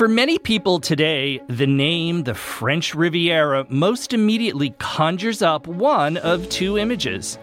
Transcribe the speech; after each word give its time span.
For 0.00 0.08
many 0.08 0.38
people 0.38 0.80
today, 0.80 1.42
the 1.46 1.66
name 1.66 2.22
the 2.22 2.32
French 2.32 2.94
Riviera 2.94 3.66
most 3.68 4.14
immediately 4.14 4.70
conjures 4.78 5.42
up 5.42 5.66
one 5.66 6.16
of 6.16 6.48
two 6.48 6.78
images. 6.78 7.38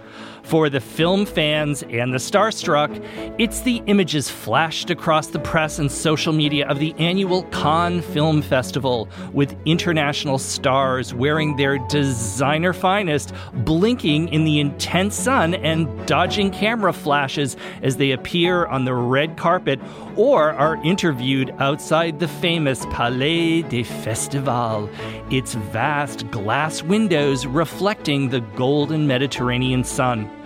For 0.47 0.69
the 0.69 0.79
film 0.79 1.25
fans 1.25 1.83
and 1.83 2.13
the 2.13 2.19
starstruck, 2.19 3.03
it's 3.37 3.59
the 3.59 3.83
images 3.87 4.29
flashed 4.29 4.89
across 4.89 5.27
the 5.27 5.39
press 5.39 5.77
and 5.77 5.91
social 5.91 6.31
media 6.31 6.65
of 6.69 6.79
the 6.79 6.95
annual 6.97 7.43
Cannes 7.51 8.01
Film 8.01 8.41
Festival, 8.41 9.09
with 9.33 9.57
international 9.65 10.37
stars 10.37 11.13
wearing 11.13 11.57
their 11.57 11.77
designer 11.89 12.71
finest, 12.71 13.33
blinking 13.55 14.29
in 14.29 14.45
the 14.45 14.61
intense 14.61 15.15
sun 15.15 15.53
and 15.53 16.07
dodging 16.07 16.49
camera 16.49 16.93
flashes 16.93 17.57
as 17.81 17.97
they 17.97 18.11
appear 18.11 18.67
on 18.67 18.85
the 18.85 18.93
red 18.93 19.35
carpet 19.35 19.81
or 20.15 20.51
are 20.53 20.81
interviewed 20.85 21.53
outside 21.59 22.19
the 22.19 22.27
famous 22.27 22.85
Palais 22.85 23.63
des 23.63 23.83
Festivals, 23.83 24.89
its 25.29 25.55
vast 25.55 26.31
glass 26.31 26.81
windows 26.83 27.45
reflecting 27.45 28.29
the 28.29 28.39
golden 28.55 29.05
Mediterranean 29.05 29.83
sun. 29.83 30.36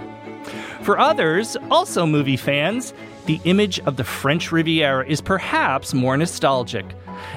For 0.84 0.98
others, 0.98 1.56
also 1.70 2.08
movie 2.08 2.38
fans, 2.38 2.94
the 3.28 3.40
image 3.44 3.80
of 3.82 3.98
the 3.98 4.04
French 4.04 4.52
Riviera 4.52 5.06
is 5.08 5.22
perhaps 5.22 5.94
more 5.94 6.18
nostalgic. 6.18 6.86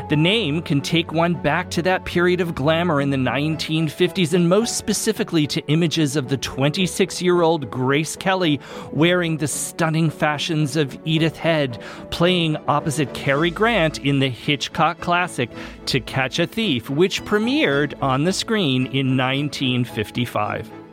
The 0.09 0.17
name 0.17 0.63
can 0.63 0.81
take 0.81 1.13
one 1.13 1.35
back 1.35 1.71
to 1.73 1.83
that 1.83 2.07
period 2.07 2.41
of 2.41 2.55
glamour 2.55 3.03
in 3.03 3.11
the 3.11 3.19
1950s, 3.19 4.33
and 4.33 4.49
most 4.49 4.79
specifically 4.79 5.47
to 5.49 5.61
images 5.67 6.17
of 6.17 6.31
the 6.31 6.39
26 6.39 7.21
year 7.21 7.43
old 7.43 7.71
Grace 7.71 8.17
Kelly 8.17 8.61
wearing 8.93 9.37
the 9.37 9.49
stunning 9.49 10.09
fashions 10.09 10.75
of 10.75 10.99
Edith 11.05 11.37
Head, 11.37 11.83
playing 12.11 12.57
opposite 12.67 13.13
Cary 13.13 13.51
Grant 13.51 13.99
in 13.99 14.21
the 14.21 14.31
Hitchcock 14.31 15.01
classic 15.01 15.51
To 15.87 16.01
Catch 16.01 16.39
a 16.39 16.47
Thief, 16.47 16.89
which 16.89 17.23
premiered 17.25 17.93
on 18.03 18.25
the 18.25 18.33
screen 18.33 18.87
in 18.87 19.19
1955. 19.19 20.84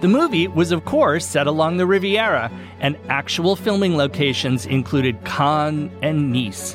The 0.00 0.08
movie 0.08 0.46
was, 0.46 0.70
of 0.70 0.84
course, 0.84 1.26
set 1.26 1.48
along 1.48 1.76
the 1.76 1.86
Riviera, 1.86 2.52
and 2.78 2.96
actual 3.08 3.56
filming 3.56 3.96
locations 3.96 4.64
included 4.64 5.24
Cannes 5.24 5.90
and 6.02 6.32
Nice. 6.32 6.74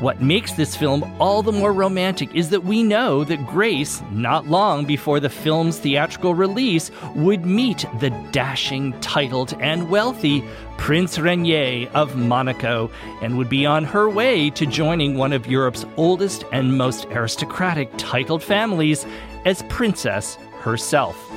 What 0.00 0.20
makes 0.20 0.52
this 0.52 0.74
film 0.74 1.04
all 1.20 1.42
the 1.42 1.52
more 1.52 1.72
romantic 1.72 2.34
is 2.34 2.50
that 2.50 2.64
we 2.64 2.82
know 2.82 3.22
that 3.22 3.46
Grace, 3.46 4.02
not 4.10 4.48
long 4.48 4.84
before 4.84 5.20
the 5.20 5.28
film's 5.28 5.78
theatrical 5.78 6.34
release, 6.34 6.90
would 7.14 7.44
meet 7.46 7.84
the 8.00 8.10
dashing, 8.32 8.98
titled, 9.00 9.54
and 9.60 9.88
wealthy 9.88 10.42
Prince 10.76 11.18
Rainier 11.18 11.88
of 11.92 12.16
Monaco 12.16 12.90
and 13.20 13.38
would 13.38 13.50
be 13.50 13.64
on 13.64 13.84
her 13.84 14.08
way 14.08 14.50
to 14.50 14.66
joining 14.66 15.18
one 15.18 15.32
of 15.32 15.46
Europe's 15.46 15.84
oldest 15.96 16.44
and 16.50 16.78
most 16.78 17.04
aristocratic 17.12 17.90
titled 17.96 18.42
families 18.42 19.06
as 19.44 19.62
princess 19.68 20.36
herself. 20.62 21.30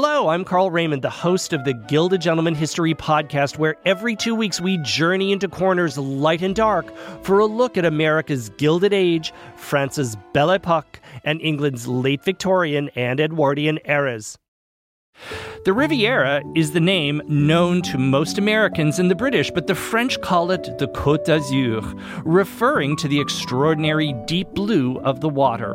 Hello, 0.00 0.28
I'm 0.28 0.44
Carl 0.44 0.70
Raymond, 0.70 1.02
the 1.02 1.10
host 1.10 1.52
of 1.52 1.64
the 1.64 1.74
Gilded 1.74 2.20
Gentleman 2.20 2.54
History 2.54 2.94
podcast, 2.94 3.58
where 3.58 3.74
every 3.84 4.14
two 4.14 4.32
weeks 4.32 4.60
we 4.60 4.78
journey 4.84 5.32
into 5.32 5.48
corners 5.48 5.98
light 5.98 6.40
and 6.40 6.54
dark 6.54 6.96
for 7.24 7.40
a 7.40 7.46
look 7.46 7.76
at 7.76 7.84
America's 7.84 8.48
Gilded 8.50 8.92
Age, 8.92 9.32
France's 9.56 10.16
Belle 10.32 10.52
Epoque, 10.52 11.00
and 11.24 11.40
England's 11.40 11.88
late 11.88 12.24
Victorian 12.24 12.90
and 12.94 13.18
Edwardian 13.18 13.80
eras. 13.86 14.38
The 15.64 15.72
Riviera 15.72 16.44
is 16.54 16.70
the 16.70 16.78
name 16.78 17.20
known 17.26 17.82
to 17.82 17.98
most 17.98 18.38
Americans 18.38 19.00
and 19.00 19.10
the 19.10 19.16
British, 19.16 19.50
but 19.50 19.66
the 19.66 19.74
French 19.74 20.20
call 20.20 20.52
it 20.52 20.78
the 20.78 20.86
Côte 20.86 21.24
d'Azur, 21.24 21.82
referring 22.24 22.94
to 22.98 23.08
the 23.08 23.20
extraordinary 23.20 24.12
deep 24.26 24.48
blue 24.50 24.98
of 25.00 25.20
the 25.20 25.28
water. 25.28 25.74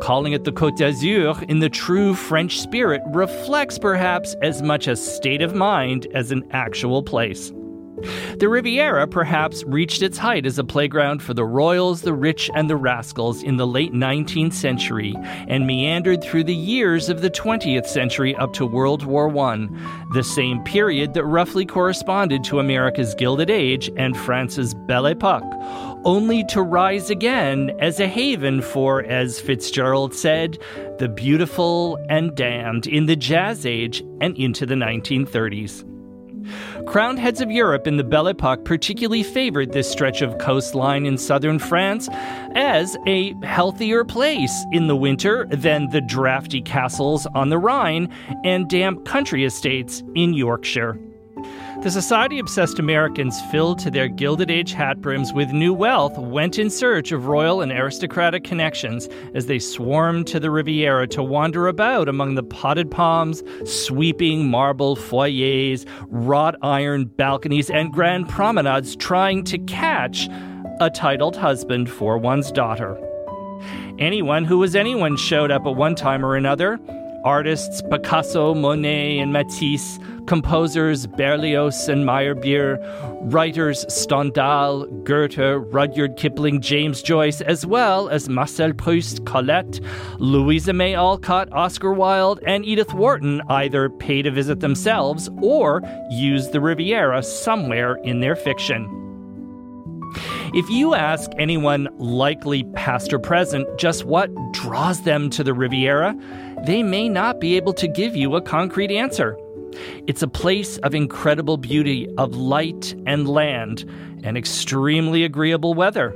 Calling 0.00 0.32
it 0.32 0.44
the 0.44 0.52
Côte 0.52 0.76
d'Azur 0.76 1.42
in 1.48 1.58
the 1.58 1.70
true 1.70 2.14
French 2.14 2.60
spirit 2.60 3.02
reflects 3.06 3.78
perhaps 3.78 4.34
as 4.42 4.62
much 4.62 4.86
a 4.86 4.96
state 4.96 5.42
of 5.42 5.54
mind 5.54 6.06
as 6.14 6.30
an 6.30 6.44
actual 6.50 7.02
place. 7.02 7.52
The 8.38 8.48
Riviera 8.48 9.06
perhaps 9.06 9.64
reached 9.64 10.02
its 10.02 10.18
height 10.18 10.44
as 10.44 10.58
a 10.58 10.64
playground 10.64 11.22
for 11.22 11.32
the 11.32 11.46
royals, 11.46 12.02
the 12.02 12.12
rich, 12.12 12.50
and 12.54 12.68
the 12.68 12.76
rascals 12.76 13.42
in 13.42 13.56
the 13.56 13.66
late 13.66 13.94
19th 13.94 14.52
century 14.52 15.14
and 15.48 15.66
meandered 15.66 16.22
through 16.22 16.44
the 16.44 16.54
years 16.54 17.08
of 17.08 17.22
the 17.22 17.30
20th 17.30 17.86
century 17.86 18.36
up 18.36 18.52
to 18.52 18.66
World 18.66 19.06
War 19.06 19.34
I, 19.38 19.66
the 20.12 20.22
same 20.22 20.62
period 20.62 21.14
that 21.14 21.24
roughly 21.24 21.64
corresponded 21.64 22.44
to 22.44 22.60
America's 22.60 23.14
Gilded 23.14 23.48
Age 23.48 23.90
and 23.96 24.14
France's 24.14 24.74
Belle 24.74 25.06
Epoque, 25.06 25.85
only 26.06 26.44
to 26.44 26.62
rise 26.62 27.10
again 27.10 27.76
as 27.80 27.98
a 27.98 28.06
haven 28.06 28.62
for, 28.62 29.02
as 29.02 29.40
Fitzgerald 29.40 30.14
said, 30.14 30.56
the 30.98 31.08
beautiful 31.08 31.98
and 32.08 32.34
damned 32.36 32.86
in 32.86 33.06
the 33.06 33.16
Jazz 33.16 33.66
Age 33.66 34.02
and 34.20 34.38
into 34.38 34.64
the 34.64 34.76
1930s. 34.76 35.84
Crowned 36.86 37.18
heads 37.18 37.40
of 37.40 37.50
Europe 37.50 37.88
in 37.88 37.96
the 37.96 38.04
Belle 38.04 38.28
Epoque 38.28 38.64
particularly 38.64 39.24
favored 39.24 39.72
this 39.72 39.90
stretch 39.90 40.22
of 40.22 40.38
coastline 40.38 41.04
in 41.04 41.18
southern 41.18 41.58
France 41.58 42.08
as 42.54 42.96
a 43.08 43.34
healthier 43.42 44.04
place 44.04 44.64
in 44.70 44.86
the 44.86 44.94
winter 44.94 45.48
than 45.50 45.88
the 45.90 46.00
drafty 46.00 46.62
castles 46.62 47.26
on 47.34 47.48
the 47.48 47.58
Rhine 47.58 48.08
and 48.44 48.68
damp 48.68 49.04
country 49.04 49.44
estates 49.44 50.04
in 50.14 50.34
Yorkshire. 50.34 50.96
The 51.86 51.92
society 51.92 52.40
obsessed 52.40 52.80
Americans 52.80 53.40
filled 53.42 53.78
to 53.78 53.92
their 53.92 54.08
Gilded 54.08 54.50
Age 54.50 54.72
hat 54.72 55.00
brims 55.00 55.32
with 55.32 55.52
new 55.52 55.72
wealth 55.72 56.18
went 56.18 56.58
in 56.58 56.68
search 56.68 57.12
of 57.12 57.28
royal 57.28 57.60
and 57.60 57.70
aristocratic 57.70 58.42
connections 58.42 59.08
as 59.34 59.46
they 59.46 59.60
swarmed 59.60 60.26
to 60.26 60.40
the 60.40 60.50
Riviera 60.50 61.06
to 61.06 61.22
wander 61.22 61.68
about 61.68 62.08
among 62.08 62.34
the 62.34 62.42
potted 62.42 62.90
palms, 62.90 63.44
sweeping 63.64 64.50
marble 64.50 64.96
foyers, 64.96 65.86
wrought 66.08 66.56
iron 66.60 67.04
balconies, 67.04 67.70
and 67.70 67.92
grand 67.92 68.28
promenades 68.28 68.96
trying 68.96 69.44
to 69.44 69.56
catch 69.56 70.28
a 70.80 70.90
titled 70.90 71.36
husband 71.36 71.88
for 71.88 72.18
one's 72.18 72.50
daughter. 72.50 72.98
Anyone 74.00 74.44
who 74.44 74.58
was 74.58 74.74
anyone 74.74 75.16
showed 75.16 75.52
up 75.52 75.64
at 75.64 75.76
one 75.76 75.94
time 75.94 76.26
or 76.26 76.34
another 76.34 76.80
artists 77.26 77.82
Picasso, 77.90 78.54
Monet, 78.54 79.18
and 79.18 79.32
Matisse, 79.32 79.98
composers 80.26 81.08
Berlioz 81.08 81.88
and 81.88 82.04
Meyerbeer, 82.04 82.78
writers 83.32 83.84
Stendhal, 83.88 84.86
Goethe, 85.02 85.66
Rudyard 85.72 86.16
Kipling, 86.16 86.60
James 86.60 87.02
Joyce, 87.02 87.40
as 87.40 87.66
well 87.66 88.08
as 88.08 88.28
Marcel 88.28 88.72
Proust, 88.72 89.26
Colette, 89.26 89.80
Louisa 90.18 90.72
May 90.72 90.94
Alcott, 90.94 91.52
Oscar 91.52 91.92
Wilde, 91.92 92.38
and 92.46 92.64
Edith 92.64 92.94
Wharton 92.94 93.42
either 93.48 93.90
paid 93.90 94.26
a 94.26 94.30
visit 94.30 94.60
themselves 94.60 95.28
or 95.42 95.82
use 96.08 96.50
the 96.50 96.60
Riviera 96.60 97.24
somewhere 97.24 97.96
in 98.04 98.20
their 98.20 98.36
fiction. 98.36 98.88
If 100.54 100.70
you 100.70 100.94
ask 100.94 101.30
anyone 101.38 101.88
likely 101.98 102.62
past 102.74 103.12
or 103.12 103.18
present 103.18 103.66
just 103.78 104.04
what 104.04 104.30
draws 104.52 105.02
them 105.02 105.28
to 105.30 105.42
the 105.42 105.52
Riviera, 105.52 106.16
they 106.64 106.82
may 106.82 107.08
not 107.08 107.40
be 107.40 107.56
able 107.56 107.72
to 107.74 107.88
give 107.88 108.16
you 108.16 108.36
a 108.36 108.42
concrete 108.42 108.90
answer. 108.90 109.36
It's 110.06 110.22
a 110.22 110.28
place 110.28 110.78
of 110.78 110.94
incredible 110.94 111.56
beauty, 111.56 112.08
of 112.16 112.34
light 112.34 112.94
and 113.06 113.28
land, 113.28 113.84
and 114.22 114.36
extremely 114.36 115.24
agreeable 115.24 115.74
weather. 115.74 116.14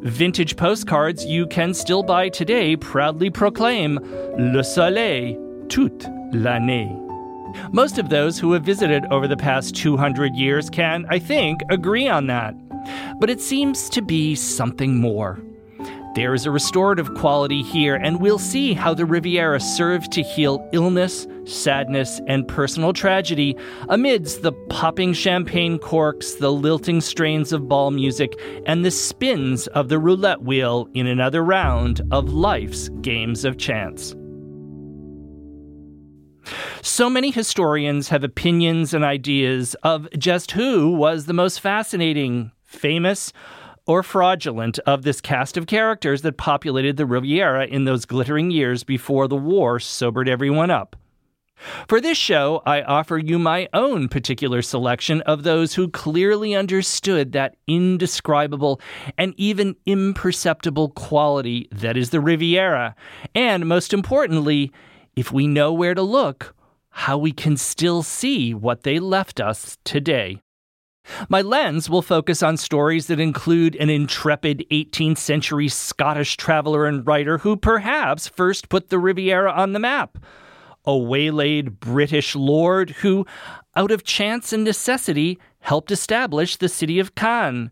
Vintage 0.00 0.56
postcards 0.56 1.24
you 1.24 1.46
can 1.46 1.74
still 1.74 2.02
buy 2.02 2.28
today 2.28 2.76
proudly 2.76 3.30
proclaim 3.30 3.98
Le 4.38 4.64
Soleil 4.64 5.36
toute 5.68 6.04
l'année. 6.32 7.04
Most 7.72 7.98
of 7.98 8.08
those 8.08 8.38
who 8.38 8.52
have 8.52 8.62
visited 8.62 9.04
over 9.10 9.26
the 9.26 9.36
past 9.36 9.74
200 9.76 10.34
years 10.34 10.68
can, 10.68 11.06
I 11.08 11.18
think, 11.18 11.60
agree 11.70 12.08
on 12.08 12.26
that. 12.26 12.54
But 13.20 13.30
it 13.30 13.40
seems 13.40 13.88
to 13.90 14.02
be 14.02 14.34
something 14.34 14.96
more. 14.96 15.40
There 16.18 16.34
is 16.34 16.46
a 16.46 16.50
restorative 16.50 17.14
quality 17.14 17.62
here, 17.62 17.94
and 17.94 18.20
we'll 18.20 18.40
see 18.40 18.72
how 18.72 18.92
the 18.92 19.06
Riviera 19.06 19.60
served 19.60 20.10
to 20.10 20.22
heal 20.24 20.68
illness, 20.72 21.28
sadness, 21.44 22.20
and 22.26 22.48
personal 22.48 22.92
tragedy 22.92 23.56
amidst 23.88 24.42
the 24.42 24.50
popping 24.68 25.12
champagne 25.12 25.78
corks, 25.78 26.34
the 26.34 26.52
lilting 26.52 27.00
strains 27.00 27.52
of 27.52 27.68
ball 27.68 27.92
music, 27.92 28.36
and 28.66 28.84
the 28.84 28.90
spins 28.90 29.68
of 29.68 29.90
the 29.90 30.00
roulette 30.00 30.42
wheel 30.42 30.88
in 30.92 31.06
another 31.06 31.44
round 31.44 32.00
of 32.10 32.32
life's 32.32 32.88
games 33.00 33.44
of 33.44 33.56
chance. 33.56 34.16
So 36.82 37.08
many 37.08 37.30
historians 37.30 38.08
have 38.08 38.24
opinions 38.24 38.92
and 38.92 39.04
ideas 39.04 39.76
of 39.84 40.08
just 40.18 40.50
who 40.50 40.90
was 40.90 41.26
the 41.26 41.32
most 41.32 41.60
fascinating, 41.60 42.50
famous, 42.64 43.32
or 43.88 44.04
fraudulent 44.04 44.78
of 44.80 45.02
this 45.02 45.20
cast 45.20 45.56
of 45.56 45.66
characters 45.66 46.22
that 46.22 46.36
populated 46.36 46.98
the 46.98 47.06
Riviera 47.06 47.66
in 47.66 47.84
those 47.84 48.04
glittering 48.04 48.50
years 48.50 48.84
before 48.84 49.26
the 49.26 49.34
war 49.34 49.80
sobered 49.80 50.28
everyone 50.28 50.70
up. 50.70 50.94
For 51.88 52.00
this 52.00 52.18
show, 52.18 52.62
I 52.66 52.82
offer 52.82 53.18
you 53.18 53.38
my 53.38 53.68
own 53.72 54.08
particular 54.08 54.62
selection 54.62 55.22
of 55.22 55.42
those 55.42 55.74
who 55.74 55.88
clearly 55.88 56.54
understood 56.54 57.32
that 57.32 57.56
indescribable 57.66 58.80
and 59.16 59.34
even 59.36 59.74
imperceptible 59.84 60.90
quality 60.90 61.66
that 61.72 61.96
is 61.96 62.10
the 62.10 62.20
Riviera, 62.20 62.94
and 63.34 63.66
most 63.66 63.92
importantly, 63.92 64.70
if 65.16 65.32
we 65.32 65.48
know 65.48 65.72
where 65.72 65.94
to 65.94 66.02
look, 66.02 66.54
how 66.90 67.18
we 67.18 67.32
can 67.32 67.56
still 67.56 68.02
see 68.02 68.54
what 68.54 68.82
they 68.82 69.00
left 69.00 69.40
us 69.40 69.78
today. 69.82 70.40
My 71.28 71.42
lens 71.42 71.88
will 71.88 72.02
focus 72.02 72.42
on 72.42 72.56
stories 72.56 73.06
that 73.06 73.20
include 73.20 73.76
an 73.76 73.90
intrepid 73.90 74.64
18th 74.70 75.18
century 75.18 75.68
Scottish 75.68 76.36
traveler 76.36 76.86
and 76.86 77.06
writer 77.06 77.38
who 77.38 77.56
perhaps 77.56 78.28
first 78.28 78.68
put 78.68 78.88
the 78.88 78.98
Riviera 78.98 79.50
on 79.50 79.72
the 79.72 79.78
map, 79.78 80.18
a 80.84 80.96
waylaid 80.96 81.80
British 81.80 82.34
lord 82.34 82.90
who, 82.90 83.26
out 83.76 83.90
of 83.90 84.04
chance 84.04 84.52
and 84.52 84.64
necessity, 84.64 85.38
helped 85.60 85.90
establish 85.90 86.56
the 86.56 86.68
city 86.68 86.98
of 86.98 87.14
Cannes, 87.14 87.70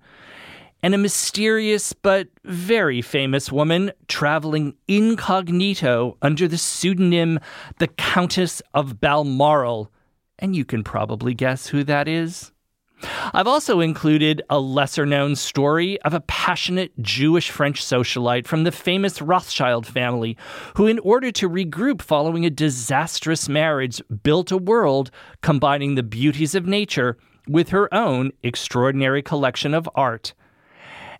and 0.83 0.94
a 0.94 0.99
mysterious 0.99 1.93
but 1.93 2.29
very 2.44 3.00
famous 3.00 3.50
woman 3.50 3.91
traveling 4.09 4.75
incognito 4.87 6.17
under 6.23 6.47
the 6.47 6.59
pseudonym 6.59 7.41
the 7.79 7.88
Countess 7.88 8.61
of 8.75 9.00
Balmoral. 9.00 9.91
And 10.38 10.55
you 10.55 10.65
can 10.65 10.85
probably 10.85 11.33
guess 11.33 11.69
who 11.69 11.83
that 11.85 12.06
is. 12.06 12.53
I've 13.02 13.46
also 13.46 13.81
included 13.81 14.43
a 14.48 14.58
lesser 14.58 15.04
known 15.04 15.37
story 15.37 16.00
of 16.02 16.14
a 16.14 16.20
passionate 16.20 16.93
Jewish 17.02 17.50
French 17.50 17.82
socialite 17.82 18.46
from 18.46 18.64
the 18.64 18.72
famous 18.72 19.20
Rothschild 19.20 19.87
family 19.87 20.37
who, 20.76 20.87
in 20.87 20.98
order 21.00 21.31
to 21.32 21.48
regroup 21.48 22.00
following 22.00 22.46
a 22.46 22.50
disastrous 22.50 23.48
marriage, 23.48 24.00
built 24.22 24.50
a 24.50 24.56
world 24.56 25.10
combining 25.43 25.94
the 25.94 26.02
beauties 26.02 26.54
of 26.54 26.66
nature 26.66 27.19
with 27.46 27.69
her 27.69 27.93
own 27.93 28.32
extraordinary 28.43 29.22
collection 29.22 29.75
of 29.75 29.88
art. 29.94 30.34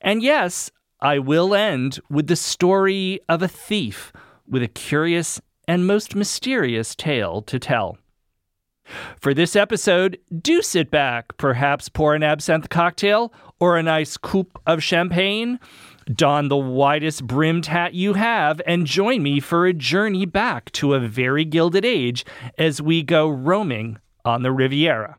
And 0.00 0.22
yes, 0.22 0.70
I 1.00 1.19
will 1.19 1.55
end 1.55 2.00
with 2.08 2.26
the 2.26 2.37
story 2.37 3.20
of 3.29 3.43
a 3.43 3.49
thief 3.49 4.12
with 4.49 4.62
a 4.62 4.69
curious 4.69 5.40
and 5.69 5.87
most 5.87 6.14
mysterious 6.14 6.94
tale 6.94 7.43
to 7.43 7.58
tell. 7.58 7.99
For 9.21 9.35
this 9.35 9.56
episode, 9.56 10.19
do 10.41 10.62
sit 10.62 10.91
back, 10.91 11.37
perhaps 11.37 11.88
pour 11.88 12.15
an 12.15 12.23
absinthe 12.23 12.69
cocktail 12.69 13.33
or 13.59 13.77
a 13.77 13.83
nice 13.83 14.17
coupe 14.17 14.59
of 14.67 14.83
champagne. 14.83 15.59
Don 16.12 16.49
the 16.49 16.56
widest 16.56 17.27
brimmed 17.27 17.67
hat 17.67 17.94
you 17.94 18.15
have 18.15 18.61
and 18.65 18.87
join 18.87 19.23
me 19.23 19.41
for 19.41 19.67
a 19.67 19.73
journey 19.73 20.25
back 20.25 20.71
to 20.73 20.94
a 20.94 21.00
very 21.00 21.44
gilded 21.44 21.85
age 21.85 22.25
as 22.59 22.81
we 22.81 23.03
go 23.03 23.29
roaming 23.29 23.99
on 24.25 24.43
the 24.43 24.53
Riviera. 24.53 25.19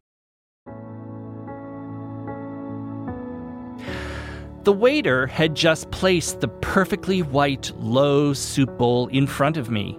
The 4.64 4.74
waiter 4.74 5.28
had 5.28 5.56
just 5.56 5.92
placed 5.92 6.42
the 6.42 6.50
perfectly 6.50 7.22
white, 7.22 7.72
low 7.78 8.34
soup 8.34 8.78
bowl 8.78 9.08
in 9.08 9.26
front 9.26 9.56
of 9.56 9.70
me. 9.70 9.98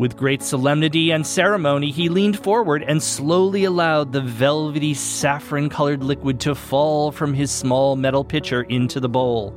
With 0.00 0.16
great 0.16 0.40
solemnity 0.40 1.10
and 1.10 1.26
ceremony, 1.26 1.90
he 1.90 2.08
leaned 2.08 2.42
forward 2.42 2.82
and 2.88 3.02
slowly 3.02 3.64
allowed 3.64 4.12
the 4.12 4.22
velvety 4.22 4.94
saffron 4.94 5.68
colored 5.68 6.02
liquid 6.02 6.40
to 6.40 6.54
fall 6.54 7.12
from 7.12 7.34
his 7.34 7.50
small 7.50 7.96
metal 7.96 8.24
pitcher 8.24 8.62
into 8.62 8.98
the 8.98 9.10
bowl. 9.10 9.54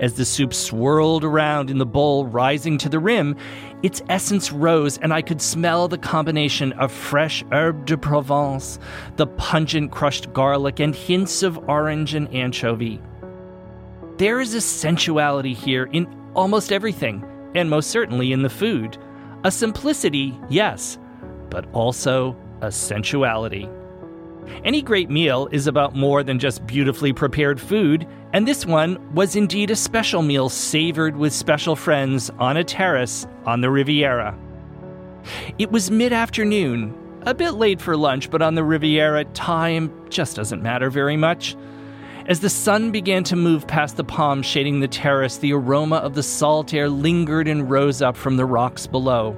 As 0.00 0.14
the 0.14 0.24
soup 0.24 0.52
swirled 0.52 1.22
around 1.22 1.70
in 1.70 1.78
the 1.78 1.86
bowl, 1.86 2.26
rising 2.26 2.76
to 2.78 2.88
the 2.88 2.98
rim, 2.98 3.36
its 3.84 4.02
essence 4.08 4.50
rose, 4.50 4.98
and 4.98 5.14
I 5.14 5.22
could 5.22 5.40
smell 5.40 5.86
the 5.86 5.96
combination 5.96 6.72
of 6.72 6.90
fresh 6.90 7.44
herbe 7.52 7.84
de 7.84 7.96
Provence, 7.96 8.80
the 9.14 9.28
pungent 9.28 9.92
crushed 9.92 10.32
garlic, 10.32 10.80
and 10.80 10.92
hints 10.92 11.44
of 11.44 11.56
orange 11.68 12.14
and 12.14 12.26
anchovy. 12.34 13.00
There 14.18 14.40
is 14.40 14.54
a 14.54 14.60
sensuality 14.60 15.54
here 15.54 15.84
in 15.92 16.12
almost 16.34 16.72
everything, 16.72 17.24
and 17.54 17.70
most 17.70 17.90
certainly 17.90 18.32
in 18.32 18.42
the 18.42 18.50
food. 18.50 18.98
A 19.44 19.50
simplicity, 19.50 20.38
yes, 20.48 20.98
but 21.50 21.66
also 21.72 22.36
a 22.60 22.70
sensuality. 22.70 23.68
Any 24.64 24.82
great 24.82 25.10
meal 25.10 25.48
is 25.50 25.66
about 25.66 25.96
more 25.96 26.22
than 26.22 26.38
just 26.38 26.66
beautifully 26.66 27.12
prepared 27.12 27.60
food, 27.60 28.06
and 28.32 28.46
this 28.46 28.64
one 28.64 29.14
was 29.14 29.34
indeed 29.34 29.70
a 29.70 29.76
special 29.76 30.22
meal 30.22 30.48
savored 30.48 31.16
with 31.16 31.32
special 31.32 31.74
friends 31.74 32.30
on 32.38 32.56
a 32.56 32.64
terrace 32.64 33.26
on 33.44 33.60
the 33.60 33.70
Riviera. 33.70 34.38
It 35.58 35.70
was 35.70 35.90
mid 35.90 36.12
afternoon, 36.12 36.96
a 37.22 37.34
bit 37.34 37.52
late 37.52 37.80
for 37.80 37.96
lunch, 37.96 38.30
but 38.30 38.42
on 38.42 38.54
the 38.54 38.64
Riviera, 38.64 39.24
time 39.26 39.92
just 40.08 40.36
doesn't 40.36 40.62
matter 40.62 40.90
very 40.90 41.16
much. 41.16 41.56
As 42.26 42.38
the 42.38 42.50
sun 42.50 42.92
began 42.92 43.24
to 43.24 43.34
move 43.34 43.66
past 43.66 43.96
the 43.96 44.04
palms 44.04 44.46
shading 44.46 44.78
the 44.78 44.86
terrace, 44.86 45.38
the 45.38 45.52
aroma 45.52 45.96
of 45.96 46.14
the 46.14 46.22
salt 46.22 46.72
air 46.72 46.88
lingered 46.88 47.48
and 47.48 47.68
rose 47.68 48.00
up 48.00 48.16
from 48.16 48.36
the 48.36 48.44
rocks 48.44 48.86
below. 48.86 49.36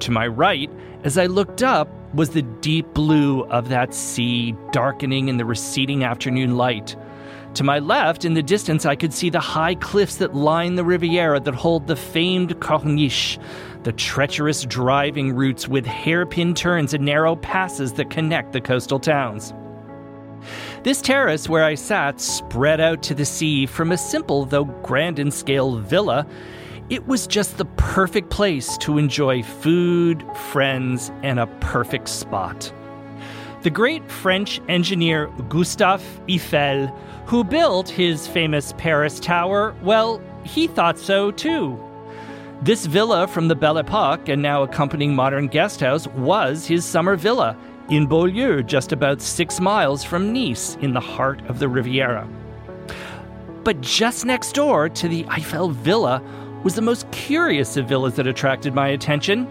To 0.00 0.10
my 0.10 0.26
right, 0.26 0.70
as 1.04 1.18
I 1.18 1.26
looked 1.26 1.62
up, 1.62 1.90
was 2.14 2.30
the 2.30 2.42
deep 2.42 2.94
blue 2.94 3.44
of 3.48 3.68
that 3.68 3.92
sea 3.92 4.56
darkening 4.72 5.28
in 5.28 5.36
the 5.36 5.44
receding 5.44 6.02
afternoon 6.02 6.56
light. 6.56 6.96
To 7.54 7.64
my 7.64 7.78
left, 7.78 8.24
in 8.24 8.32
the 8.32 8.42
distance, 8.42 8.86
I 8.86 8.96
could 8.96 9.12
see 9.12 9.28
the 9.28 9.40
high 9.40 9.74
cliffs 9.74 10.16
that 10.16 10.34
line 10.34 10.76
the 10.76 10.84
Riviera 10.84 11.40
that 11.40 11.54
hold 11.54 11.88
the 11.88 11.96
famed 11.96 12.58
Corniche, 12.60 13.38
the 13.82 13.92
treacherous 13.92 14.64
driving 14.64 15.34
routes 15.34 15.68
with 15.68 15.84
hairpin 15.84 16.54
turns 16.54 16.94
and 16.94 17.04
narrow 17.04 17.36
passes 17.36 17.92
that 17.94 18.08
connect 18.08 18.52
the 18.52 18.62
coastal 18.62 18.98
towns. 18.98 19.52
This 20.84 21.02
terrace 21.02 21.48
where 21.48 21.64
I 21.64 21.74
sat 21.74 22.20
spread 22.20 22.80
out 22.80 23.02
to 23.04 23.14
the 23.14 23.24
sea 23.24 23.66
from 23.66 23.90
a 23.90 23.98
simple 23.98 24.44
though 24.44 24.64
grand 24.64 25.18
in 25.18 25.32
scale 25.32 25.76
villa. 25.76 26.24
It 26.88 27.06
was 27.08 27.26
just 27.26 27.58
the 27.58 27.64
perfect 27.64 28.30
place 28.30 28.78
to 28.78 28.96
enjoy 28.96 29.42
food, 29.42 30.24
friends, 30.52 31.10
and 31.24 31.40
a 31.40 31.48
perfect 31.60 32.08
spot. 32.08 32.72
The 33.62 33.70
great 33.70 34.08
French 34.08 34.60
engineer 34.68 35.26
Gustave 35.48 36.04
Eiffel, 36.30 36.86
who 37.26 37.42
built 37.42 37.88
his 37.88 38.28
famous 38.28 38.72
Paris 38.78 39.18
Tower, 39.18 39.74
well, 39.82 40.22
he 40.44 40.68
thought 40.68 40.96
so 40.96 41.32
too. 41.32 41.76
This 42.62 42.86
villa 42.86 43.26
from 43.26 43.48
the 43.48 43.56
Belle 43.56 43.78
Epoque 43.78 44.28
and 44.28 44.40
now 44.40 44.62
accompanying 44.62 45.14
modern 45.14 45.48
guest 45.48 45.80
house 45.80 46.06
was 46.08 46.66
his 46.66 46.84
summer 46.84 47.16
villa 47.16 47.56
in 47.90 48.06
Beaulieu, 48.06 48.62
just 48.62 48.92
about 48.92 49.22
six 49.22 49.60
miles 49.60 50.04
from 50.04 50.32
Nice, 50.32 50.76
in 50.76 50.92
the 50.92 51.00
heart 51.00 51.40
of 51.46 51.58
the 51.58 51.68
Riviera. 51.68 52.28
But 53.64 53.80
just 53.80 54.26
next 54.26 54.54
door 54.54 54.88
to 54.90 55.08
the 55.08 55.26
Eiffel 55.28 55.70
Villa 55.70 56.22
was 56.64 56.74
the 56.74 56.82
most 56.82 57.10
curious 57.12 57.76
of 57.76 57.88
villas 57.88 58.16
that 58.16 58.26
attracted 58.26 58.74
my 58.74 58.88
attention. 58.88 59.46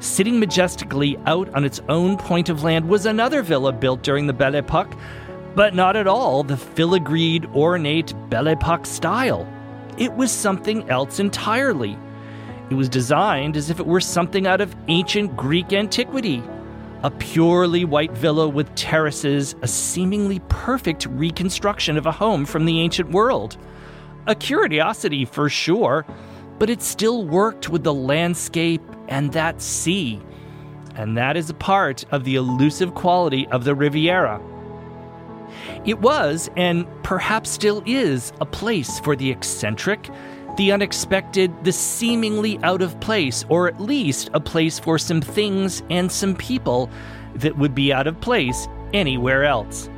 Sitting 0.00 0.38
majestically 0.38 1.18
out 1.26 1.52
on 1.54 1.64
its 1.64 1.80
own 1.88 2.16
point 2.16 2.48
of 2.48 2.62
land 2.62 2.88
was 2.88 3.04
another 3.04 3.42
villa 3.42 3.72
built 3.72 4.02
during 4.02 4.26
the 4.26 4.32
Belle 4.32 4.54
Epoque, 4.54 4.96
but 5.54 5.74
not 5.74 5.96
at 5.96 6.06
all 6.06 6.42
the 6.42 6.54
filigreed, 6.54 7.54
ornate 7.54 8.14
Belle 8.30 8.48
Epoque 8.48 8.86
style. 8.86 9.46
It 9.98 10.12
was 10.14 10.30
something 10.30 10.88
else 10.88 11.18
entirely. 11.18 11.98
It 12.70 12.74
was 12.74 12.88
designed 12.88 13.56
as 13.56 13.68
if 13.68 13.80
it 13.80 13.86
were 13.86 14.00
something 14.00 14.46
out 14.46 14.60
of 14.60 14.76
ancient 14.86 15.36
Greek 15.36 15.72
antiquity. 15.72 16.42
A 17.04 17.12
purely 17.12 17.84
white 17.84 18.10
villa 18.10 18.48
with 18.48 18.74
terraces, 18.74 19.54
a 19.62 19.68
seemingly 19.68 20.40
perfect 20.48 21.06
reconstruction 21.06 21.96
of 21.96 22.06
a 22.06 22.12
home 22.12 22.44
from 22.44 22.64
the 22.64 22.80
ancient 22.80 23.12
world. 23.12 23.56
A 24.26 24.34
curiosity 24.34 25.24
for 25.24 25.48
sure, 25.48 26.04
but 26.58 26.68
it 26.68 26.82
still 26.82 27.24
worked 27.24 27.68
with 27.68 27.84
the 27.84 27.94
landscape 27.94 28.82
and 29.06 29.32
that 29.32 29.62
sea. 29.62 30.20
And 30.96 31.16
that 31.16 31.36
is 31.36 31.48
a 31.48 31.54
part 31.54 32.04
of 32.10 32.24
the 32.24 32.34
elusive 32.34 32.94
quality 32.94 33.46
of 33.52 33.62
the 33.62 33.76
Riviera. 33.76 34.40
It 35.84 36.00
was, 36.00 36.50
and 36.56 36.84
perhaps 37.04 37.48
still 37.48 37.80
is, 37.86 38.32
a 38.40 38.44
place 38.44 38.98
for 38.98 39.14
the 39.14 39.30
eccentric, 39.30 40.10
the 40.58 40.72
unexpected, 40.72 41.52
the 41.64 41.70
seemingly 41.70 42.58
out 42.64 42.82
of 42.82 42.98
place, 42.98 43.44
or 43.48 43.68
at 43.68 43.80
least 43.80 44.28
a 44.34 44.40
place 44.40 44.76
for 44.76 44.98
some 44.98 45.20
things 45.20 45.84
and 45.88 46.10
some 46.10 46.34
people 46.34 46.90
that 47.36 47.56
would 47.56 47.76
be 47.76 47.92
out 47.92 48.08
of 48.08 48.20
place 48.20 48.66
anywhere 48.92 49.44
else. 49.44 49.88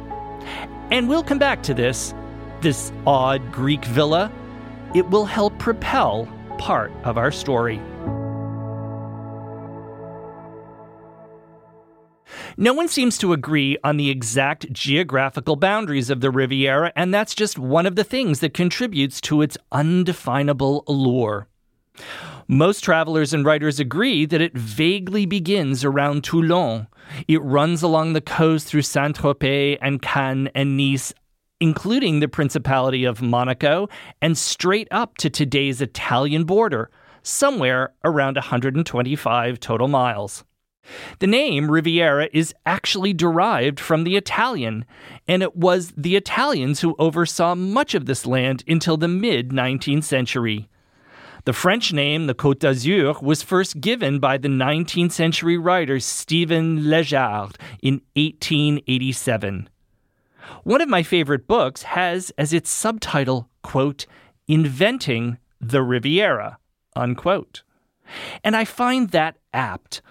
And 0.90 1.08
we'll 1.08 1.24
come 1.24 1.38
back 1.38 1.62
to 1.62 1.72
this, 1.72 2.12
this 2.60 2.92
odd 3.06 3.50
Greek 3.50 3.86
villa. 3.86 4.30
It 4.94 5.08
will 5.08 5.24
help 5.24 5.58
propel 5.58 6.28
part 6.58 6.92
of 7.04 7.16
our 7.16 7.32
story. 7.32 7.80
No 12.56 12.72
one 12.72 12.88
seems 12.88 13.18
to 13.18 13.32
agree 13.32 13.76
on 13.82 13.96
the 13.96 14.10
exact 14.10 14.72
geographical 14.72 15.56
boundaries 15.56 16.10
of 16.10 16.20
the 16.20 16.30
Riviera, 16.30 16.92
and 16.96 17.12
that's 17.12 17.34
just 17.34 17.58
one 17.58 17.86
of 17.86 17.96
the 17.96 18.04
things 18.04 18.40
that 18.40 18.54
contributes 18.54 19.20
to 19.22 19.42
its 19.42 19.56
undefinable 19.72 20.84
allure. 20.86 21.48
Most 22.48 22.82
travelers 22.82 23.32
and 23.32 23.44
writers 23.44 23.78
agree 23.78 24.26
that 24.26 24.40
it 24.40 24.56
vaguely 24.56 25.26
begins 25.26 25.84
around 25.84 26.24
Toulon. 26.24 26.88
It 27.28 27.42
runs 27.42 27.82
along 27.82 28.12
the 28.12 28.20
coast 28.20 28.66
through 28.66 28.82
Saint 28.82 29.18
Tropez 29.18 29.78
and 29.80 30.02
Cannes 30.02 30.48
and 30.54 30.76
Nice, 30.76 31.12
including 31.60 32.20
the 32.20 32.28
Principality 32.28 33.04
of 33.04 33.22
Monaco, 33.22 33.88
and 34.20 34.36
straight 34.36 34.88
up 34.90 35.16
to 35.18 35.30
today's 35.30 35.80
Italian 35.80 36.44
border, 36.44 36.90
somewhere 37.22 37.92
around 38.04 38.36
125 38.36 39.60
total 39.60 39.88
miles. 39.88 40.44
The 41.18 41.26
name 41.26 41.70
Riviera 41.70 42.28
is 42.32 42.54
actually 42.64 43.12
derived 43.12 43.78
from 43.78 44.04
the 44.04 44.16
Italian, 44.16 44.84
and 45.28 45.42
it 45.42 45.56
was 45.56 45.92
the 45.96 46.16
Italians 46.16 46.80
who 46.80 46.96
oversaw 46.98 47.54
much 47.54 47.94
of 47.94 48.06
this 48.06 48.26
land 48.26 48.64
until 48.66 48.96
the 48.96 49.08
mid 49.08 49.50
19th 49.50 50.04
century. 50.04 50.68
The 51.44 51.52
French 51.52 51.92
name, 51.92 52.26
the 52.26 52.34
Côte 52.34 52.58
d'Azur, 52.58 53.22
was 53.22 53.42
first 53.42 53.80
given 53.80 54.18
by 54.18 54.36
the 54.36 54.48
19th 54.48 55.12
century 55.12 55.56
writer 55.56 55.98
Stephen 55.98 56.80
Liégeard 56.80 57.56
in 57.82 58.02
1887. 58.14 59.68
One 60.64 60.80
of 60.80 60.88
my 60.88 61.02
favorite 61.02 61.46
books 61.46 61.82
has 61.82 62.30
as 62.36 62.52
its 62.52 62.70
subtitle, 62.70 63.48
quote, 63.62 64.06
Inventing 64.48 65.38
the 65.60 65.82
Riviera, 65.82 66.58
unquote. 66.96 67.62
And 68.42 68.56
I 68.56 68.64
find 68.64 69.10
that 69.10 69.36
apt. 69.54 70.02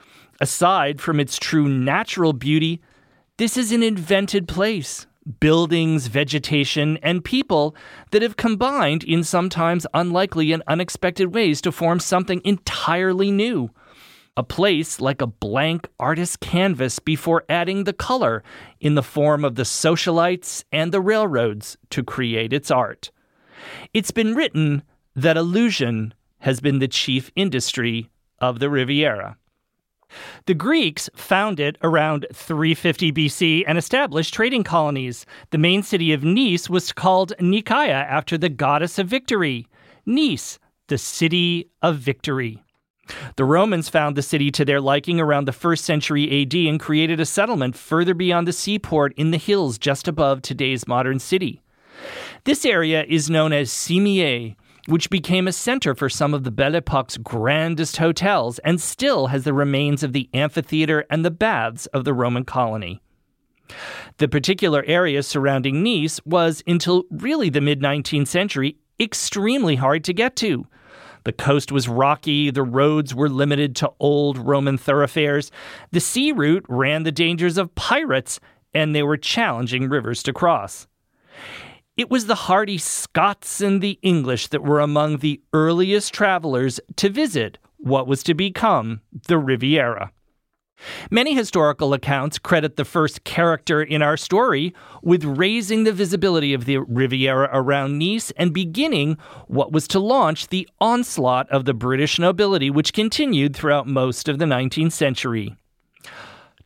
Aside 0.41 1.01
from 1.01 1.19
its 1.19 1.37
true 1.37 1.67
natural 1.67 2.31
beauty, 2.31 2.81
this 3.37 3.57
is 3.57 3.71
an 3.73 3.83
invented 3.83 4.47
place. 4.47 5.05
Buildings, 5.41 6.07
vegetation, 6.07 6.97
and 7.03 7.23
people 7.23 7.75
that 8.11 8.21
have 8.21 8.37
combined 8.37 9.03
in 9.03 9.23
sometimes 9.23 9.85
unlikely 9.93 10.53
and 10.53 10.63
unexpected 10.65 11.33
ways 11.35 11.59
to 11.61 11.71
form 11.73 11.99
something 11.99 12.41
entirely 12.45 13.31
new. 13.31 13.69
A 14.37 14.43
place 14.43 15.01
like 15.01 15.21
a 15.21 15.27
blank 15.27 15.89
artist's 15.99 16.37
canvas 16.37 16.99
before 16.99 17.43
adding 17.49 17.83
the 17.83 17.93
color 17.93 18.41
in 18.79 18.95
the 18.95 19.03
form 19.03 19.43
of 19.43 19.55
the 19.55 19.63
socialites 19.63 20.63
and 20.71 20.93
the 20.93 21.01
railroads 21.01 21.77
to 21.89 22.01
create 22.01 22.53
its 22.53 22.71
art. 22.71 23.11
It's 23.93 24.11
been 24.11 24.35
written 24.35 24.83
that 25.17 25.35
illusion 25.35 26.13
has 26.39 26.61
been 26.61 26.79
the 26.79 26.87
chief 26.87 27.29
industry 27.35 28.09
of 28.39 28.59
the 28.59 28.69
Riviera. 28.69 29.37
The 30.45 30.53
Greeks 30.53 31.09
found 31.15 31.59
it 31.59 31.77
around 31.83 32.25
350 32.33 33.11
BC 33.11 33.63
and 33.67 33.77
established 33.77 34.33
trading 34.33 34.63
colonies. 34.63 35.25
The 35.51 35.57
main 35.57 35.83
city 35.83 36.13
of 36.13 36.23
Nice 36.23 36.69
was 36.69 36.91
called 36.91 37.33
Nicaea 37.39 37.93
after 37.93 38.37
the 38.37 38.49
goddess 38.49 38.97
of 38.97 39.07
victory. 39.07 39.67
Nice, 40.05 40.59
the 40.87 40.97
city 40.97 41.69
of 41.81 41.97
victory. 41.97 42.63
The 43.37 43.45
Romans 43.45 43.89
found 43.89 44.15
the 44.15 44.21
city 44.21 44.51
to 44.51 44.65
their 44.65 44.81
liking 44.81 45.19
around 45.19 45.45
the 45.45 45.51
1st 45.51 45.79
century 45.79 46.41
AD 46.41 46.53
and 46.53 46.79
created 46.79 47.19
a 47.19 47.25
settlement 47.25 47.75
further 47.75 48.13
beyond 48.13 48.47
the 48.47 48.53
seaport 48.53 49.13
in 49.17 49.31
the 49.31 49.37
hills 49.37 49.77
just 49.77 50.07
above 50.07 50.41
today's 50.41 50.87
modern 50.87 51.19
city. 51.19 51.61
This 52.43 52.65
area 52.65 53.03
is 53.07 53.29
known 53.29 53.51
as 53.51 53.71
Cimiez, 53.71 54.55
which 54.89 55.09
became 55.09 55.47
a 55.47 55.53
center 55.53 55.93
for 55.93 56.09
some 56.09 56.33
of 56.33 56.43
the 56.43 56.51
Belle 56.51 56.75
Epoque's 56.75 57.17
grandest 57.17 57.97
hotels 57.97 58.59
and 58.59 58.81
still 58.81 59.27
has 59.27 59.43
the 59.43 59.53
remains 59.53 60.03
of 60.03 60.13
the 60.13 60.29
amphitheater 60.33 61.05
and 61.09 61.23
the 61.23 61.31
baths 61.31 61.85
of 61.87 62.05
the 62.05 62.13
Roman 62.13 62.43
colony. 62.43 63.01
The 64.17 64.27
particular 64.27 64.83
area 64.87 65.21
surrounding 65.21 65.83
Nice 65.83 66.19
was, 66.25 66.63
until 66.65 67.03
really 67.11 67.49
the 67.49 67.61
mid 67.61 67.81
19th 67.81 68.27
century, 68.27 68.77
extremely 68.99 69.75
hard 69.75 70.03
to 70.05 70.13
get 70.13 70.35
to. 70.37 70.65
The 71.23 71.33
coast 71.33 71.71
was 71.71 71.87
rocky, 71.87 72.49
the 72.49 72.63
roads 72.63 73.13
were 73.13 73.29
limited 73.29 73.75
to 73.77 73.91
old 73.99 74.37
Roman 74.37 74.77
thoroughfares, 74.77 75.51
the 75.91 75.99
sea 75.99 76.31
route 76.31 76.65
ran 76.67 77.03
the 77.03 77.11
dangers 77.11 77.57
of 77.57 77.75
pirates, 77.75 78.39
and 78.73 78.95
there 78.95 79.05
were 79.05 79.17
challenging 79.17 79.89
rivers 79.89 80.23
to 80.23 80.33
cross. 80.33 80.87
It 81.99 82.09
was 82.09 82.27
the 82.27 82.35
hardy 82.47 82.77
Scots 82.77 83.59
and 83.59 83.81
the 83.81 83.99
English 84.01 84.47
that 84.47 84.63
were 84.63 84.79
among 84.79 85.17
the 85.17 85.41
earliest 85.51 86.13
travelers 86.13 86.79
to 86.95 87.09
visit 87.09 87.57
what 87.75 88.07
was 88.07 88.23
to 88.23 88.33
become 88.33 89.01
the 89.27 89.37
Riviera. 89.37 90.13
Many 91.11 91.35
historical 91.35 91.93
accounts 91.93 92.39
credit 92.39 92.77
the 92.77 92.85
first 92.85 93.25
character 93.25 93.83
in 93.83 94.01
our 94.01 94.15
story 94.15 94.73
with 95.03 95.25
raising 95.25 95.83
the 95.83 95.91
visibility 95.91 96.53
of 96.53 96.63
the 96.63 96.77
Riviera 96.77 97.49
around 97.51 97.99
Nice 97.99 98.31
and 98.37 98.53
beginning 98.53 99.17
what 99.47 99.73
was 99.73 99.85
to 99.89 99.99
launch 99.99 100.47
the 100.47 100.69
onslaught 100.79 101.49
of 101.49 101.65
the 101.65 101.73
British 101.73 102.17
nobility, 102.17 102.69
which 102.69 102.93
continued 102.93 103.53
throughout 103.53 103.87
most 103.87 104.29
of 104.29 104.39
the 104.39 104.45
19th 104.45 104.93
century. 104.93 105.57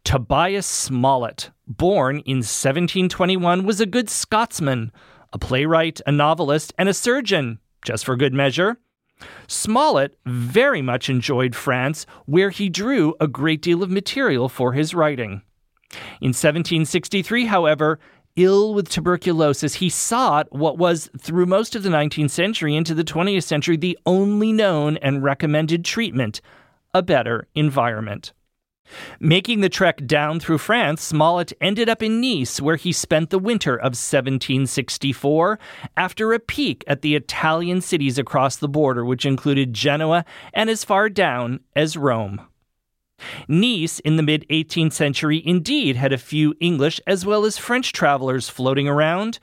Tobias 0.04 0.68
Smollett, 0.68 1.50
born 1.66 2.18
in 2.18 2.38
1721, 2.38 3.63
was 3.63 3.82
a 3.82 3.88
good 3.88 4.12
Scotsman 4.12 4.92
a 5.34 5.40
playwright, 5.40 6.00
a 6.08 6.12
novelist, 6.12 6.74
and 6.78 6.88
a 6.88 6.94
surgeon, 6.94 7.60
just 7.84 8.06
for 8.06 8.16
good 8.16 8.34
measure. 8.34 8.78
Smollett 9.48 10.18
very 10.25 10.82
much 10.82 11.10
enjoyed 11.10 11.56
France, 11.56 12.06
where 12.25 12.50
he 12.50 12.70
drew 12.70 13.16
a 13.20 13.28
great 13.28 13.62
deal 13.62 13.84
of 13.84 13.90
material 13.90 14.48
for 14.48 14.74
his 14.74 14.94
writing. 14.94 15.42
In 16.22 16.30
1763, 16.30 17.46
however, 17.46 18.00
ill 18.36 18.74
with 18.74 18.90
tuberculosis, 18.90 19.75
he 19.75 19.90
sought 19.90 20.52
what 20.52 20.78
was, 20.78 21.10
through 21.20 21.46
most 21.46 21.75
of 21.75 21.84
the 21.84 21.90
19th 21.90 22.32
century 22.32 22.75
into 22.75 22.94
the 22.94 23.04
20th 23.04 23.44
century, 23.44 23.78
the 23.78 23.98
only 24.06 24.52
known 24.52 24.98
and 24.98 25.24
recommended 25.24 25.86
treatment 25.86 26.42
a 26.94 27.02
better 27.02 27.48
environment. 27.56 28.34
Making 29.20 29.62
the 29.62 29.70
trek 29.70 30.06
down 30.06 30.40
through 30.40 30.58
France, 30.58 31.02
Smollett 31.02 31.54
ended 31.62 31.90
up 31.90 32.04
in 32.04 32.20
Nice, 32.20 32.60
where 32.60 32.75
he 32.75 32.92
spent 32.92 33.30
the 33.30 33.40
winter 33.40 33.75
of 33.75 33.96
1764 33.96 35.60
after 35.96 36.34
a 36.34 36.40
peek 36.40 36.84
at 36.88 37.02
the 37.02 37.16
Italian 37.16 37.82
cities 37.82 38.18
across 38.18 38.56
the 38.56 38.68
border, 38.68 39.06
which 39.06 39.25
included 39.25 39.74
Genoa 39.74 40.25
and 40.54 40.70
as 40.70 40.84
far 40.84 41.10
down 41.10 41.62
as 41.75 41.98
Rome. 41.98 42.42
Nice 43.48 44.00
in 44.00 44.18
the 44.18 44.24
mid 44.24 44.46
18th 44.50 44.94
century 44.94 45.42
indeed 45.46 45.96
had 45.96 46.12
a 46.12 46.18
few 46.18 46.56
English 46.60 47.00
as 47.08 47.25
well 47.25 47.46
as 47.46 47.58
French 47.58 47.94
travelers 47.94 48.50
floating 48.50 48.88
around. 48.88 49.40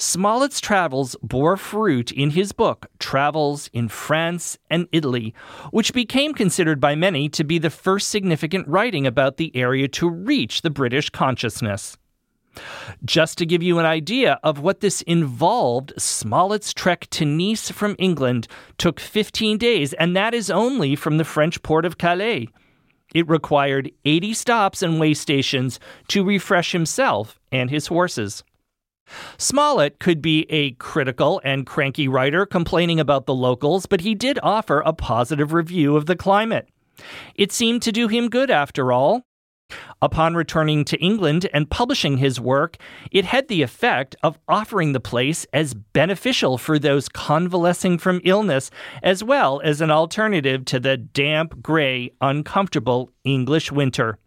Smollett's 0.00 0.62
travels 0.62 1.14
bore 1.22 1.58
fruit 1.58 2.10
in 2.10 2.30
his 2.30 2.52
book, 2.52 2.86
Travels 2.98 3.68
in 3.74 3.88
France 3.88 4.56
and 4.70 4.88
Italy, 4.92 5.34
which 5.72 5.92
became 5.92 6.32
considered 6.32 6.80
by 6.80 6.94
many 6.94 7.28
to 7.28 7.44
be 7.44 7.58
the 7.58 7.68
first 7.68 8.08
significant 8.08 8.66
writing 8.66 9.06
about 9.06 9.36
the 9.36 9.54
area 9.54 9.88
to 9.88 10.08
reach 10.08 10.62
the 10.62 10.70
British 10.70 11.10
consciousness. 11.10 11.98
Just 13.04 13.36
to 13.36 13.46
give 13.46 13.62
you 13.62 13.78
an 13.78 13.84
idea 13.84 14.40
of 14.42 14.60
what 14.60 14.80
this 14.80 15.02
involved, 15.02 15.92
Smollett's 15.98 16.72
trek 16.72 17.06
to 17.10 17.26
Nice 17.26 17.70
from 17.70 17.94
England 17.98 18.48
took 18.78 19.00
15 19.00 19.58
days, 19.58 19.92
and 19.92 20.16
that 20.16 20.32
is 20.32 20.50
only 20.50 20.96
from 20.96 21.18
the 21.18 21.24
French 21.24 21.62
port 21.62 21.84
of 21.84 21.98
Calais. 21.98 22.48
It 23.14 23.28
required 23.28 23.90
80 24.06 24.32
stops 24.32 24.82
and 24.82 24.98
way 24.98 25.12
stations 25.12 25.78
to 26.08 26.24
refresh 26.24 26.72
himself 26.72 27.38
and 27.52 27.68
his 27.68 27.88
horses. 27.88 28.42
Smollett 29.38 29.98
could 29.98 30.20
be 30.22 30.46
a 30.50 30.72
critical 30.72 31.40
and 31.44 31.66
cranky 31.66 32.08
writer 32.08 32.46
complaining 32.46 33.00
about 33.00 33.26
the 33.26 33.34
locals, 33.34 33.86
but 33.86 34.00
he 34.02 34.14
did 34.14 34.38
offer 34.42 34.80
a 34.80 34.92
positive 34.92 35.52
review 35.52 35.96
of 35.96 36.06
the 36.06 36.16
climate. 36.16 36.68
It 37.34 37.52
seemed 37.52 37.82
to 37.82 37.92
do 37.92 38.08
him 38.08 38.28
good 38.28 38.50
after 38.50 38.92
all. 38.92 39.24
Upon 40.02 40.34
returning 40.34 40.84
to 40.86 40.98
England 40.98 41.48
and 41.52 41.70
publishing 41.70 42.18
his 42.18 42.40
work, 42.40 42.76
it 43.10 43.24
had 43.24 43.48
the 43.48 43.62
effect 43.62 44.16
of 44.22 44.38
offering 44.48 44.92
the 44.92 45.00
place 45.00 45.46
as 45.52 45.74
beneficial 45.74 46.58
for 46.58 46.78
those 46.78 47.08
convalescing 47.08 47.98
from 47.98 48.20
illness, 48.24 48.70
as 49.02 49.22
well 49.22 49.60
as 49.62 49.80
an 49.80 49.90
alternative 49.90 50.64
to 50.66 50.80
the 50.80 50.96
damp, 50.96 51.62
gray, 51.62 52.12
uncomfortable 52.20 53.12
English 53.24 53.70
winter. 53.70 54.18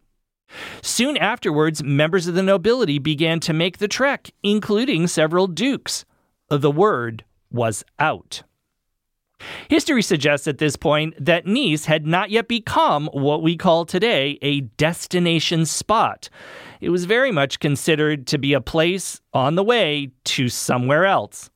Soon 0.81 1.17
afterwards, 1.17 1.83
members 1.83 2.27
of 2.27 2.35
the 2.35 2.43
nobility 2.43 2.99
began 2.99 3.39
to 3.41 3.53
make 3.53 3.77
the 3.77 3.87
trek, 3.87 4.31
including 4.43 5.07
several 5.07 5.47
dukes. 5.47 6.05
The 6.49 6.71
word 6.71 7.23
was 7.51 7.83
out. 7.99 8.43
History 9.69 10.01
suggests 10.01 10.47
at 10.47 10.57
this 10.57 10.75
point 10.75 11.13
that 11.23 11.45
Nice 11.45 11.85
had 11.85 12.05
not 12.05 12.29
yet 12.29 12.47
become 12.47 13.09
what 13.13 13.41
we 13.41 13.57
call 13.57 13.85
today 13.85 14.37
a 14.41 14.61
destination 14.61 15.65
spot. 15.65 16.29
It 16.81 16.89
was 16.89 17.05
very 17.05 17.31
much 17.31 17.59
considered 17.59 18.27
to 18.27 18.37
be 18.37 18.53
a 18.53 18.61
place 18.61 19.21
on 19.33 19.55
the 19.55 19.63
way 19.63 20.11
to 20.25 20.49
somewhere 20.49 21.05
else. 21.05 21.49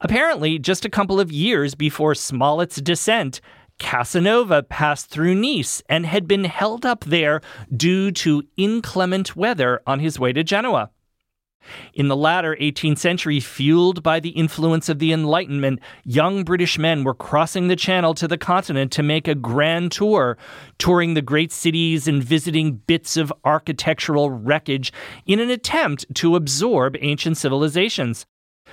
Apparently, 0.00 0.58
just 0.58 0.84
a 0.84 0.90
couple 0.90 1.20
of 1.20 1.30
years 1.30 1.74
before 1.74 2.14
Smollett's 2.14 2.80
descent, 2.80 3.40
Casanova 3.80 4.62
passed 4.62 5.10
through 5.10 5.34
Nice 5.34 5.82
and 5.88 6.06
had 6.06 6.28
been 6.28 6.44
held 6.44 6.86
up 6.86 7.04
there 7.04 7.40
due 7.76 8.12
to 8.12 8.44
inclement 8.56 9.34
weather 9.34 9.80
on 9.86 9.98
his 9.98 10.20
way 10.20 10.32
to 10.32 10.44
Genoa. 10.44 10.90
In 11.92 12.08
the 12.08 12.16
latter 12.16 12.56
18th 12.60 12.98
century, 12.98 13.40
fueled 13.40 14.02
by 14.02 14.20
the 14.20 14.30
influence 14.30 14.88
of 14.88 14.98
the 14.98 15.12
Enlightenment, 15.12 15.80
young 16.04 16.44
British 16.44 16.78
men 16.78 17.04
were 17.04 17.14
crossing 17.14 17.68
the 17.68 17.76
Channel 17.76 18.14
to 18.14 18.28
the 18.28 18.38
continent 18.38 18.92
to 18.92 19.02
make 19.02 19.26
a 19.26 19.34
grand 19.34 19.92
tour, 19.92 20.38
touring 20.78 21.14
the 21.14 21.22
great 21.22 21.52
cities 21.52 22.06
and 22.06 22.22
visiting 22.22 22.76
bits 22.86 23.16
of 23.16 23.32
architectural 23.44 24.30
wreckage 24.30 24.92
in 25.26 25.40
an 25.40 25.50
attempt 25.50 26.06
to 26.14 26.36
absorb 26.36 26.96
ancient 27.00 27.36
civilizations. 27.36 28.24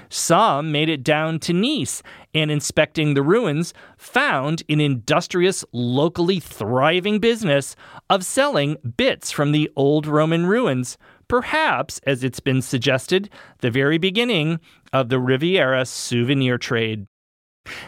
Some 0.10 0.72
made 0.72 0.90
it 0.90 1.04
down 1.04 1.40
to 1.40 1.54
Nice 1.54 2.04
and, 2.34 2.52
inspecting 2.52 3.14
the 3.14 3.22
ruins, 3.22 3.74
found 3.98 4.64
an 4.70 4.80
industrious, 4.80 5.66
locally 5.72 6.40
thriving 6.40 7.20
business 7.20 7.76
of 8.10 8.26
selling 8.26 8.78
bits 8.98 9.32
from 9.32 9.52
the 9.52 9.70
old 9.76 10.08
Roman 10.08 10.46
ruins, 10.46 10.98
perhaps, 11.28 12.00
as 12.06 12.24
it's 12.24 12.40
been 12.40 12.62
suggested, 12.62 13.30
the 13.60 13.72
very 13.72 13.98
beginning 13.98 14.60
of 14.94 15.10
the 15.10 15.20
Riviera 15.20 15.86
souvenir 15.86 16.58
trade. 16.58 17.08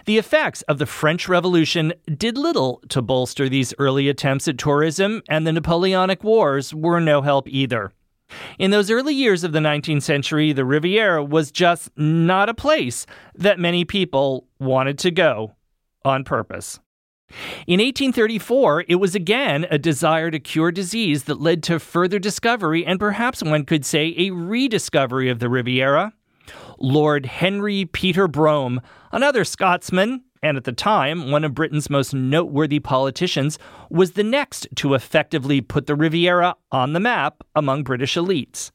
The 0.06 0.18
effects 0.18 0.62
of 0.64 0.78
the 0.78 0.86
French 0.86 1.30
Revolution 1.30 1.94
did 2.06 2.38
little 2.38 2.82
to 2.90 3.02
bolster 3.02 3.48
these 3.48 3.74
early 3.80 4.10
attempts 4.10 4.48
at 4.48 4.58
tourism, 4.58 5.22
and 5.30 5.48
the 5.48 5.54
Napoleonic 5.54 6.24
Wars 6.24 6.74
were 6.74 7.00
no 7.00 7.22
help 7.22 7.48
either. 7.48 7.94
In 8.58 8.72
those 8.72 8.92
early 8.92 9.14
years 9.14 9.44
of 9.44 9.52
the 9.52 9.60
19th 9.60 10.04
century, 10.04 10.54
the 10.54 10.66
Riviera 10.66 11.24
was 11.24 11.52
just 11.52 11.90
not 11.98 12.50
a 12.50 12.54
place 12.54 13.06
that 13.36 13.60
many 13.60 13.86
people 13.86 14.48
wanted 14.60 14.98
to 15.00 15.12
go 15.12 15.56
on 16.06 16.24
purpose. 16.24 16.80
In 17.68 17.80
1834, 17.80 18.86
it 18.88 18.96
was 18.96 19.14
again 19.14 19.68
a 19.70 19.78
desire 19.78 20.32
to 20.32 20.40
cure 20.40 20.72
disease 20.72 21.26
that 21.26 21.40
led 21.40 21.62
to 21.64 21.80
further 21.80 22.18
discovery 22.18 22.86
and 22.86 23.00
perhaps 23.00 23.44
one 23.44 23.66
could 23.66 23.86
say 23.86 24.16
a 24.18 24.32
rediscovery 24.32 25.30
of 25.30 25.40
the 25.40 25.50
Riviera. 25.50 26.14
Lord 26.80 27.26
Henry 27.28 27.86
Peter 27.86 28.28
Brougham, 28.28 28.82
another 29.12 29.44
Scotsman, 29.44 30.24
and 30.42 30.58
at 30.58 30.64
the 30.64 30.72
time 30.72 31.32
one 31.32 31.44
of 31.44 31.54
Britain's 31.54 31.90
most 31.90 32.14
noteworthy 32.14 32.80
politicians, 32.80 33.60
was 33.90 34.12
the 34.12 34.24
next 34.24 34.68
to 34.76 34.94
effectively 34.94 35.62
put 35.62 35.86
the 35.86 35.96
Riviera 35.96 36.56
on 36.72 36.94
the 36.94 37.00
map 37.00 37.44
among 37.56 37.84
British 37.84 38.16
elites. 38.16 38.72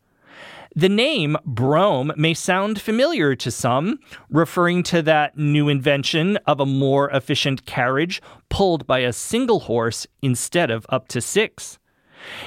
The 0.77 0.89
name 0.89 1.37
Brougham 1.45 2.13
may 2.17 2.35
sound 2.35 2.81
familiar 2.81 3.37
to 3.37 3.51
some, 3.53 4.01
referring 4.29 4.83
to 4.85 5.03
that 5.03 5.39
new 5.39 5.69
invention 5.69 6.37
of 6.47 6.59
a 6.59 6.67
more 6.67 7.09
efficient 7.11 7.65
carriage 7.65 8.21
pulled 8.49 8.85
by 8.85 8.99
a 8.99 9.13
single 9.13 9.61
horse 9.61 10.05
instead 10.21 10.73
of 10.73 10.85
up 10.89 11.07
to 11.09 11.21
six. 11.21 11.79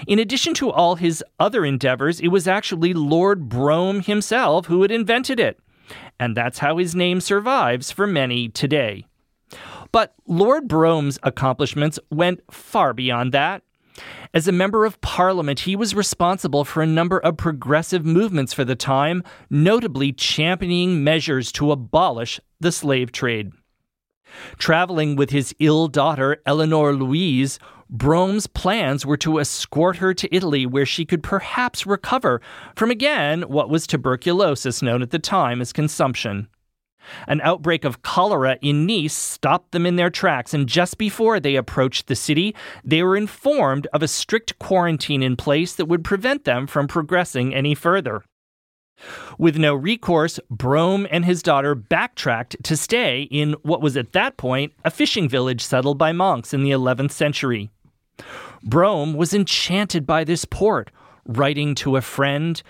In 0.07 0.19
addition 0.19 0.53
to 0.55 0.69
all 0.69 0.95
his 0.95 1.23
other 1.39 1.63
endeavors, 1.63 2.19
it 2.19 2.27
was 2.27 2.49
actually 2.49 2.93
Lord 2.93 3.47
Brougham 3.47 4.01
himself 4.01 4.65
who 4.65 4.81
had 4.81 4.91
invented 4.91 5.39
it. 5.39 5.59
And 6.19 6.35
that's 6.35 6.59
how 6.59 6.77
his 6.77 6.95
name 6.95 7.21
survives 7.21 7.91
for 7.91 8.07
many 8.07 8.49
today. 8.49 9.05
But 9.97 10.13
Lord 10.27 10.67
Brougham's 10.67 11.17
accomplishments 11.23 11.97
went 12.11 12.41
far 12.53 12.93
beyond 12.93 13.31
that. 13.31 13.63
As 14.31 14.47
a 14.47 14.51
member 14.51 14.85
of 14.85 15.01
parliament, 15.01 15.61
he 15.61 15.75
was 15.75 15.95
responsible 15.95 16.63
for 16.65 16.83
a 16.83 16.85
number 16.85 17.17
of 17.17 17.37
progressive 17.37 18.05
movements 18.05 18.53
for 18.53 18.63
the 18.63 18.75
time, 18.75 19.23
notably 19.49 20.13
championing 20.13 21.03
measures 21.03 21.51
to 21.53 21.71
abolish 21.71 22.39
the 22.59 22.71
slave 22.71 23.11
trade. 23.11 23.53
Traveling 24.59 25.15
with 25.15 25.31
his 25.31 25.55
ill 25.57 25.87
daughter, 25.87 26.43
Eleanor 26.45 26.93
Louise, 26.93 27.57
Brougham's 27.89 28.45
plans 28.45 29.03
were 29.03 29.17
to 29.17 29.39
escort 29.39 29.97
her 29.97 30.13
to 30.13 30.35
Italy, 30.35 30.67
where 30.67 30.85
she 30.85 31.05
could 31.05 31.23
perhaps 31.23 31.87
recover 31.87 32.39
from 32.75 32.91
again 32.91 33.41
what 33.47 33.71
was 33.71 33.87
tuberculosis, 33.87 34.83
known 34.83 35.01
at 35.01 35.09
the 35.09 35.17
time 35.17 35.59
as 35.59 35.73
consumption. 35.73 36.49
An 37.27 37.41
outbreak 37.41 37.83
of 37.83 38.01
cholera 38.01 38.57
in 38.61 38.85
Nice 38.85 39.13
stopped 39.13 39.71
them 39.71 39.85
in 39.85 39.95
their 39.95 40.09
tracks, 40.09 40.53
and 40.53 40.67
just 40.67 40.97
before 40.97 41.39
they 41.39 41.55
approached 41.55 42.07
the 42.07 42.15
city, 42.15 42.55
they 42.83 43.03
were 43.03 43.17
informed 43.17 43.87
of 43.93 44.03
a 44.03 44.07
strict 44.07 44.57
quarantine 44.59 45.23
in 45.23 45.35
place 45.35 45.73
that 45.75 45.85
would 45.85 46.03
prevent 46.03 46.45
them 46.45 46.67
from 46.67 46.87
progressing 46.87 47.53
any 47.53 47.75
further. 47.75 48.23
With 49.37 49.57
no 49.57 49.75
recourse, 49.75 50.39
Brougham 50.49 51.07
and 51.11 51.23
his 51.23 51.43
daughter 51.43 51.75
backtracked 51.75 52.63
to 52.63 52.75
stay 52.75 53.23
in 53.29 53.53
what 53.61 53.81
was 53.81 53.95
at 53.95 54.13
that 54.13 54.37
point 54.37 54.73
a 54.83 54.89
fishing 54.89 55.29
village 55.29 55.63
settled 55.63 55.97
by 55.97 56.11
monks 56.11 56.53
in 56.53 56.63
the 56.63 56.71
11th 56.71 57.11
century. 57.11 57.69
Brougham 58.63 59.13
was 59.13 59.33
enchanted 59.33 60.07
by 60.07 60.23
this 60.23 60.45
port, 60.45 60.89
writing 61.25 61.75
to 61.75 61.95
a 61.95 62.01
friend 62.01 62.61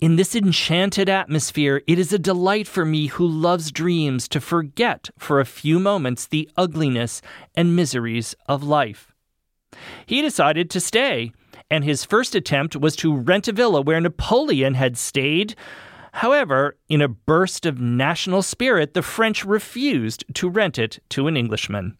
in 0.00 0.16
this 0.16 0.34
enchanted 0.34 1.08
atmosphere, 1.08 1.82
it 1.86 1.98
is 1.98 2.12
a 2.12 2.18
delight 2.18 2.68
for 2.68 2.84
me 2.84 3.06
who 3.06 3.26
loves 3.26 3.72
dreams 3.72 4.28
to 4.28 4.40
forget 4.40 5.10
for 5.18 5.40
a 5.40 5.46
few 5.46 5.78
moments 5.78 6.26
the 6.26 6.50
ugliness 6.56 7.22
and 7.54 7.74
miseries 7.74 8.34
of 8.46 8.62
life. 8.62 9.12
He 10.04 10.20
decided 10.20 10.70
to 10.70 10.80
stay, 10.80 11.32
and 11.70 11.82
his 11.82 12.04
first 12.04 12.34
attempt 12.34 12.76
was 12.76 12.94
to 12.96 13.16
rent 13.16 13.48
a 13.48 13.52
villa 13.52 13.80
where 13.80 14.00
Napoleon 14.00 14.74
had 14.74 14.96
stayed. 14.98 15.56
However, 16.12 16.76
in 16.88 17.00
a 17.00 17.08
burst 17.08 17.66
of 17.66 17.80
national 17.80 18.42
spirit, 18.42 18.94
the 18.94 19.02
French 19.02 19.44
refused 19.44 20.24
to 20.34 20.48
rent 20.48 20.78
it 20.78 20.98
to 21.10 21.26
an 21.26 21.36
Englishman. 21.36 21.96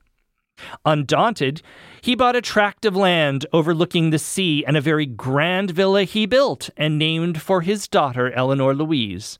Undaunted, 0.84 1.62
he 2.00 2.14
bought 2.14 2.36
a 2.36 2.40
tract 2.40 2.84
of 2.84 2.96
land 2.96 3.46
overlooking 3.52 4.10
the 4.10 4.18
sea 4.18 4.64
and 4.66 4.76
a 4.76 4.80
very 4.80 5.06
grand 5.06 5.70
villa 5.70 6.04
he 6.04 6.26
built 6.26 6.70
and 6.76 6.98
named 6.98 7.42
for 7.42 7.62
his 7.62 7.88
daughter 7.88 8.30
Eleanor 8.32 8.74
Louise. 8.74 9.38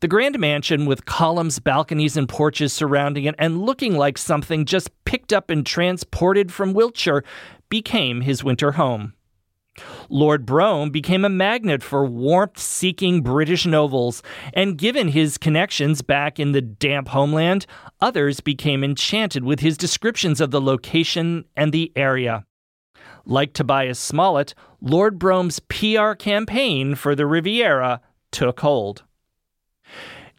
The 0.00 0.08
grand 0.08 0.38
mansion 0.38 0.84
with 0.84 1.06
columns, 1.06 1.58
balconies, 1.58 2.16
and 2.16 2.28
porches 2.28 2.72
surrounding 2.72 3.24
it 3.24 3.34
and 3.38 3.62
looking 3.62 3.96
like 3.96 4.18
something 4.18 4.66
just 4.66 4.90
picked 5.04 5.32
up 5.32 5.48
and 5.48 5.64
transported 5.64 6.52
from 6.52 6.74
Wiltshire 6.74 7.24
became 7.68 8.20
his 8.20 8.44
winter 8.44 8.72
home. 8.72 9.14
Lord 10.08 10.46
Brougham 10.46 10.90
became 10.90 11.24
a 11.24 11.28
magnet 11.28 11.82
for 11.82 12.04
warmth 12.04 12.58
seeking 12.58 13.22
British 13.22 13.66
nobles, 13.66 14.22
and 14.52 14.78
given 14.78 15.08
his 15.08 15.38
connections 15.38 16.02
back 16.02 16.38
in 16.38 16.52
the 16.52 16.60
damp 16.60 17.08
homeland, 17.08 17.66
others 18.00 18.40
became 18.40 18.84
enchanted 18.84 19.44
with 19.44 19.60
his 19.60 19.76
descriptions 19.76 20.40
of 20.40 20.50
the 20.50 20.60
location 20.60 21.44
and 21.56 21.72
the 21.72 21.92
area. 21.96 22.44
Like 23.24 23.52
Tobias 23.52 23.98
Smollett, 23.98 24.54
Lord 24.80 25.18
Brougham's 25.18 25.60
PR 25.60 26.12
campaign 26.12 26.94
for 26.94 27.14
the 27.14 27.26
Riviera 27.26 28.00
took 28.30 28.60
hold. 28.60 29.02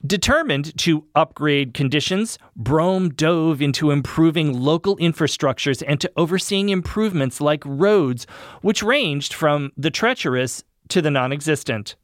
Determined 0.07 0.77
to 0.77 1.03
upgrade 1.15 1.73
conditions, 1.73 2.39
Brougham 2.55 3.09
dove 3.09 3.61
into 3.61 3.91
improving 3.91 4.57
local 4.57 4.95
infrastructures 4.97 5.83
and 5.85 5.99
to 5.99 6.09
overseeing 6.15 6.69
improvements 6.69 7.41
like 7.41 7.61
roads, 7.65 8.25
which 8.61 8.81
ranged 8.81 9.33
from 9.33 9.73
the 9.75 9.91
treacherous 9.91 10.63
to 10.89 11.01
the 11.01 11.11
non 11.11 11.33
existent. 11.33 11.97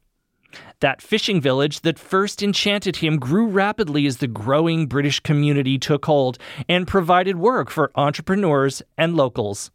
That 0.80 1.00
fishing 1.00 1.40
village 1.40 1.80
that 1.80 1.98
first 1.98 2.42
enchanted 2.42 2.96
him 2.96 3.18
grew 3.18 3.46
rapidly 3.46 4.06
as 4.06 4.18
the 4.18 4.26
growing 4.26 4.86
British 4.86 5.20
community 5.20 5.78
took 5.78 6.04
hold 6.04 6.36
and 6.68 6.86
provided 6.86 7.36
work 7.36 7.70
for 7.70 7.90
entrepreneurs 7.94 8.82
and 8.98 9.16
locals. 9.16 9.70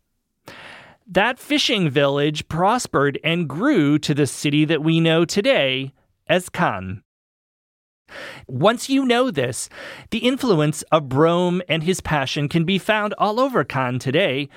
That 1.08 1.40
fishing 1.40 1.90
village 1.90 2.48
prospered 2.48 3.18
and 3.24 3.50
grew 3.50 3.98
to 4.00 4.14
the 4.14 4.28
city 4.28 4.66
that 4.66 4.84
we 4.84 5.00
know 5.00 5.26
today 5.26 5.94
as 6.28 6.50
Cannes. 6.50 7.02
Once 8.48 8.90
you 8.90 9.06
know 9.06 9.32
this, 9.32 9.70
the 10.12 10.20
influence 10.20 10.82
of 10.92 11.10
Brougham 11.10 11.62
and 11.68 11.84
his 11.84 12.02
passion 12.02 12.50
can 12.50 12.66
be 12.66 12.78
found 12.78 13.14
all 13.18 13.40
over 13.40 13.64
Cannes 13.64 14.00
today. 14.00 14.50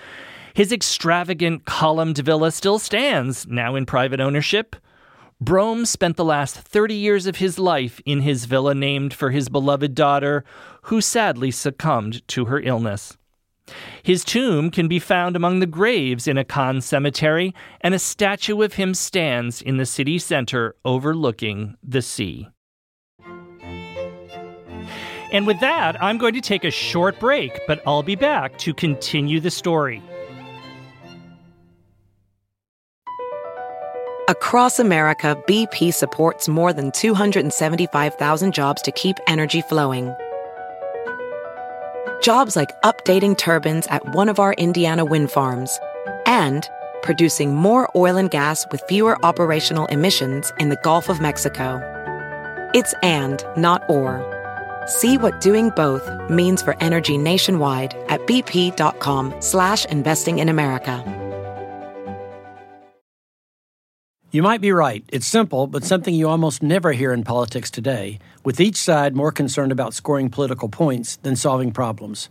His 0.54 0.72
extravagant 0.72 1.64
columned 1.64 2.18
villa 2.18 2.50
still 2.52 2.78
stands, 2.78 3.46
now 3.46 3.74
in 3.74 3.86
private 3.86 4.20
ownership. 4.20 4.76
Brougham 5.40 5.86
spent 5.86 6.16
the 6.16 6.24
last 6.24 6.56
30 6.56 6.94
years 6.94 7.26
of 7.26 7.36
his 7.36 7.58
life 7.58 8.00
in 8.04 8.20
his 8.20 8.44
villa 8.44 8.74
named 8.74 9.12
for 9.12 9.30
his 9.30 9.48
beloved 9.48 9.94
daughter, 9.94 10.44
who 10.82 11.00
sadly 11.00 11.50
succumbed 11.50 12.26
to 12.28 12.44
her 12.44 12.60
illness. 12.60 13.16
His 14.02 14.24
tomb 14.24 14.70
can 14.70 14.88
be 14.88 14.98
found 14.98 15.36
among 15.36 15.60
the 15.60 15.66
graves 15.66 16.28
in 16.28 16.36
a 16.36 16.44
Cannes 16.44 16.84
cemetery, 16.84 17.54
and 17.80 17.94
a 17.94 17.98
statue 17.98 18.62
of 18.62 18.74
him 18.74 18.94
stands 18.94 19.62
in 19.62 19.76
the 19.78 19.86
city 19.86 20.18
center 20.18 20.76
overlooking 20.84 21.76
the 21.82 22.02
sea. 22.02 22.48
And 25.32 25.46
with 25.46 25.60
that, 25.60 26.00
I'm 26.02 26.18
going 26.18 26.34
to 26.34 26.42
take 26.42 26.62
a 26.62 26.70
short 26.70 27.18
break, 27.18 27.58
but 27.66 27.82
I'll 27.86 28.02
be 28.02 28.16
back 28.16 28.58
to 28.58 28.74
continue 28.74 29.40
the 29.40 29.50
story. 29.50 30.02
Across 34.28 34.78
America, 34.78 35.42
BP 35.48 35.92
supports 35.92 36.48
more 36.48 36.72
than 36.72 36.92
275,000 36.92 38.54
jobs 38.54 38.80
to 38.82 38.92
keep 38.92 39.16
energy 39.26 39.62
flowing. 39.62 40.14
Jobs 42.22 42.54
like 42.54 42.70
updating 42.82 43.36
turbines 43.36 43.86
at 43.88 44.14
one 44.14 44.28
of 44.28 44.38
our 44.38 44.52
Indiana 44.54 45.04
wind 45.04 45.30
farms 45.30 45.80
and 46.24 46.68
producing 47.02 47.54
more 47.54 47.90
oil 47.96 48.16
and 48.16 48.30
gas 48.30 48.64
with 48.70 48.80
fewer 48.86 49.18
operational 49.24 49.86
emissions 49.86 50.52
in 50.60 50.68
the 50.68 50.78
Gulf 50.84 51.08
of 51.08 51.20
Mexico. 51.20 51.80
It's 52.74 52.94
and, 53.02 53.44
not 53.56 53.82
or. 53.88 54.31
See 54.86 55.18
what 55.18 55.40
doing 55.40 55.70
both 55.70 56.10
means 56.28 56.62
for 56.62 56.76
energy 56.80 57.16
nationwide 57.18 57.94
at 58.08 58.26
bp.com 58.26 59.34
slash 59.40 59.84
investing 59.84 60.38
in 60.40 60.48
America. 60.48 61.04
You 64.34 64.42
might 64.42 64.62
be 64.62 64.72
right. 64.72 65.04
It's 65.08 65.26
simple, 65.26 65.66
but 65.66 65.84
something 65.84 66.14
you 66.14 66.26
almost 66.26 66.62
never 66.62 66.92
hear 66.92 67.12
in 67.12 67.22
politics 67.22 67.70
today, 67.70 68.18
with 68.42 68.60
each 68.60 68.76
side 68.76 69.14
more 69.14 69.30
concerned 69.30 69.72
about 69.72 69.92
scoring 69.92 70.30
political 70.30 70.70
points 70.70 71.16
than 71.16 71.36
solving 71.36 71.70
problems. 71.70 72.30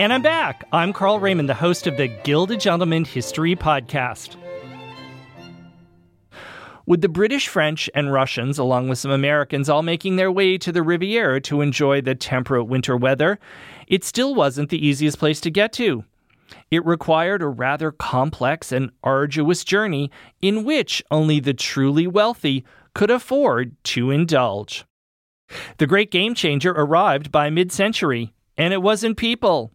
And 0.00 0.14
I'm 0.14 0.22
back. 0.22 0.66
I'm 0.72 0.94
Carl 0.94 1.20
Raymond, 1.20 1.46
the 1.46 1.52
host 1.52 1.86
of 1.86 1.98
the 1.98 2.08
Gilded 2.08 2.58
Gentleman 2.58 3.04
History 3.04 3.54
Podcast. 3.54 4.36
With 6.86 7.02
the 7.02 7.08
British, 7.10 7.48
French, 7.48 7.90
and 7.94 8.10
Russians, 8.10 8.58
along 8.58 8.88
with 8.88 8.98
some 8.98 9.10
Americans, 9.10 9.68
all 9.68 9.82
making 9.82 10.16
their 10.16 10.32
way 10.32 10.56
to 10.56 10.72
the 10.72 10.82
Riviera 10.82 11.42
to 11.42 11.60
enjoy 11.60 12.00
the 12.00 12.14
temperate 12.14 12.64
winter 12.64 12.96
weather, 12.96 13.38
it 13.88 14.02
still 14.02 14.34
wasn't 14.34 14.70
the 14.70 14.86
easiest 14.86 15.18
place 15.18 15.38
to 15.42 15.50
get 15.50 15.70
to. 15.74 16.04
It 16.70 16.82
required 16.86 17.42
a 17.42 17.48
rather 17.48 17.92
complex 17.92 18.72
and 18.72 18.92
arduous 19.04 19.64
journey 19.64 20.10
in 20.40 20.64
which 20.64 21.04
only 21.10 21.40
the 21.40 21.52
truly 21.52 22.06
wealthy 22.06 22.64
could 22.94 23.10
afford 23.10 23.76
to 23.84 24.10
indulge. 24.10 24.86
The 25.76 25.86
great 25.86 26.10
game 26.10 26.34
changer 26.34 26.70
arrived 26.70 27.30
by 27.30 27.50
mid 27.50 27.70
century, 27.70 28.32
and 28.56 28.72
it 28.72 28.80
wasn't 28.80 29.18
people. 29.18 29.72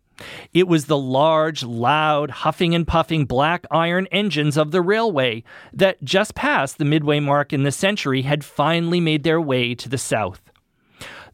It 0.53 0.67
was 0.67 0.85
the 0.85 0.97
large, 0.97 1.63
loud, 1.63 2.31
huffing 2.31 2.73
and 2.73 2.87
puffing 2.87 3.25
black 3.25 3.65
iron 3.69 4.07
engines 4.07 4.57
of 4.57 4.71
the 4.71 4.81
railway 4.81 5.43
that, 5.73 6.03
just 6.03 6.35
past 6.35 6.77
the 6.77 6.85
midway 6.85 7.19
mark 7.19 7.51
in 7.51 7.63
the 7.63 7.71
century, 7.71 8.21
had 8.21 8.45
finally 8.45 8.99
made 8.99 9.23
their 9.23 9.41
way 9.41 9.75
to 9.75 9.89
the 9.89 9.97
south. 9.97 10.41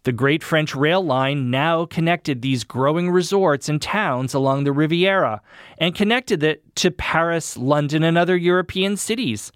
The 0.04 0.12
great 0.12 0.42
French 0.42 0.76
rail 0.76 1.06
line 1.06 1.52
now 1.52 1.86
connected 1.86 2.42
these 2.42 2.64
growing 2.64 3.12
resorts 3.12 3.70
and 3.70 3.80
towns 3.80 4.34
along 4.34 4.64
the 4.64 4.72
Riviera 4.72 5.42
and 5.78 5.94
connected 5.94 6.42
it 6.42 6.76
to 6.78 6.90
Paris, 6.90 7.56
London, 7.56 8.04
and 8.04 8.18
other 8.18 8.36
European 8.36 8.98
cities. 8.98 9.52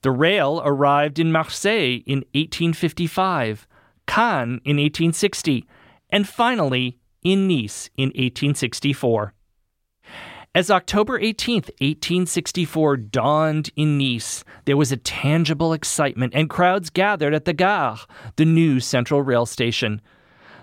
The 0.00 0.10
rail 0.10 0.62
arrived 0.64 1.18
in 1.18 1.32
Marseille 1.32 2.02
in 2.06 2.18
1855, 2.32 3.66
Cannes 4.06 4.60
in 4.64 4.78
1860, 4.78 5.66
and 6.08 6.26
finally 6.26 6.97
in 7.22 7.48
Nice 7.48 7.90
in 7.96 8.08
1864. 8.08 9.34
As 10.54 10.70
October 10.70 11.18
18, 11.20 11.56
1864 11.56 12.96
dawned 12.96 13.70
in 13.76 13.98
Nice, 13.98 14.44
there 14.64 14.76
was 14.76 14.90
a 14.90 14.96
tangible 14.96 15.72
excitement 15.72 16.32
and 16.34 16.48
crowds 16.48 16.90
gathered 16.90 17.34
at 17.34 17.44
the 17.44 17.52
Gare, 17.52 17.96
the 18.36 18.44
new 18.44 18.80
central 18.80 19.22
rail 19.22 19.46
station. 19.46 20.00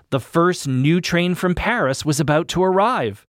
The 0.09 0.19
first 0.19 0.67
new 0.67 1.01
train 1.01 1.35
from 1.35 1.55
Paris 1.55 2.03
was 2.03 2.19
about 2.19 2.47
to 2.49 2.63
arrive. 2.63 3.25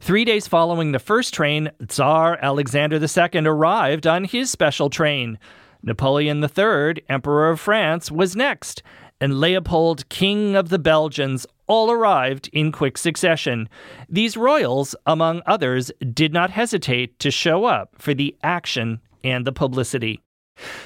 Three 0.00 0.24
days 0.24 0.46
following 0.46 0.92
the 0.92 0.98
first 0.98 1.34
train, 1.34 1.70
Tsar 1.88 2.38
Alexander 2.40 2.96
II 2.96 3.46
arrived 3.46 4.06
on 4.06 4.24
his 4.24 4.50
special 4.50 4.88
train. 4.88 5.38
Napoleon 5.82 6.42
III, 6.42 7.04
Emperor 7.08 7.50
of 7.50 7.60
France, 7.60 8.10
was 8.10 8.34
next, 8.34 8.82
and 9.20 9.38
Leopold, 9.38 10.08
King 10.08 10.56
of 10.56 10.70
the 10.70 10.78
Belgians, 10.78 11.46
all 11.66 11.90
arrived 11.90 12.48
in 12.52 12.72
quick 12.72 12.98
succession. 12.98 13.68
These 14.08 14.36
royals, 14.36 14.94
among 15.06 15.42
others, 15.46 15.90
did 16.12 16.32
not 16.32 16.50
hesitate 16.50 17.18
to 17.20 17.30
show 17.30 17.64
up 17.64 17.90
for 17.98 18.14
the 18.14 18.36
action 18.42 19.00
and 19.22 19.46
the 19.46 19.52
publicity. 19.52 20.20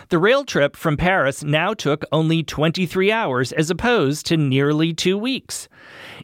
The 0.09 0.19
rail 0.19 0.45
trip 0.45 0.77
from 0.77 0.97
Paris 0.97 1.45
now 1.45 1.75
took 1.75 2.05
only 2.11 2.43
23 2.43 3.13
hours 3.13 3.53
as 3.53 3.71
opposed 3.71 4.25
to 4.27 4.37
nearly 4.37 4.95
two 4.95 5.19
weeks. 5.19 5.69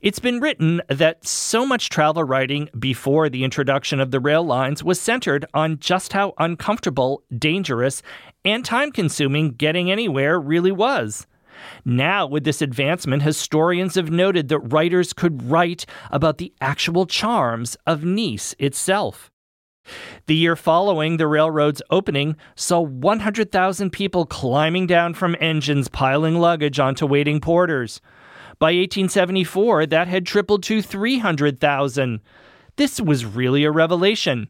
It's 0.00 0.18
been 0.18 0.40
written 0.40 0.80
that 0.88 1.26
so 1.26 1.66
much 1.66 1.90
travel 1.90 2.24
writing 2.24 2.70
before 2.78 3.28
the 3.28 3.44
introduction 3.44 4.00
of 4.00 4.10
the 4.10 4.20
rail 4.20 4.42
lines 4.42 4.82
was 4.82 5.00
centered 5.00 5.44
on 5.52 5.78
just 5.78 6.14
how 6.14 6.32
uncomfortable, 6.38 7.22
dangerous, 7.36 8.02
and 8.44 8.64
time 8.64 8.90
consuming 8.90 9.50
getting 9.50 9.90
anywhere 9.90 10.40
really 10.40 10.72
was. 10.72 11.26
Now, 11.84 12.26
with 12.26 12.44
this 12.44 12.62
advancement, 12.62 13.22
historians 13.22 13.94
have 13.94 14.10
noted 14.10 14.48
that 14.48 14.58
writers 14.60 15.12
could 15.12 15.50
write 15.50 15.86
about 16.10 16.38
the 16.38 16.52
actual 16.60 17.06
charms 17.06 17.76
of 17.86 18.04
Nice 18.04 18.54
itself. 18.58 19.30
The 20.26 20.34
year 20.34 20.56
following 20.56 21.16
the 21.16 21.26
railroad's 21.26 21.82
opening 21.90 22.36
saw 22.56 22.80
100,000 22.80 23.90
people 23.90 24.24
climbing 24.24 24.86
down 24.86 25.14
from 25.14 25.36
engines 25.40 25.88
piling 25.88 26.36
luggage 26.36 26.78
onto 26.78 27.06
waiting 27.06 27.40
porters. 27.40 28.00
By 28.58 28.68
1874, 28.68 29.86
that 29.86 30.08
had 30.08 30.26
tripled 30.26 30.62
to 30.64 30.80
300,000. 30.80 32.20
This 32.76 33.00
was 33.00 33.24
really 33.24 33.64
a 33.64 33.70
revelation. 33.70 34.48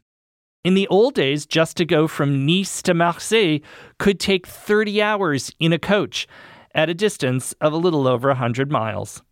In 0.63 0.73
the 0.73 0.87
old 0.87 1.13
days, 1.13 1.45
just 1.45 1.77
to 1.77 1.85
go 1.85 2.07
from 2.07 2.45
Nice 2.45 2.81
to 2.83 2.93
Marseille 2.93 3.59
could 3.99 4.19
take 4.19 4.47
30 4.47 5.01
hours 5.01 5.51
in 5.59 5.73
a 5.73 5.79
coach 5.79 6.27
at 6.75 6.89
a 6.89 6.93
distance 6.93 7.53
of 7.53 7.73
a 7.73 7.77
little 7.77 8.07
over 8.07 8.27
100 8.27 8.69
miles. 8.69 9.23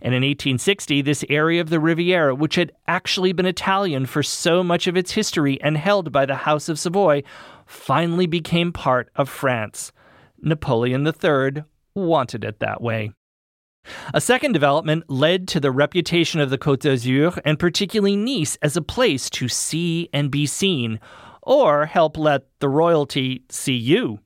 And 0.00 0.14
in 0.14 0.22
1860, 0.22 1.02
this 1.02 1.24
area 1.28 1.60
of 1.60 1.68
the 1.68 1.78
Riviera, 1.78 2.34
which 2.34 2.54
had 2.54 2.72
actually 2.88 3.32
been 3.32 3.46
Italian 3.46 4.06
for 4.06 4.22
so 4.22 4.64
much 4.64 4.86
of 4.86 4.96
its 4.96 5.12
history 5.12 5.60
and 5.60 5.76
held 5.76 6.10
by 6.10 6.26
the 6.26 6.34
House 6.34 6.68
of 6.68 6.78
Savoy, 6.78 7.22
finally 7.66 8.26
became 8.26 8.72
part 8.72 9.10
of 9.14 9.28
France. 9.28 9.92
Napoleon 10.40 11.06
III 11.06 11.64
wanted 11.94 12.44
it 12.44 12.60
that 12.60 12.80
way. 12.80 13.12
A 14.12 14.20
second 14.20 14.52
development 14.52 15.08
led 15.08 15.48
to 15.48 15.60
the 15.60 15.70
reputation 15.70 16.40
of 16.40 16.50
the 16.50 16.58
Côte 16.58 16.80
d'Azur 16.80 17.38
and 17.44 17.58
particularly 17.58 18.16
Nice 18.16 18.56
as 18.56 18.76
a 18.76 18.82
place 18.82 19.30
to 19.30 19.48
see 19.48 20.08
and 20.12 20.30
be 20.30 20.46
seen, 20.46 21.00
or 21.42 21.86
help 21.86 22.18
let 22.18 22.46
the 22.60 22.68
royalty 22.68 23.44
see 23.48 23.76
you. 23.76 24.18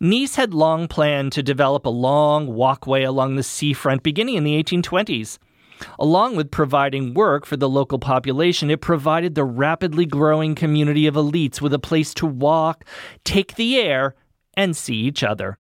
Nice 0.00 0.34
had 0.36 0.52
long 0.54 0.88
planned 0.88 1.32
to 1.32 1.42
develop 1.42 1.86
a 1.86 1.90
long 1.90 2.46
walkway 2.46 3.02
along 3.04 3.36
the 3.36 3.42
seafront 3.42 4.02
beginning 4.02 4.34
in 4.34 4.44
the 4.44 4.62
1820s. 4.62 5.38
Along 5.98 6.36
with 6.36 6.50
providing 6.50 7.14
work 7.14 7.46
for 7.46 7.56
the 7.56 7.68
local 7.68 7.98
population, 7.98 8.70
it 8.70 8.80
provided 8.80 9.34
the 9.34 9.44
rapidly 9.44 10.06
growing 10.06 10.54
community 10.54 11.06
of 11.06 11.14
elites 11.14 11.60
with 11.60 11.72
a 11.72 11.78
place 11.78 12.14
to 12.14 12.26
walk, 12.26 12.84
take 13.24 13.56
the 13.56 13.76
air, 13.78 14.14
and 14.56 14.76
see 14.76 14.94
each 14.94 15.22
other. 15.22 15.58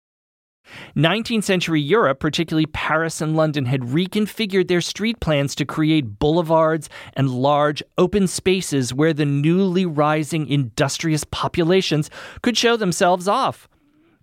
19th 0.95 1.43
century 1.43 1.81
Europe, 1.81 2.19
particularly 2.19 2.65
Paris 2.65 3.21
and 3.21 3.35
London, 3.35 3.65
had 3.65 3.81
reconfigured 3.81 4.69
their 4.69 4.81
street 4.81 5.19
plans 5.19 5.55
to 5.55 5.65
create 5.65 6.19
boulevards 6.19 6.89
and 7.15 7.29
large 7.29 7.83
open 7.97 8.27
spaces 8.27 8.93
where 8.93 9.13
the 9.13 9.25
newly 9.25 9.85
rising 9.85 10.47
industrious 10.47 11.25
populations 11.25 12.09
could 12.41 12.57
show 12.57 12.77
themselves 12.77 13.27
off. 13.27 13.67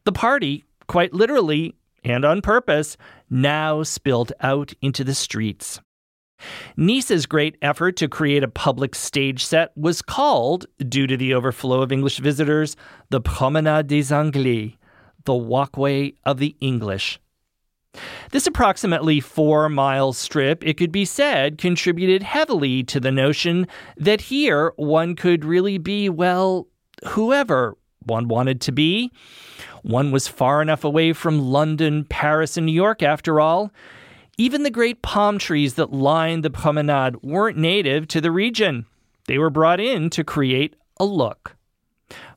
The 0.04 0.12
party, 0.12 0.64
quite 0.86 1.12
literally 1.12 1.74
and 2.02 2.24
on 2.24 2.40
purpose, 2.40 2.96
now 3.28 3.82
spilled 3.82 4.32
out 4.40 4.72
into 4.80 5.04
the 5.04 5.14
streets. 5.14 5.80
Nice's 6.76 7.26
great 7.26 7.56
effort 7.60 7.96
to 7.96 8.08
create 8.08 8.42
a 8.42 8.48
public 8.48 8.94
stage 8.94 9.44
set 9.44 9.76
was 9.76 10.00
called, 10.00 10.66
due 10.88 11.06
to 11.06 11.16
the 11.16 11.34
overflow 11.34 11.82
of 11.82 11.92
English 11.92 12.18
visitors, 12.18 12.76
the 13.10 13.20
Promenade 13.20 13.88
des 13.88 14.14
Anglais, 14.14 14.76
the 15.24 15.34
walkway 15.34 16.14
of 16.24 16.38
the 16.38 16.56
English. 16.60 17.20
This 18.30 18.46
approximately 18.46 19.20
four 19.20 19.68
mile 19.68 20.12
strip, 20.12 20.64
it 20.64 20.76
could 20.76 20.92
be 20.92 21.04
said, 21.04 21.58
contributed 21.58 22.22
heavily 22.22 22.84
to 22.84 23.00
the 23.00 23.10
notion 23.10 23.66
that 23.96 24.22
here 24.22 24.72
one 24.76 25.16
could 25.16 25.44
really 25.44 25.76
be, 25.76 26.08
well, 26.08 26.68
whoever 27.08 27.76
one 28.06 28.28
wanted 28.28 28.60
to 28.62 28.72
be. 28.72 29.10
One 29.82 30.10
was 30.10 30.28
far 30.28 30.60
enough 30.60 30.84
away 30.84 31.12
from 31.12 31.50
London, 31.50 32.04
Paris, 32.04 32.56
and 32.56 32.66
New 32.66 32.72
York, 32.72 33.02
after 33.02 33.40
all. 33.40 33.72
Even 34.36 34.62
the 34.62 34.70
great 34.70 35.02
palm 35.02 35.38
trees 35.38 35.74
that 35.74 35.92
lined 35.92 36.44
the 36.44 36.50
promenade 36.50 37.22
weren't 37.22 37.58
native 37.58 38.08
to 38.08 38.20
the 38.20 38.30
region. 38.30 38.86
They 39.26 39.38
were 39.38 39.50
brought 39.50 39.80
in 39.80 40.10
to 40.10 40.24
create 40.24 40.76
a 40.98 41.04
look. 41.04 41.56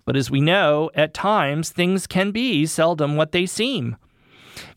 But 0.06 0.16
as 0.16 0.30
we 0.30 0.42
know, 0.42 0.92
at 0.96 1.14
times 1.14 1.70
things 1.70 2.08
can 2.08 2.32
be 2.32 2.66
seldom 2.66 3.16
what 3.16 3.32
they 3.32 3.46
seem. 3.46 3.96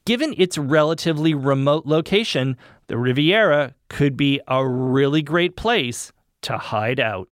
Given 0.04 0.34
its 0.38 0.56
relatively 0.56 1.34
remote 1.34 1.84
location, 1.84 2.56
the 2.86 2.96
Riviera 2.96 3.74
could 3.88 4.16
be 4.16 4.40
a 4.46 4.66
really 4.66 5.22
great 5.22 5.56
place 5.56 6.12
to 6.42 6.56
hide 6.56 7.00
out. 7.00 7.28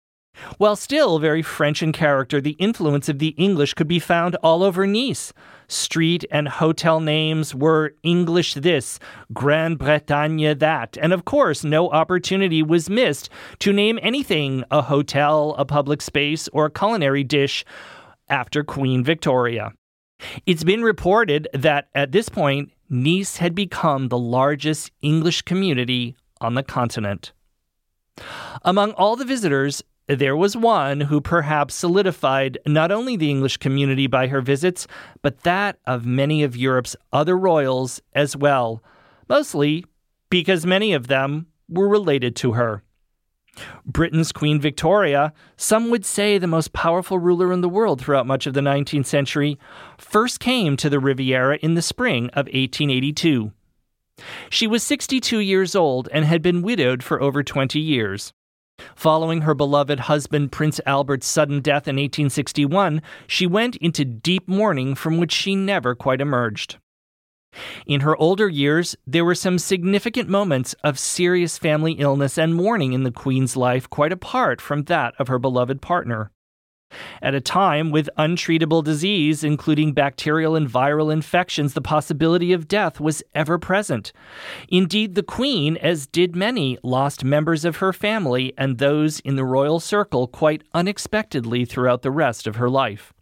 While 0.58 0.76
still 0.76 1.20
very 1.20 1.42
French 1.42 1.82
in 1.82 1.92
character, 1.92 2.40
the 2.40 2.58
influence 2.60 3.10
of 3.10 3.20
the 3.20 3.30
English 3.30 3.74
could 3.74 3.88
be 3.88 4.00
found 4.00 4.36
all 4.38 4.64
over 4.64 4.86
Nice. 4.86 5.34
Street 5.68 6.26
and 6.30 6.48
hotel 6.48 7.00
names 7.00 7.56
were 7.56 7.96
English 8.04 8.54
this, 8.54 9.00
Grand 9.34 9.80
Bretagne 9.80 10.54
that, 10.54 10.98
and 11.02 11.14
of 11.14 11.26
course, 11.26 11.64
no 11.64 11.90
opportunity 11.90 12.62
was 12.62 12.90
missed 12.90 13.30
to 13.60 13.74
name 13.74 13.98
anything 14.02 14.64
a 14.70 14.82
hotel, 14.82 15.56
a 15.58 15.66
public 15.66 16.02
space, 16.02 16.48
or 16.50 16.66
a 16.66 16.72
culinary 16.72 17.24
dish 17.24 17.66
after 18.30 18.64
Queen 18.64 19.04
Victoria. 19.04 19.72
It's 20.46 20.64
been 20.64 20.84
reported 20.84 21.48
that 21.54 21.90
at 21.96 22.12
this 22.12 22.30
point, 22.30 22.72
Nice 22.90 23.38
had 23.38 23.56
become 23.56 24.10
the 24.10 24.18
largest 24.18 24.92
English 25.02 25.42
community 25.42 26.16
on 26.40 26.54
the 26.54 26.64
continent. 26.64 27.34
Among 28.62 28.92
all 28.92 29.16
the 29.16 29.26
visitors, 29.26 29.82
there 30.08 30.36
was 30.36 30.58
one 30.58 31.02
who 31.02 31.22
perhaps 31.22 31.76
solidified 31.76 32.58
not 32.66 32.92
only 32.92 33.16
the 33.16 33.30
English 33.30 33.58
community 33.58 34.08
by 34.08 34.28
her 34.28 34.42
visits, 34.42 34.88
but 35.22 35.42
that 35.42 35.78
of 35.86 36.06
many 36.06 36.44
of 36.44 36.58
Europe's 36.58 36.96
other 37.12 37.38
royals 37.38 38.02
as 38.14 38.36
well, 38.36 38.84
mostly 39.30 39.86
because 40.30 40.66
many 40.66 40.94
of 40.94 41.08
them 41.08 41.48
were 41.70 41.88
related 41.88 42.36
to 42.36 42.54
her. 42.54 42.84
Britain's 43.86 44.32
Queen 44.32 44.60
Victoria, 44.60 45.32
some 45.58 45.90
would 45.92 46.06
say 46.06 46.38
the 46.38 46.48
most 46.48 46.74
powerful 46.74 47.20
ruler 47.20 47.54
in 47.54 47.62
the 47.62 47.70
world 47.70 48.02
throughout 48.02 48.26
much 48.26 48.48
of 48.48 48.54
the 48.54 48.62
19th 48.62 49.06
century, 49.06 49.60
first 49.98 50.40
came 50.40 50.76
to 50.78 50.90
the 50.90 51.00
Riviera 51.00 51.58
in 51.58 51.76
the 51.76 51.82
spring 51.82 52.26
of 52.30 52.48
1882. 52.48 53.52
She 54.50 54.68
was 54.68 54.84
62 54.84 55.40
years 55.40 55.76
old 55.76 56.10
and 56.12 56.26
had 56.26 56.42
been 56.42 56.62
widowed 56.62 57.04
for 57.04 57.22
over 57.22 57.44
20 57.44 57.80
years. 57.80 58.34
Following 58.96 59.42
her 59.42 59.54
beloved 59.54 60.02
husband 60.02 60.52
Prince 60.52 60.80
Albert's 60.86 61.28
sudden 61.28 61.62
death 61.62 61.88
in 61.88 61.96
1861, 61.96 63.02
she 63.28 63.46
went 63.46 63.76
into 63.78 64.06
deep 64.06 64.48
mourning 64.48 64.96
from 64.96 65.18
which 65.18 65.32
she 65.32 65.56
never 65.56 65.96
quite 65.96 66.22
emerged. 66.22 66.78
In 67.86 68.02
her 68.02 68.18
older 68.18 68.50
years, 68.50 68.96
there 69.06 69.26
were 69.26 69.36
some 69.36 69.60
significant 69.60 70.28
moments 70.28 70.74
of 70.84 70.98
serious 70.98 71.58
family 71.58 71.94
illness 71.94 72.38
and 72.38 72.56
mourning 72.56 72.94
in 72.94 73.04
the 73.04 73.12
Queen's 73.12 73.56
life, 73.56 73.90
quite 73.90 74.12
apart 74.12 74.60
from 74.60 74.84
that 74.84 75.14
of 75.20 75.28
her 75.28 75.38
beloved 75.38 75.82
partner. 75.82 76.32
At 77.22 77.36
a 77.36 77.42
time 77.42 77.92
with 77.92 78.10
untreatable 78.18 78.84
disease, 78.84 79.44
including 79.44 79.94
bacterial 79.94 80.56
and 80.56 80.70
viral 80.70 81.12
infections, 81.12 81.74
the 81.74 81.82
possibility 81.82 82.54
of 82.54 82.68
death 82.68 83.00
was 83.00 83.24
ever 83.34 83.58
present. 83.58 84.12
Indeed, 84.70 85.16
the 85.16 85.24
Queen, 85.24 85.78
as 85.78 86.08
did 86.08 86.36
many, 86.36 86.78
lost 86.84 87.24
members 87.24 87.66
of 87.66 87.78
her 87.78 87.94
family 87.94 88.54
and 88.58 88.78
those 88.78 89.20
in 89.22 89.36
the 89.36 89.46
royal 89.46 89.80
circle 89.80 90.28
quite 90.28 90.64
unexpectedly 90.74 91.66
throughout 91.66 92.02
the 92.02 92.12
rest 92.12 92.48
of 92.48 92.58
her 92.58 92.70
life. 92.70 93.14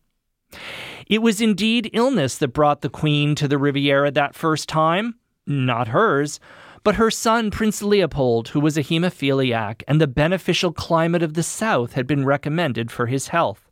It 1.08 1.22
was 1.22 1.42
indeed 1.42 1.90
illness 1.94 2.38
that 2.38 2.50
brought 2.50 2.82
the 2.82 2.90
Queen 2.90 3.36
to 3.36 3.48
the 3.48 3.58
Riviera 3.58 4.12
that 4.12 4.36
first 4.36 4.70
time, 4.70 5.16
not 5.46 5.90
hers 5.90 6.40
but 6.84 6.96
her 6.96 7.12
son, 7.12 7.52
Prince 7.52 7.82
Leopold, 7.82 8.50
who 8.50 8.60
was 8.60 8.78
a 8.78 8.84
hemophiliac, 8.84 9.84
and 9.88 10.02
the 10.02 10.08
beneficial 10.08 10.72
climate 10.72 11.22
of 11.22 11.36
the 11.36 11.44
South 11.44 11.94
had 11.94 12.08
been 12.08 12.26
recommended 12.26 12.92
for 12.92 13.06
his 13.06 13.30
health. 13.30 13.70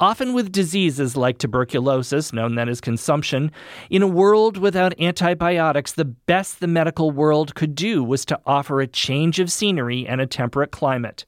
Often 0.00 0.32
with 0.32 0.50
diseases 0.50 1.16
like 1.16 1.38
tuberculosis, 1.38 2.32
known 2.32 2.56
then 2.56 2.68
as 2.68 2.80
consumption, 2.80 3.52
in 3.88 4.02
a 4.02 4.08
world 4.08 4.56
without 4.56 5.00
antibiotics, 5.00 5.92
the 5.92 6.04
best 6.04 6.58
the 6.60 6.66
medical 6.66 7.12
world 7.12 7.54
could 7.54 7.74
do 7.74 8.02
was 8.02 8.24
to 8.24 8.40
offer 8.46 8.80
a 8.80 8.86
change 8.86 9.38
of 9.38 9.52
scenery 9.52 10.06
and 10.06 10.20
a 10.20 10.26
temperate 10.26 10.72
climate. 10.72 11.24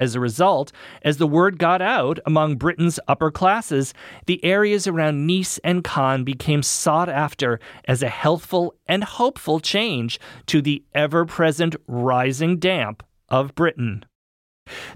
As 0.00 0.16
a 0.16 0.20
result, 0.20 0.72
as 1.02 1.18
the 1.18 1.26
word 1.26 1.56
got 1.56 1.80
out 1.80 2.18
among 2.26 2.56
Britain's 2.56 2.98
upper 3.06 3.30
classes, 3.30 3.94
the 4.26 4.44
areas 4.44 4.88
around 4.88 5.26
Nice 5.26 5.58
and 5.58 5.84
Cannes 5.84 6.24
became 6.24 6.64
sought 6.64 7.08
after 7.08 7.60
as 7.86 8.02
a 8.02 8.08
healthful 8.08 8.74
and 8.86 9.04
hopeful 9.04 9.60
change 9.60 10.18
to 10.46 10.60
the 10.60 10.82
ever 10.94 11.24
present 11.24 11.76
rising 11.86 12.58
damp 12.58 13.04
of 13.28 13.54
Britain. 13.54 14.04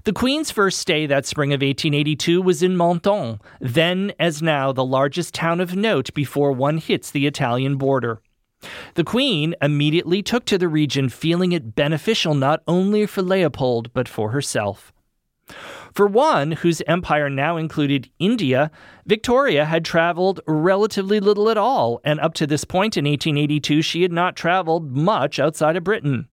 The 0.03 0.13
Queen's 0.13 0.51
first 0.51 0.79
stay 0.79 1.05
that 1.05 1.25
spring 1.25 1.53
of 1.53 1.61
1882 1.61 2.41
was 2.41 2.61
in 2.61 2.75
Menton, 2.75 3.39
then 3.61 4.11
as 4.19 4.41
now 4.41 4.73
the 4.73 4.83
largest 4.83 5.33
town 5.33 5.61
of 5.61 5.75
note 5.75 6.13
before 6.13 6.51
one 6.51 6.77
hits 6.77 7.09
the 7.09 7.25
Italian 7.25 7.77
border. 7.77 8.21
The 8.95 9.03
Queen 9.03 9.55
immediately 9.61 10.21
took 10.21 10.45
to 10.45 10.57
the 10.57 10.67
region, 10.67 11.09
feeling 11.09 11.51
it 11.51 11.75
beneficial 11.75 12.33
not 12.33 12.61
only 12.67 13.05
for 13.05 13.21
Leopold, 13.21 13.93
but 13.93 14.07
for 14.07 14.31
herself. 14.31 14.93
For 15.93 16.05
one, 16.05 16.51
whose 16.51 16.81
empire 16.87 17.29
now 17.29 17.57
included 17.57 18.09
India, 18.19 18.69
Victoria 19.05 19.65
had 19.65 19.83
traveled 19.83 20.39
relatively 20.45 21.19
little 21.19 21.49
at 21.49 21.57
all, 21.57 21.99
and 22.03 22.19
up 22.19 22.33
to 22.35 22.47
this 22.47 22.63
point 22.63 22.95
in 22.95 23.05
1882, 23.05 23.81
she 23.81 24.03
had 24.03 24.11
not 24.11 24.35
traveled 24.35 24.95
much 24.95 25.39
outside 25.39 25.75
of 25.75 25.83
Britain. 25.83 26.28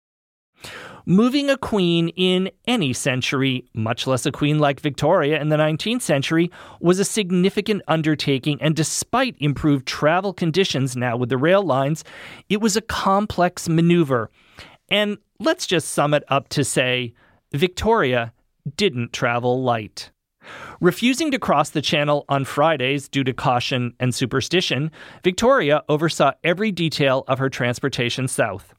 Moving 1.06 1.50
a 1.50 1.58
queen 1.58 2.10
in 2.10 2.50
any 2.66 2.94
century, 2.94 3.66
much 3.74 4.08
less 4.08 4.26
a 4.26 4.32
queen 4.32 4.60
like 4.60 4.80
Victoria 4.80 5.42
in 5.42 5.50
the 5.50 5.58
19th 5.58 6.02
century, 6.02 6.50
was 6.80 6.98
a 6.98 7.04
significant 7.04 7.82
undertaking, 7.90 8.62
and 8.62 8.74
despite 8.74 9.36
improved 9.40 9.86
travel 9.86 10.32
conditions 10.32 10.96
now 10.96 11.18
with 11.18 11.28
the 11.28 11.38
rail 11.38 11.62
lines, 11.62 12.06
it 12.48 12.62
was 12.62 12.78
a 12.78 12.82
complex 12.82 13.68
maneuver. 13.68 14.30
And 14.90 15.18
let's 15.40 15.68
just 15.68 15.90
sum 15.90 16.14
it 16.14 16.24
up 16.30 16.48
to 16.50 16.64
say 16.64 17.14
Victoria 17.52 18.32
didn't 18.78 19.12
travel 19.12 19.62
light. 19.62 20.10
Refusing 20.80 21.32
to 21.32 21.40
cross 21.40 21.70
the 21.70 21.82
channel 21.82 22.24
on 22.30 22.46
Fridays 22.46 23.10
due 23.10 23.26
to 23.26 23.34
caution 23.34 23.94
and 24.00 24.16
superstition, 24.16 24.90
Victoria 25.22 25.84
oversaw 25.90 26.32
every 26.46 26.72
detail 26.72 27.26
of 27.28 27.40
her 27.40 27.50
transportation 27.50 28.28
south. 28.30 28.74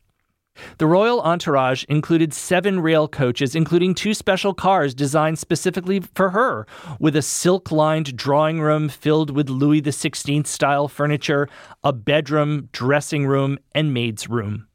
The 0.79 0.87
royal 0.87 1.21
entourage 1.21 1.85
included 1.85 2.35
seven 2.35 2.81
rail 2.81 3.07
coaches, 3.07 3.55
including 3.55 3.95
two 3.95 4.13
special 4.13 4.55
cars 4.55 4.95
designed 4.95 5.39
specifically 5.39 6.01
for 6.01 6.31
her, 6.31 6.67
with 6.99 7.15
a 7.17 7.23
silk 7.23 7.71
lined 7.71 8.17
drawing 8.17 8.61
room 8.61 8.89
filled 8.89 9.31
with 9.31 9.49
Louis 9.49 9.83
XVI 9.83 10.47
style 10.47 10.89
furniture, 10.89 11.49
a 11.85 11.93
bedroom, 11.93 12.69
dressing 12.73 13.27
room, 13.27 13.59
and 13.73 13.95
maid's 13.95 14.29
room. 14.29 14.67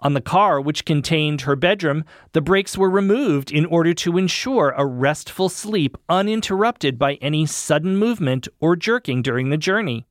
On 0.00 0.14
the 0.14 0.20
car, 0.20 0.60
which 0.60 0.86
contained 0.86 1.42
her 1.42 1.56
bedroom, 1.56 2.04
the 2.32 2.40
brakes 2.40 2.78
were 2.78 2.88
removed 2.88 3.52
in 3.52 3.66
order 3.66 3.92
to 3.94 4.16
ensure 4.16 4.70
a 4.70 4.86
restful 4.86 5.50
sleep 5.50 5.98
uninterrupted 6.08 6.98
by 6.98 7.14
any 7.14 7.44
sudden 7.44 7.96
movement 7.96 8.48
or 8.60 8.76
jerking 8.76 9.20
during 9.20 9.50
the 9.50 9.58
journey. 9.58 10.06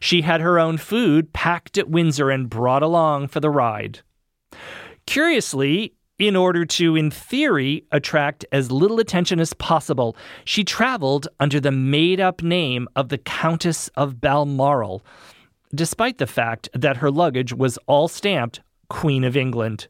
She 0.00 0.22
had 0.22 0.40
her 0.40 0.58
own 0.58 0.78
food 0.78 1.32
packed 1.32 1.78
at 1.78 1.88
Windsor 1.88 2.30
and 2.30 2.50
brought 2.50 2.82
along 2.82 3.28
for 3.28 3.40
the 3.40 3.50
ride. 3.50 4.00
Curiously, 5.06 5.94
in 6.18 6.36
order 6.36 6.64
to, 6.64 6.94
in 6.94 7.10
theory, 7.10 7.84
attract 7.90 8.44
as 8.52 8.70
little 8.70 9.00
attention 9.00 9.40
as 9.40 9.52
possible, 9.54 10.16
she 10.44 10.62
traveled 10.62 11.26
under 11.40 11.58
the 11.58 11.72
made 11.72 12.20
up 12.20 12.42
name 12.42 12.88
of 12.94 13.08
the 13.08 13.18
Countess 13.18 13.88
of 13.96 14.20
Balmoral, 14.20 15.04
despite 15.74 16.18
the 16.18 16.26
fact 16.26 16.68
that 16.72 16.98
her 16.98 17.10
luggage 17.10 17.52
was 17.52 17.78
all 17.86 18.06
stamped 18.06 18.60
Queen 18.88 19.24
of 19.24 19.36
England. 19.36 19.88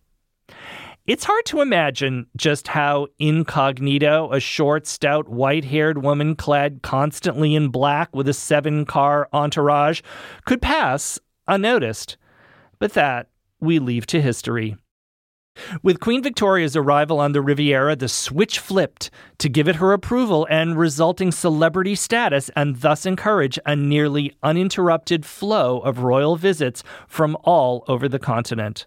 It's 1.06 1.24
hard 1.24 1.44
to 1.46 1.60
imagine 1.60 2.28
just 2.34 2.68
how 2.68 3.08
incognito 3.18 4.32
a 4.32 4.40
short, 4.40 4.86
stout, 4.86 5.28
white 5.28 5.66
haired 5.66 6.02
woman 6.02 6.34
clad 6.34 6.80
constantly 6.80 7.54
in 7.54 7.68
black 7.68 8.16
with 8.16 8.26
a 8.26 8.32
seven 8.32 8.86
car 8.86 9.28
entourage 9.30 10.00
could 10.46 10.62
pass 10.62 11.18
unnoticed. 11.46 12.16
But 12.78 12.94
that 12.94 13.28
we 13.60 13.78
leave 13.78 14.06
to 14.06 14.22
history. 14.22 14.78
With 15.82 16.00
Queen 16.00 16.22
Victoria's 16.22 16.74
arrival 16.74 17.20
on 17.20 17.32
the 17.32 17.42
Riviera, 17.42 17.96
the 17.96 18.08
switch 18.08 18.58
flipped 18.58 19.10
to 19.40 19.50
give 19.50 19.68
it 19.68 19.76
her 19.76 19.92
approval 19.92 20.46
and 20.48 20.78
resulting 20.78 21.32
celebrity 21.32 21.96
status, 21.96 22.50
and 22.56 22.76
thus 22.76 23.04
encourage 23.04 23.58
a 23.66 23.76
nearly 23.76 24.34
uninterrupted 24.42 25.26
flow 25.26 25.80
of 25.80 25.98
royal 25.98 26.36
visits 26.36 26.82
from 27.06 27.36
all 27.44 27.84
over 27.88 28.08
the 28.08 28.18
continent. 28.18 28.86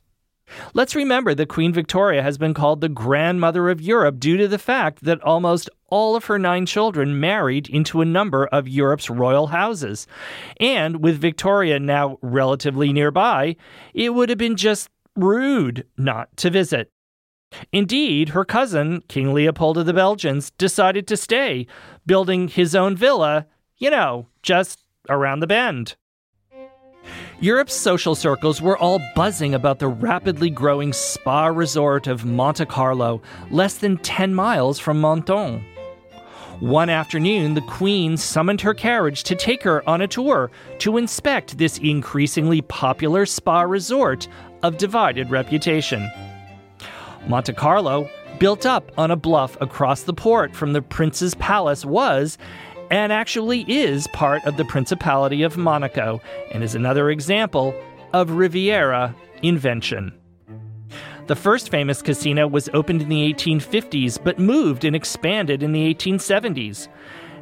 Let's 0.73 0.95
remember 0.95 1.33
that 1.36 1.49
Queen 1.49 1.73
Victoria 1.73 2.21
has 2.21 2.38
been 2.38 2.53
called 2.53 2.81
the 2.81 2.89
grandmother 2.89 3.69
of 3.69 3.81
Europe 3.81 4.19
due 4.19 4.38
to 4.38 4.47
the 4.47 4.60
fact 4.60 5.03
that 5.03 5.21
almost 5.21 5.69
all 5.88 6.15
of 6.15 6.25
her 6.25 6.39
nine 6.39 6.65
children 6.65 7.19
married 7.19 7.69
into 7.69 8.01
a 8.01 8.05
number 8.05 8.47
of 8.47 8.67
Europe's 8.67 9.10
royal 9.10 9.47
houses. 9.47 10.07
And 10.60 11.03
with 11.03 11.19
Victoria 11.19 11.79
now 11.79 12.17
relatively 12.21 12.93
nearby, 12.93 13.55
it 13.93 14.13
would 14.13 14.29
have 14.29 14.38
been 14.38 14.55
just 14.55 14.89
rude 15.15 15.86
not 15.97 16.36
to 16.38 16.49
visit. 16.49 16.91
Indeed, 17.71 18.29
her 18.29 18.43
cousin, 18.43 19.01
King 19.07 19.33
Leopold 19.33 19.77
of 19.77 19.86
the 19.86 19.93
Belgians, 19.93 20.51
decided 20.51 21.07
to 21.07 21.17
stay, 21.17 21.65
building 22.05 22.49
his 22.49 22.75
own 22.75 22.95
villa, 22.95 23.47
you 23.77 23.89
know, 23.89 24.27
just 24.43 24.83
around 25.10 25.39
the 25.39 25.47
bend. 25.47 25.95
Europe's 27.39 27.76
social 27.76 28.15
circles 28.15 28.63
were 28.63 28.80
all 28.80 29.00
buzzing 29.13 29.54
about 29.54 29.78
the 29.78 29.88
rapidly 29.88 30.50
growing 30.50 30.91
spa 30.91 31.45
resort 31.45 32.08
of 32.08 32.26
Monte 32.26 32.65
Carlo, 32.65 33.21
less 33.52 33.76
than 33.78 33.97
10 33.97 34.34
miles 34.34 34.80
from 34.80 35.00
Menton. 35.00 35.63
One 36.60 36.89
afternoon, 36.89 37.54
the 37.54 37.62
Queen 37.62 38.17
summoned 38.17 38.62
her 38.62 38.73
carriage 38.73 39.21
to 39.26 39.36
take 39.36 39.62
her 39.62 39.88
on 39.88 40.02
a 40.02 40.08
tour 40.08 40.50
to 40.80 40.97
inspect 40.97 41.60
this 41.60 41.78
increasingly 41.78 42.62
popular 42.63 43.28
spa 43.28 43.62
resort 43.62 44.28
of 44.63 44.80
divided 44.80 45.30
reputation. 45.30 46.10
Monte 47.28 47.54
Carlo, 47.54 48.10
built 48.39 48.65
up 48.65 48.91
on 48.97 49.12
a 49.12 49.15
bluff 49.15 49.56
across 49.62 50.04
the 50.04 50.13
port 50.13 50.56
from 50.56 50.73
the 50.73 50.82
Prince's 50.82 51.36
Palace, 51.36 51.86
was, 51.86 52.39
and 52.89 53.12
actually 53.12 53.62
is 53.67 54.08
part 54.08 54.43
of 54.45 54.58
the 54.58 54.65
Principality 54.65 55.43
of 55.43 55.58
Monaco 55.58 56.21
and 56.52 56.63
is 56.63 56.76
another 56.76 57.10
example 57.10 57.76
of 58.13 58.32
Riviera 58.32 59.15
invention. 59.41 60.13
The 61.28 61.36
first 61.36 61.69
famous 61.69 62.02
casino 62.02 62.47
was 62.47 62.69
opened 62.73 63.02
in 63.02 63.10
the 63.10 63.34
1850s 63.34 64.23
but 64.23 64.39
moved 64.39 64.86
and 64.86 64.95
expanded 64.95 65.62
in 65.62 65.73
the 65.73 65.93
1870s. 65.93 66.88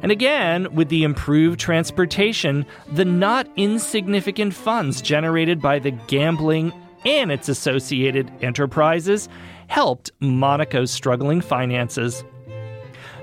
And 0.02 0.12
again, 0.12 0.74
with 0.74 0.88
the 0.88 1.04
improved 1.04 1.58
transportation, 1.60 2.66
the 2.92 3.04
not 3.04 3.48
insignificant 3.56 4.54
funds 4.54 5.00
generated 5.00 5.62
by 5.62 5.78
the 5.78 5.92
gambling 5.92 6.72
and 7.04 7.30
its 7.30 7.48
associated 7.48 8.30
enterprises 8.42 9.28
helped 9.68 10.10
Monaco's 10.20 10.90
struggling 10.90 11.40
finances. 11.40 12.24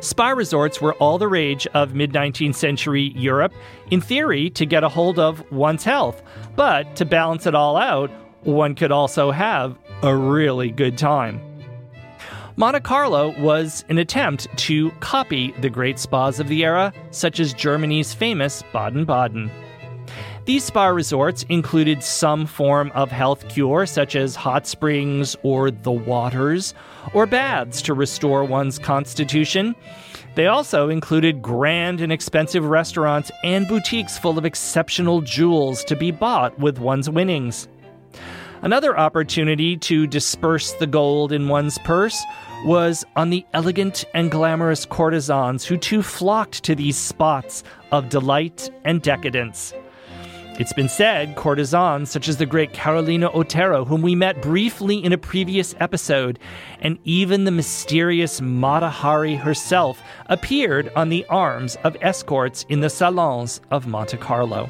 Spa 0.03 0.31
resorts 0.31 0.81
were 0.81 0.95
all 0.95 1.17
the 1.17 1.29
rage 1.29 1.65
of 1.67 1.95
mid 1.95 2.11
19th 2.11 2.55
century 2.55 3.13
Europe, 3.15 3.53
in 3.89 4.01
theory, 4.01 4.49
to 4.49 4.65
get 4.65 4.83
a 4.83 4.89
hold 4.89 5.17
of 5.17 5.49
one's 5.49 5.85
health. 5.85 6.21
But 6.57 6.97
to 6.97 7.05
balance 7.05 7.47
it 7.47 7.55
all 7.55 7.77
out, 7.77 8.11
one 8.41 8.75
could 8.75 8.91
also 8.91 9.31
have 9.31 9.77
a 10.01 10.13
really 10.13 10.71
good 10.71 10.97
time. 10.97 11.39
Monte 12.57 12.81
Carlo 12.81 13.33
was 13.39 13.85
an 13.87 13.97
attempt 13.97 14.49
to 14.57 14.91
copy 14.99 15.53
the 15.61 15.69
great 15.69 15.97
spas 15.97 16.37
of 16.37 16.49
the 16.49 16.65
era, 16.65 16.91
such 17.11 17.39
as 17.39 17.53
Germany's 17.53 18.13
famous 18.13 18.61
Baden 18.73 19.05
Baden. 19.05 19.49
These 20.43 20.65
spa 20.65 20.87
resorts 20.87 21.43
included 21.43 22.03
some 22.03 22.45
form 22.45 22.91
of 22.93 23.09
health 23.09 23.47
cure, 23.47 23.85
such 23.85 24.17
as 24.17 24.35
hot 24.35 24.67
springs 24.67 25.37
or 25.43 25.71
the 25.71 25.93
waters, 25.93 26.73
or 27.13 27.25
baths 27.25 27.81
to 27.83 27.93
restore 27.93 28.43
one's 28.43 28.79
constitution. 28.79 29.75
They 30.35 30.47
also 30.47 30.89
included 30.89 31.41
grand 31.41 32.01
and 32.01 32.11
expensive 32.11 32.65
restaurants 32.65 33.31
and 33.43 33.67
boutiques 33.67 34.17
full 34.17 34.37
of 34.37 34.45
exceptional 34.45 35.21
jewels 35.21 35.83
to 35.85 35.95
be 35.95 36.11
bought 36.11 36.57
with 36.57 36.79
one's 36.79 37.09
winnings. 37.09 37.67
Another 38.61 38.97
opportunity 38.97 39.75
to 39.77 40.07
disperse 40.07 40.71
the 40.73 40.87
gold 40.87 41.33
in 41.33 41.49
one's 41.49 41.77
purse 41.79 42.23
was 42.65 43.03
on 43.17 43.29
the 43.29 43.45
elegant 43.53 44.05
and 44.13 44.31
glamorous 44.31 44.85
courtesans 44.85 45.65
who 45.65 45.75
too 45.75 46.01
flocked 46.01 46.63
to 46.63 46.73
these 46.73 46.95
spots 46.95 47.63
of 47.91 48.07
delight 48.07 48.71
and 48.85 49.01
decadence. 49.01 49.73
It's 50.59 50.71
been 50.71 50.87
said 50.87 51.35
courtesans 51.35 52.11
such 52.11 52.27
as 52.27 52.37
the 52.37 52.45
great 52.45 52.73
Carolina 52.73 53.31
Otero, 53.33 53.85
whom 53.85 54.03
we 54.03 54.13
met 54.13 54.39
briefly 54.39 55.03
in 55.03 55.11
a 55.11 55.17
previous 55.17 55.73
episode, 55.79 56.37
and 56.79 56.99
even 57.05 57.43
the 57.43 57.51
mysterious 57.51 58.39
Mata 58.39 58.89
Hari 58.89 59.33
herself 59.33 59.99
appeared 60.27 60.91
on 60.95 61.09
the 61.09 61.25
arms 61.25 61.75
of 61.83 61.97
escorts 62.01 62.67
in 62.69 62.81
the 62.81 62.89
salons 62.91 63.61
of 63.71 63.87
Monte 63.87 64.17
Carlo. 64.17 64.69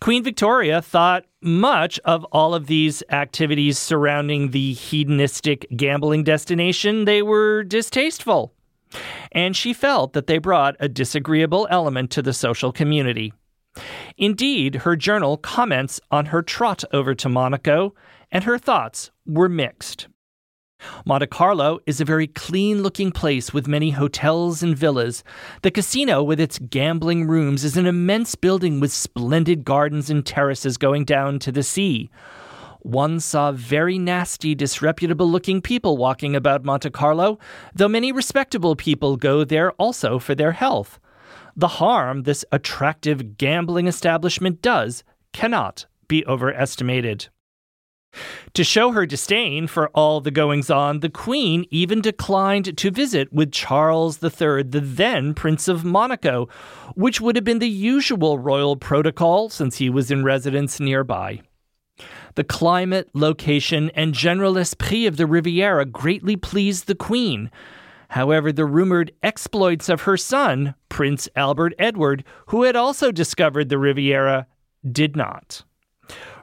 Queen 0.00 0.24
Victoria 0.24 0.80
thought 0.80 1.26
much 1.42 2.00
of 2.06 2.24
all 2.32 2.54
of 2.54 2.66
these 2.66 3.02
activities 3.10 3.78
surrounding 3.78 4.52
the 4.52 4.72
hedonistic 4.72 5.66
gambling 5.76 6.24
destination. 6.24 7.04
They 7.04 7.20
were 7.20 7.62
distasteful. 7.62 8.54
And 9.32 9.54
she 9.54 9.74
felt 9.74 10.14
that 10.14 10.28
they 10.28 10.38
brought 10.38 10.76
a 10.80 10.88
disagreeable 10.88 11.68
element 11.70 12.10
to 12.12 12.22
the 12.22 12.32
social 12.32 12.72
community. 12.72 13.34
Indeed, 14.16 14.76
her 14.76 14.96
journal 14.96 15.36
comments 15.36 16.00
on 16.10 16.26
her 16.26 16.42
trot 16.42 16.84
over 16.92 17.14
to 17.14 17.28
Monaco, 17.28 17.94
and 18.30 18.44
her 18.44 18.58
thoughts 18.58 19.10
were 19.26 19.48
mixed. 19.48 20.08
Monte 21.04 21.26
Carlo 21.26 21.80
is 21.86 22.00
a 22.00 22.04
very 22.04 22.26
clean 22.26 22.82
looking 22.82 23.10
place 23.10 23.52
with 23.52 23.66
many 23.66 23.90
hotels 23.90 24.62
and 24.62 24.76
villas. 24.76 25.24
The 25.62 25.70
casino, 25.70 26.22
with 26.22 26.38
its 26.38 26.58
gambling 26.58 27.26
rooms, 27.26 27.64
is 27.64 27.76
an 27.76 27.86
immense 27.86 28.34
building 28.36 28.78
with 28.78 28.92
splendid 28.92 29.64
gardens 29.64 30.08
and 30.08 30.24
terraces 30.24 30.76
going 30.76 31.04
down 31.04 31.40
to 31.40 31.52
the 31.52 31.64
sea. 31.64 32.10
One 32.80 33.18
saw 33.18 33.50
very 33.50 33.98
nasty, 33.98 34.54
disreputable 34.54 35.28
looking 35.28 35.60
people 35.60 35.96
walking 35.96 36.36
about 36.36 36.64
Monte 36.64 36.90
Carlo, 36.90 37.38
though 37.74 37.88
many 37.88 38.12
respectable 38.12 38.76
people 38.76 39.16
go 39.16 39.42
there 39.42 39.72
also 39.72 40.20
for 40.20 40.36
their 40.36 40.52
health. 40.52 41.00
The 41.58 41.66
harm 41.82 42.22
this 42.22 42.44
attractive 42.52 43.36
gambling 43.36 43.88
establishment 43.88 44.62
does 44.62 45.02
cannot 45.32 45.86
be 46.06 46.24
overestimated. 46.24 47.30
To 48.54 48.62
show 48.62 48.92
her 48.92 49.04
disdain 49.04 49.66
for 49.66 49.88
all 49.88 50.20
the 50.20 50.30
goings 50.30 50.70
on, 50.70 51.00
the 51.00 51.10
Queen 51.10 51.66
even 51.72 52.00
declined 52.00 52.78
to 52.78 52.90
visit 52.92 53.32
with 53.32 53.50
Charles 53.50 54.22
III, 54.22 54.62
the 54.62 54.80
then 54.80 55.34
Prince 55.34 55.66
of 55.66 55.84
Monaco, 55.84 56.48
which 56.94 57.20
would 57.20 57.34
have 57.34 57.44
been 57.44 57.58
the 57.58 57.68
usual 57.68 58.38
royal 58.38 58.76
protocol 58.76 59.48
since 59.48 59.78
he 59.78 59.90
was 59.90 60.12
in 60.12 60.22
residence 60.22 60.78
nearby. 60.78 61.40
The 62.36 62.44
climate, 62.44 63.10
location, 63.14 63.90
and 63.96 64.14
general 64.14 64.56
esprit 64.56 65.06
of 65.06 65.16
the 65.16 65.26
Riviera 65.26 65.84
greatly 65.86 66.36
pleased 66.36 66.86
the 66.86 66.94
Queen. 66.94 67.50
However, 68.08 68.52
the 68.52 68.64
rumored 68.64 69.12
exploits 69.22 69.88
of 69.88 70.02
her 70.02 70.16
son, 70.16 70.74
Prince 70.88 71.28
Albert 71.36 71.74
Edward, 71.78 72.24
who 72.46 72.62
had 72.62 72.74
also 72.74 73.12
discovered 73.12 73.68
the 73.68 73.78
Riviera, 73.78 74.46
did 74.90 75.14
not. 75.14 75.62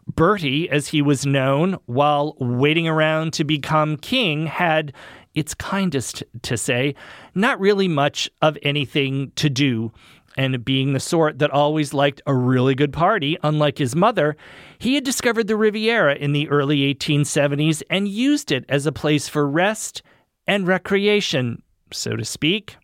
Bertie, 0.08 0.70
as 0.70 0.90
he 0.90 1.02
was 1.02 1.26
known, 1.26 1.78
while 1.86 2.36
waiting 2.40 2.88
around 2.88 3.34
to 3.34 3.44
become 3.44 3.98
king, 3.98 4.46
had, 4.46 4.94
it's 5.34 5.56
kindest 5.56 6.24
to 6.44 6.56
say, 6.56 6.94
not 7.34 7.60
really 7.60 7.88
much 7.88 8.30
of 8.42 8.58
anything 8.62 9.32
to 9.36 9.50
do. 9.50 9.92
And 10.38 10.64
being 10.64 10.94
the 10.94 11.00
sort 11.00 11.40
that 11.40 11.50
always 11.50 11.94
liked 11.94 12.22
a 12.28 12.36
really 12.36 12.76
good 12.76 12.94
party, 12.94 13.38
unlike 13.42 13.80
his 13.80 13.96
mother, 13.96 14.36
he 14.78 14.94
had 14.94 15.04
discovered 15.04 15.48
the 15.48 15.56
Riviera 15.56 16.16
in 16.16 16.34
the 16.34 16.50
early 16.50 16.94
1870s 16.94 17.82
and 17.90 18.08
used 18.08 18.52
it 18.52 18.66
as 18.70 18.86
a 18.86 18.92
place 18.92 19.28
for 19.28 19.50
rest 19.50 20.04
and 20.48 20.68
recreation, 20.68 21.62
so 21.92 22.16
to 22.16 22.26
speak. 22.26 22.78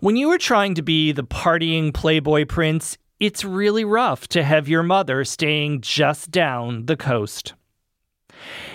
When 0.00 0.16
you 0.16 0.30
are 0.30 0.38
trying 0.38 0.74
to 0.76 0.82
be 0.82 1.12
the 1.12 1.24
partying 1.24 1.92
Playboy 1.92 2.46
prince, 2.46 2.96
it's 3.18 3.44
really 3.44 3.84
rough 3.84 4.28
to 4.28 4.42
have 4.42 4.68
your 4.68 4.82
mother 4.82 5.24
staying 5.24 5.82
just 5.82 6.30
down 6.30 6.86
the 6.86 6.96
coast. 6.96 7.52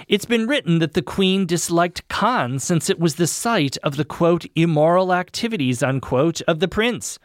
It's 0.07 0.25
been 0.25 0.47
written 0.47 0.77
that 0.79 0.93
the 0.93 1.01
Queen 1.01 1.47
disliked 1.47 2.07
Cannes 2.09 2.59
since 2.59 2.89
it 2.89 2.99
was 2.99 3.15
the 3.15 3.25
site 3.25 3.77
of 3.77 3.97
the 3.97 4.05
quote, 4.05 4.45
immoral 4.55 5.11
activities, 5.11 5.81
unquote, 5.81 6.41
of 6.41 6.59
the 6.59 6.67
prince. 6.67 7.17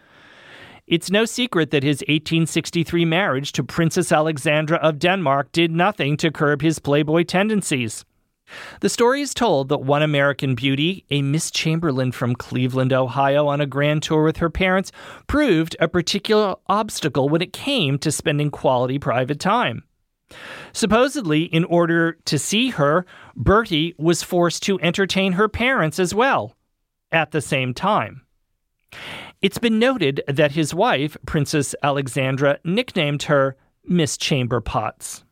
It's 0.87 1.11
no 1.11 1.25
secret 1.25 1.71
that 1.71 1.83
his 1.83 2.01
1863 2.01 3.05
marriage 3.05 3.53
to 3.53 3.63
Princess 3.63 4.11
Alexandra 4.11 4.79
of 4.79 4.99
Denmark 4.99 5.53
did 5.53 5.71
nothing 5.71 6.17
to 6.17 6.33
curb 6.33 6.63
his 6.63 6.79
playboy 6.79 7.25
tendencies. 7.25 8.05
The 8.81 8.89
story 8.89 9.21
is 9.21 9.35
told 9.35 9.69
that 9.69 9.79
one 9.79 10.03
American 10.03 10.55
beauty, 10.55 11.05
a 11.11 11.23
Miss 11.23 11.51
Chamberlain 11.51 12.13
from 12.13 12.35
Cleveland, 12.35 12.93
Ohio, 12.93 13.47
on 13.47 13.61
a 13.61 13.67
grand 13.67 14.03
tour 14.03 14.23
with 14.25 14.39
her 14.39 14.51
parents, 14.51 14.93
proved 15.27 15.77
a 15.81 15.89
particular 15.89 16.57
obstacle 16.67 17.29
when 17.29 17.43
it 17.43 17.53
came 17.53 17.99
to 17.99 18.13
spending 18.13 18.51
quality 18.51 18.99
private 18.99 19.41
time. 19.41 19.85
Supposedly, 20.73 21.45
in 21.45 21.65
order 21.65 22.13
to 22.25 22.39
see 22.39 22.71
her, 22.71 23.05
Bertie 23.35 23.95
was 23.99 24.23
forced 24.23 24.63
to 24.65 24.81
entertain 24.81 25.33
her 25.33 25.49
parents 25.49 25.99
as 25.99 26.15
well 26.15 26.57
at 27.11 27.33
the 27.33 27.41
same 27.41 27.75
time. 27.75 28.23
It's 29.43 29.59
been 29.59 29.79
noted 29.79 30.23
that 30.29 30.53
his 30.53 30.75
wife, 30.75 31.17
Princess 31.27 31.75
Alexandra, 31.83 32.59
nicknamed 32.65 33.25
her 33.25 33.57
Miss 33.85 34.17
Chamberpots. 34.17 35.25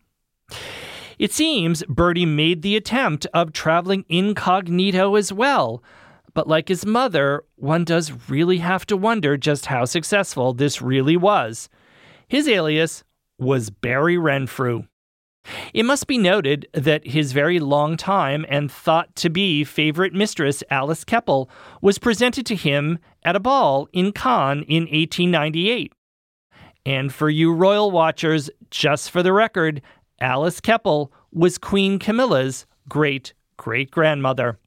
It 1.19 1.33
seems 1.33 1.83
Bertie 1.89 2.27
made 2.27 2.63
the 2.63 2.77
attempt 2.77 3.27
of 3.35 3.53
traveling 3.53 4.05
incognito 4.09 5.17
as 5.17 5.33
well. 5.33 5.83
But 6.35 6.47
like 6.47 6.69
his 6.69 6.87
mother, 6.87 7.43
one 7.57 7.85
does 7.85 8.29
really 8.29 8.59
have 8.59 8.87
to 8.87 8.97
wonder 8.97 9.37
just 9.37 9.67
how 9.67 9.85
successful 9.85 10.53
this 10.53 10.81
really 10.81 11.17
was. 11.17 11.69
His 12.29 12.47
alias 12.47 13.03
was 13.39 13.71
Baron 13.71 14.21
Renfrew. 14.21 14.85
It 15.73 15.85
must 15.85 16.07
be 16.07 16.19
noted 16.19 16.69
that 16.75 17.07
his 17.07 17.33
very 17.33 17.59
long 17.59 17.97
time 17.97 18.45
and 18.49 18.71
thought 18.71 19.17
to 19.17 19.31
be 19.31 19.65
favorite 19.65 20.13
mistress, 20.13 20.63
Alice 20.71 21.05
Keppel, 21.05 21.49
was 21.81 21.99
presented 21.99 22.45
to 22.47 22.55
him 22.55 22.99
at 23.25 23.37
a 23.37 23.41
ball 23.41 23.89
in 23.93 24.13
Cannes 24.13 24.65
in 24.69 24.83
1898. 24.85 25.93
And 26.85 27.13
for 27.13 27.29
you 27.29 27.53
royal 27.53 27.91
watchers, 27.91 28.51
just 28.71 29.11
for 29.11 29.23
the 29.23 29.33
record, 29.33 29.83
Alice 30.21 30.61
Keppel 30.61 31.13
was 31.33 31.59
Queen 31.59 31.99
Camilla's 31.99 32.67
great 32.89 33.35
great 33.57 33.91
grandmother. 33.91 34.59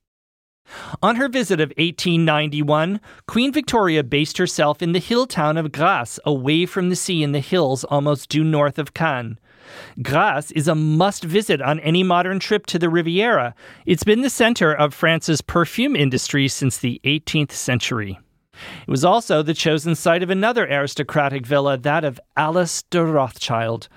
On 1.02 1.16
her 1.16 1.28
visit 1.28 1.60
of 1.60 1.70
1891, 1.78 3.02
Queen 3.28 3.52
Victoria 3.52 4.04
based 4.04 4.38
herself 4.38 4.82
in 4.82 4.91
the 4.91 4.99
hill 4.99 5.26
town 5.26 5.58
of 5.58 5.72
Grasse, 5.72 6.20
away 6.26 6.66
from 6.66 6.89
the 6.89 6.95
sea 6.95 7.24
in 7.24 7.32
the 7.32 7.39
hills 7.39 7.84
almost 7.86 8.30
due 8.30 8.43
north 8.43 8.78
of 8.78 8.93
Cannes. 8.93 9.39
Grasse 10.02 10.52
is 10.52 10.68
a 10.68 10.76
must 10.76 11.24
visit 11.24 11.62
on 11.62 11.80
any 11.80 12.04
modern 12.04 12.39
trip 12.39 12.66
to 12.68 12.80
the 12.80 12.89
Riviera. 12.89 13.56
It's 13.86 14.04
been 14.04 14.22
the 14.22 14.30
center 14.30 14.74
of 14.74 14.93
France's 14.93 15.41
perfume 15.41 15.95
industry 15.95 16.47
since 16.47 16.78
the 16.78 17.02
18th 17.04 17.52
century. 17.52 18.20
It 18.54 18.91
was 18.91 19.06
also 19.06 19.41
the 19.41 19.54
chosen 19.54 19.95
site 19.95 20.24
of 20.24 20.30
another 20.30 20.68
aristocratic 20.68 21.45
villa, 21.45 21.78
that 21.78 22.04
of 22.04 22.20
Alice 22.38 22.84
de 22.84 23.04
Rothschild. 23.04 23.88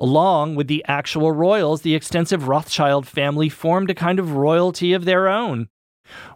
Along 0.00 0.54
with 0.54 0.68
the 0.68 0.84
actual 0.86 1.32
royals, 1.32 1.82
the 1.82 1.94
extensive 1.94 2.46
Rothschild 2.46 3.06
family 3.06 3.48
formed 3.48 3.90
a 3.90 3.94
kind 3.94 4.18
of 4.18 4.32
royalty 4.32 4.92
of 4.92 5.04
their 5.04 5.28
own. 5.28 5.68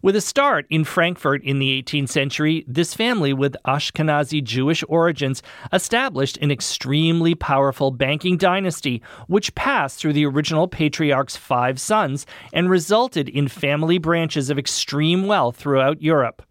With 0.03 0.17
a 0.17 0.21
start 0.21 0.67
in 0.69 0.85
Frankfurt 0.85 1.43
in 1.45 1.59
the 1.59 1.83
18th 1.83 2.11
century, 2.11 2.65
this 2.67 2.93
family 2.93 3.33
with 3.33 3.57
Ashkenazi 3.67 4.43
Jewish 4.43 4.85
origins 4.89 5.43
established 5.73 6.37
an 6.39 6.51
extremely 6.51 7.35
powerful 7.35 7.91
banking 7.91 8.37
dynasty, 8.37 9.03
which 9.29 9.55
passed 9.55 9.99
through 9.99 10.13
the 10.13 10.27
original 10.27 10.69
patriarch's 10.69 11.37
five 11.37 11.81
sons 11.81 12.27
and 12.53 12.69
resulted 12.69 13.29
in 13.29 13.49
family 13.49 13.99
branches 13.99 14.51
of 14.51 14.59
extreme 14.59 15.27
wealth 15.27 15.57
throughout 15.57 16.03
Europe. 16.03 16.43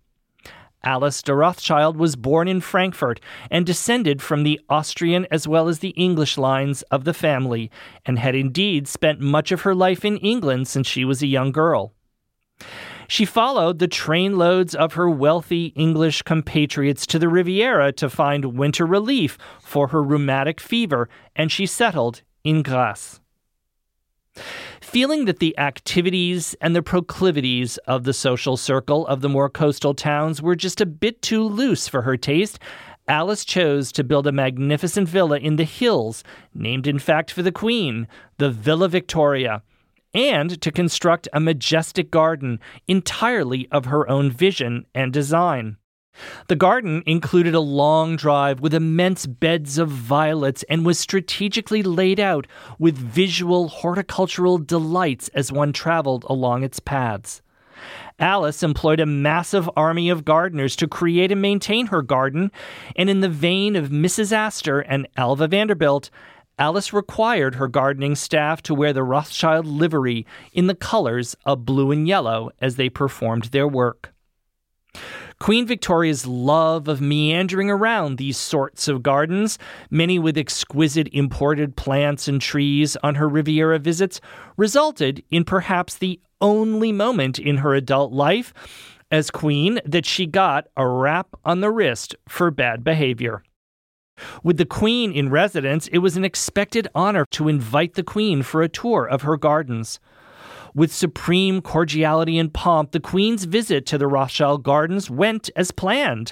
Alice 0.83 1.21
de 1.21 1.33
Rothschild 1.33 1.97
was 1.97 2.15
born 2.15 2.47
in 2.47 2.61
Frankfurt 2.61 3.19
and 3.49 3.65
descended 3.65 4.21
from 4.21 4.43
the 4.43 4.59
Austrian 4.69 5.27
as 5.29 5.47
well 5.47 5.67
as 5.67 5.79
the 5.79 5.89
English 5.89 6.37
lines 6.37 6.81
of 6.83 7.03
the 7.03 7.13
family, 7.13 7.69
and 8.05 8.17
had 8.17 8.35
indeed 8.35 8.87
spent 8.87 9.19
much 9.19 9.51
of 9.51 9.61
her 9.61 9.75
life 9.75 10.03
in 10.03 10.17
England 10.17 10.67
since 10.67 10.87
she 10.87 11.05
was 11.05 11.21
a 11.21 11.27
young 11.27 11.51
girl. 11.51 11.93
She 13.07 13.25
followed 13.25 13.79
the 13.79 13.87
trainloads 13.87 14.73
of 14.73 14.93
her 14.93 15.09
wealthy 15.09 15.67
English 15.75 16.21
compatriots 16.21 17.05
to 17.07 17.19
the 17.19 17.27
Riviera 17.27 17.91
to 17.93 18.09
find 18.09 18.57
winter 18.57 18.85
relief 18.85 19.37
for 19.59 19.89
her 19.89 20.01
rheumatic 20.01 20.61
fever, 20.61 21.09
and 21.35 21.51
she 21.51 21.65
settled 21.65 22.21
in 22.43 22.63
Grasse 22.63 23.19
feeling 24.91 25.23
that 25.23 25.39
the 25.39 25.57
activities 25.57 26.53
and 26.59 26.75
the 26.75 26.81
proclivities 26.81 27.77
of 27.87 28.03
the 28.03 28.11
social 28.11 28.57
circle 28.57 29.07
of 29.07 29.21
the 29.21 29.29
more 29.29 29.49
coastal 29.49 29.93
towns 29.93 30.41
were 30.41 30.53
just 30.53 30.81
a 30.81 30.85
bit 30.85 31.21
too 31.21 31.47
loose 31.47 31.87
for 31.87 32.01
her 32.01 32.17
taste, 32.17 32.59
Alice 33.07 33.45
chose 33.45 33.93
to 33.93 34.03
build 34.03 34.27
a 34.27 34.33
magnificent 34.33 35.07
villa 35.07 35.39
in 35.39 35.55
the 35.55 35.63
hills, 35.63 36.25
named 36.53 36.87
in 36.87 36.99
fact 36.99 37.31
for 37.31 37.41
the 37.41 37.53
Queen, 37.53 38.05
the 38.37 38.49
Villa 38.51 38.89
Victoria, 38.89 39.63
and 40.13 40.61
to 40.61 40.73
construct 40.73 41.29
a 41.31 41.39
majestic 41.39 42.11
garden 42.11 42.59
entirely 42.85 43.69
of 43.71 43.85
her 43.85 44.09
own 44.09 44.29
vision 44.29 44.85
and 44.93 45.13
design. 45.13 45.77
The 46.47 46.55
garden 46.55 47.03
included 47.05 47.55
a 47.55 47.61
long 47.61 48.15
drive 48.15 48.59
with 48.59 48.73
immense 48.73 49.25
beds 49.25 49.77
of 49.77 49.89
violets 49.89 50.63
and 50.63 50.85
was 50.85 50.99
strategically 50.99 51.81
laid 51.81 52.19
out 52.19 52.45
with 52.77 52.97
visual 52.97 53.69
horticultural 53.69 54.57
delights 54.57 55.29
as 55.29 55.51
one 55.51 55.71
traveled 55.71 56.25
along 56.27 56.63
its 56.63 56.79
paths. 56.79 57.41
Alice 58.19 58.61
employed 58.61 58.99
a 58.99 59.05
massive 59.05 59.69
army 59.75 60.09
of 60.09 60.25
gardeners 60.25 60.75
to 60.75 60.87
create 60.87 61.31
and 61.31 61.41
maintain 61.41 61.87
her 61.87 62.01
garden, 62.01 62.51
and 62.95 63.09
in 63.09 63.21
the 63.21 63.29
vein 63.29 63.75
of 63.75 63.89
Mrs. 63.89 64.31
Astor 64.31 64.81
and 64.81 65.07
Alva 65.17 65.47
Vanderbilt, 65.47 66.09
Alice 66.59 66.93
required 66.93 67.55
her 67.55 67.67
gardening 67.67 68.13
staff 68.13 68.61
to 68.63 68.75
wear 68.75 68.93
the 68.93 69.03
Rothschild 69.03 69.65
livery 69.65 70.27
in 70.53 70.67
the 70.67 70.75
colors 70.75 71.35
of 71.45 71.65
blue 71.65 71.91
and 71.91 72.07
yellow 72.07 72.51
as 72.59 72.75
they 72.75 72.89
performed 72.89 73.45
their 73.45 73.67
work. 73.67 74.13
Queen 75.41 75.65
Victoria's 75.65 76.27
love 76.27 76.87
of 76.87 77.01
meandering 77.01 77.67
around 77.67 78.19
these 78.19 78.37
sorts 78.37 78.87
of 78.87 79.01
gardens, 79.01 79.57
many 79.89 80.19
with 80.19 80.37
exquisite 80.37 81.09
imported 81.11 81.75
plants 81.75 82.27
and 82.27 82.39
trees 82.39 82.95
on 83.01 83.15
her 83.15 83.27
Riviera 83.27 83.79
visits, 83.79 84.21
resulted 84.55 85.23
in 85.31 85.43
perhaps 85.43 85.97
the 85.97 86.19
only 86.41 86.91
moment 86.91 87.39
in 87.39 87.57
her 87.57 87.73
adult 87.73 88.13
life 88.13 88.53
as 89.09 89.31
queen 89.31 89.79
that 89.83 90.05
she 90.05 90.27
got 90.27 90.67
a 90.77 90.87
rap 90.87 91.29
on 91.43 91.61
the 91.61 91.71
wrist 91.71 92.15
for 92.29 92.51
bad 92.51 92.83
behavior. 92.83 93.41
With 94.43 94.57
the 94.57 94.65
Queen 94.65 95.11
in 95.11 95.31
residence, 95.31 95.87
it 95.87 95.97
was 95.97 96.15
an 96.15 96.23
expected 96.23 96.87
honor 96.93 97.25
to 97.31 97.47
invite 97.47 97.95
the 97.95 98.03
Queen 98.03 98.43
for 98.43 98.61
a 98.61 98.69
tour 98.69 99.07
of 99.07 99.23
her 99.23 99.37
gardens. 99.37 99.99
With 100.73 100.93
supreme 100.93 101.61
cordiality 101.61 102.37
and 102.39 102.53
pomp, 102.53 102.91
the 102.91 102.99
Queen's 102.99 103.43
visit 103.43 103.85
to 103.87 103.97
the 103.97 104.07
Rothschild 104.07 104.63
Gardens 104.63 105.09
went 105.09 105.49
as 105.55 105.71
planned 105.71 106.31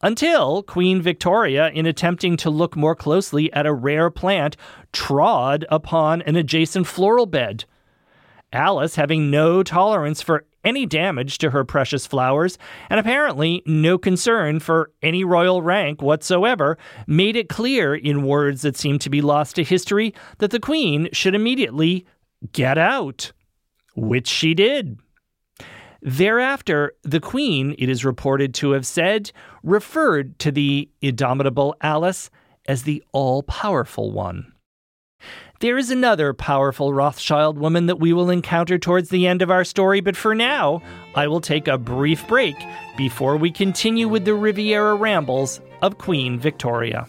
until 0.00 0.62
Queen 0.62 1.00
Victoria, 1.00 1.70
in 1.70 1.86
attempting 1.86 2.36
to 2.36 2.50
look 2.50 2.76
more 2.76 2.94
closely 2.94 3.52
at 3.52 3.66
a 3.66 3.72
rare 3.72 4.10
plant, 4.10 4.56
trod 4.92 5.64
upon 5.70 6.20
an 6.22 6.36
adjacent 6.36 6.86
floral 6.86 7.26
bed. 7.26 7.64
Alice, 8.52 8.96
having 8.96 9.30
no 9.30 9.62
tolerance 9.62 10.20
for 10.20 10.44
any 10.62 10.86
damage 10.86 11.38
to 11.38 11.50
her 11.50 11.64
precious 11.64 12.06
flowers, 12.06 12.58
and 12.88 13.00
apparently 13.00 13.62
no 13.66 13.98
concern 13.98 14.60
for 14.60 14.92
any 15.02 15.24
royal 15.24 15.62
rank 15.62 16.00
whatsoever, 16.00 16.78
made 17.06 17.36
it 17.36 17.48
clear, 17.48 17.94
in 17.94 18.24
words 18.24 18.62
that 18.62 18.76
seem 18.76 18.98
to 18.98 19.10
be 19.10 19.20
lost 19.20 19.56
to 19.56 19.64
history, 19.64 20.14
that 20.38 20.50
the 20.50 20.60
Queen 20.60 21.08
should 21.12 21.34
immediately 21.34 22.06
get 22.52 22.78
out. 22.78 23.32
Which 23.94 24.28
she 24.28 24.54
did. 24.54 24.98
Thereafter, 26.02 26.92
the 27.02 27.20
Queen, 27.20 27.74
it 27.78 27.88
is 27.88 28.04
reported 28.04 28.52
to 28.54 28.72
have 28.72 28.86
said, 28.86 29.32
referred 29.62 30.38
to 30.40 30.52
the 30.52 30.90
indomitable 31.00 31.74
Alice 31.80 32.30
as 32.66 32.82
the 32.82 33.02
all 33.12 33.42
powerful 33.42 34.12
one. 34.12 34.52
There 35.60 35.78
is 35.78 35.90
another 35.90 36.34
powerful 36.34 36.92
Rothschild 36.92 37.56
woman 37.56 37.86
that 37.86 38.00
we 38.00 38.12
will 38.12 38.28
encounter 38.28 38.78
towards 38.78 39.08
the 39.08 39.26
end 39.26 39.40
of 39.40 39.50
our 39.50 39.64
story, 39.64 40.02
but 40.02 40.16
for 40.16 40.34
now, 40.34 40.82
I 41.14 41.26
will 41.26 41.40
take 41.40 41.68
a 41.68 41.78
brief 41.78 42.26
break 42.28 42.56
before 42.98 43.38
we 43.38 43.50
continue 43.50 44.06
with 44.06 44.26
the 44.26 44.34
Riviera 44.34 44.94
rambles 44.94 45.62
of 45.80 45.96
Queen 45.96 46.38
Victoria. 46.38 47.08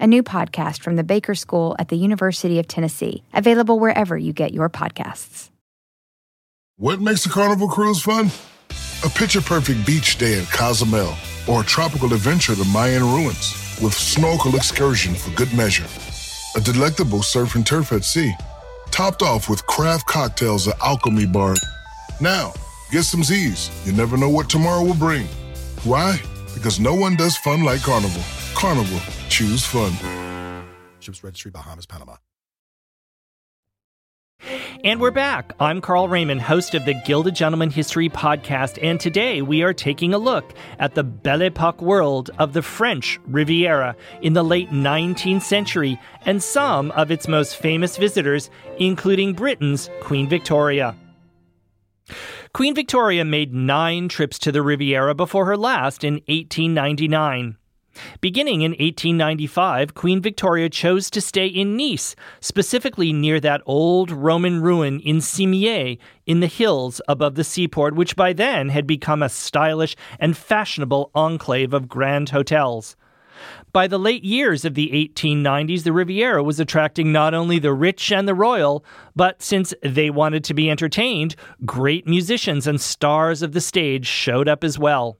a 0.00 0.06
new 0.06 0.22
podcast 0.22 0.82
from 0.82 0.96
the 0.96 1.04
Baker 1.04 1.34
School 1.34 1.76
at 1.78 1.88
the 1.88 1.96
University 1.96 2.58
of 2.58 2.68
Tennessee, 2.68 3.22
available 3.32 3.78
wherever 3.78 4.16
you 4.16 4.32
get 4.32 4.52
your 4.52 4.68
podcasts. 4.68 5.50
What 6.76 7.00
makes 7.00 7.26
a 7.26 7.28
carnival 7.28 7.68
cruise 7.68 8.00
fun? 8.00 8.30
A 9.04 9.08
picture 9.08 9.40
perfect 9.40 9.84
beach 9.84 10.18
day 10.18 10.40
at 10.40 10.48
Cozumel 10.50 11.14
or 11.48 11.62
a 11.62 11.64
tropical 11.64 12.12
adventure 12.12 12.54
to 12.54 12.64
Mayan 12.66 13.02
ruins 13.02 13.78
with 13.82 13.94
snorkel 13.94 14.54
excursion 14.54 15.14
for 15.14 15.30
good 15.30 15.52
measure. 15.54 15.86
A 16.56 16.60
delectable 16.60 17.22
surf 17.22 17.54
and 17.54 17.66
turf 17.66 17.92
at 17.92 18.04
sea, 18.04 18.32
topped 18.90 19.22
off 19.22 19.48
with 19.48 19.66
craft 19.66 20.06
cocktails 20.06 20.68
at 20.68 20.80
Alchemy 20.80 21.26
Bar. 21.26 21.54
Now, 22.20 22.52
get 22.90 23.04
some 23.04 23.22
Z's. 23.22 23.70
You 23.86 23.92
never 23.92 24.16
know 24.16 24.28
what 24.28 24.48
tomorrow 24.48 24.82
will 24.82 24.94
bring. 24.94 25.26
Why? 25.84 26.20
Because 26.54 26.80
no 26.80 26.94
one 26.94 27.16
does 27.16 27.36
fun 27.36 27.62
like 27.64 27.82
Carnival. 27.82 28.22
Carnival, 28.54 28.98
choose 29.28 29.64
fun. 29.64 29.92
Ships 31.00 31.22
Registry, 31.22 31.50
Bahamas, 31.50 31.86
Panama. 31.86 32.16
And 34.84 35.00
we're 35.00 35.10
back. 35.10 35.54
I'm 35.58 35.80
Carl 35.80 36.08
Raymond, 36.08 36.40
host 36.40 36.74
of 36.74 36.84
the 36.84 36.94
Gilded 37.04 37.34
Gentleman 37.34 37.70
History 37.70 38.08
Podcast, 38.08 38.78
and 38.80 39.00
today 39.00 39.42
we 39.42 39.62
are 39.62 39.72
taking 39.72 40.14
a 40.14 40.18
look 40.18 40.54
at 40.78 40.94
the 40.94 41.02
Belle 41.02 41.42
Epoque 41.42 41.82
world 41.82 42.30
of 42.38 42.52
the 42.52 42.62
French 42.62 43.18
Riviera 43.26 43.96
in 44.22 44.34
the 44.34 44.44
late 44.44 44.70
19th 44.70 45.42
century 45.42 45.98
and 46.24 46.40
some 46.40 46.92
of 46.92 47.10
its 47.10 47.26
most 47.26 47.56
famous 47.56 47.96
visitors, 47.96 48.50
including 48.78 49.34
Britain's 49.34 49.90
Queen 50.00 50.28
Victoria. 50.28 50.94
Queen 52.52 52.74
Victoria 52.74 53.24
made 53.24 53.52
nine 53.52 54.08
trips 54.08 54.38
to 54.38 54.52
the 54.52 54.62
Riviera 54.62 55.14
before 55.14 55.46
her 55.46 55.56
last 55.56 56.04
in 56.04 56.14
1899. 56.26 57.56
Beginning 58.20 58.62
in 58.62 58.72
1895, 58.72 59.94
Queen 59.94 60.20
Victoria 60.20 60.68
chose 60.68 61.10
to 61.10 61.20
stay 61.20 61.46
in 61.46 61.76
Nice, 61.76 62.14
specifically 62.40 63.12
near 63.12 63.40
that 63.40 63.62
old 63.66 64.10
Roman 64.10 64.60
ruin 64.60 65.00
in 65.00 65.20
Cimiez 65.20 65.98
in 66.26 66.40
the 66.40 66.46
hills 66.46 67.00
above 67.08 67.34
the 67.34 67.44
seaport, 67.44 67.94
which 67.94 68.16
by 68.16 68.32
then 68.32 68.68
had 68.68 68.86
become 68.86 69.22
a 69.22 69.28
stylish 69.28 69.96
and 70.18 70.36
fashionable 70.36 71.10
enclave 71.14 71.72
of 71.72 71.88
grand 71.88 72.30
hotels. 72.30 72.96
By 73.72 73.86
the 73.86 73.98
late 73.98 74.24
years 74.24 74.64
of 74.64 74.74
the 74.74 74.90
1890s, 74.90 75.84
the 75.84 75.92
Riviera 75.92 76.42
was 76.42 76.58
attracting 76.58 77.12
not 77.12 77.34
only 77.34 77.58
the 77.58 77.72
rich 77.72 78.10
and 78.10 78.26
the 78.26 78.34
royal, 78.34 78.84
but 79.14 79.42
since 79.42 79.72
they 79.82 80.10
wanted 80.10 80.44
to 80.44 80.54
be 80.54 80.70
entertained, 80.70 81.36
great 81.64 82.06
musicians 82.06 82.66
and 82.66 82.80
stars 82.80 83.42
of 83.42 83.52
the 83.52 83.60
stage 83.60 84.06
showed 84.06 84.48
up 84.48 84.64
as 84.64 84.78
well. 84.78 85.18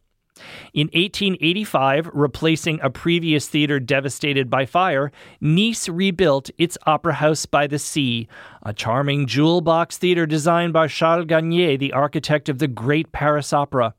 In 0.73 0.89
1885, 0.89 2.11
replacing 2.13 2.81
a 2.83 2.91
previous 2.91 3.49
theater 3.49 3.81
devastated 3.81 4.51
by 4.51 4.67
fire, 4.67 5.11
Nice 5.41 5.89
rebuilt 5.89 6.51
its 6.59 6.79
Opera 6.87 7.15
House 7.15 7.47
by 7.47 7.67
the 7.67 7.79
Sea, 7.79 8.29
a 8.63 8.73
charming 8.73 9.27
jewel 9.27 9.61
box 9.61 9.99
theater 9.99 10.27
designed 10.27 10.73
by 10.73 10.89
Charles 10.89 11.27
Garnier, 11.27 11.77
the 11.77 11.93
architect 11.93 12.49
of 12.49 12.59
the 12.59 12.69
Great 12.69 13.13
Paris 13.13 13.53
Opera. 13.53 13.95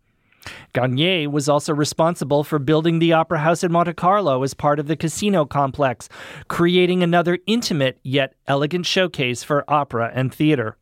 Garnier 0.74 1.30
was 1.30 1.50
also 1.50 1.74
responsible 1.74 2.44
for 2.44 2.60
building 2.60 3.00
the 3.00 3.14
Opera 3.14 3.40
House 3.40 3.64
in 3.64 3.72
Monte 3.72 3.94
Carlo 3.94 4.44
as 4.44 4.54
part 4.54 4.80
of 4.80 4.88
the 4.88 4.96
casino 4.96 5.46
complex, 5.46 6.10
creating 6.48 7.04
another 7.04 7.40
intimate 7.46 8.00
yet 8.04 8.34
elegant 8.48 8.86
showcase 8.86 9.44
for 9.44 9.66
opera 9.68 10.12
and 10.14 10.34
theater. 10.34 10.78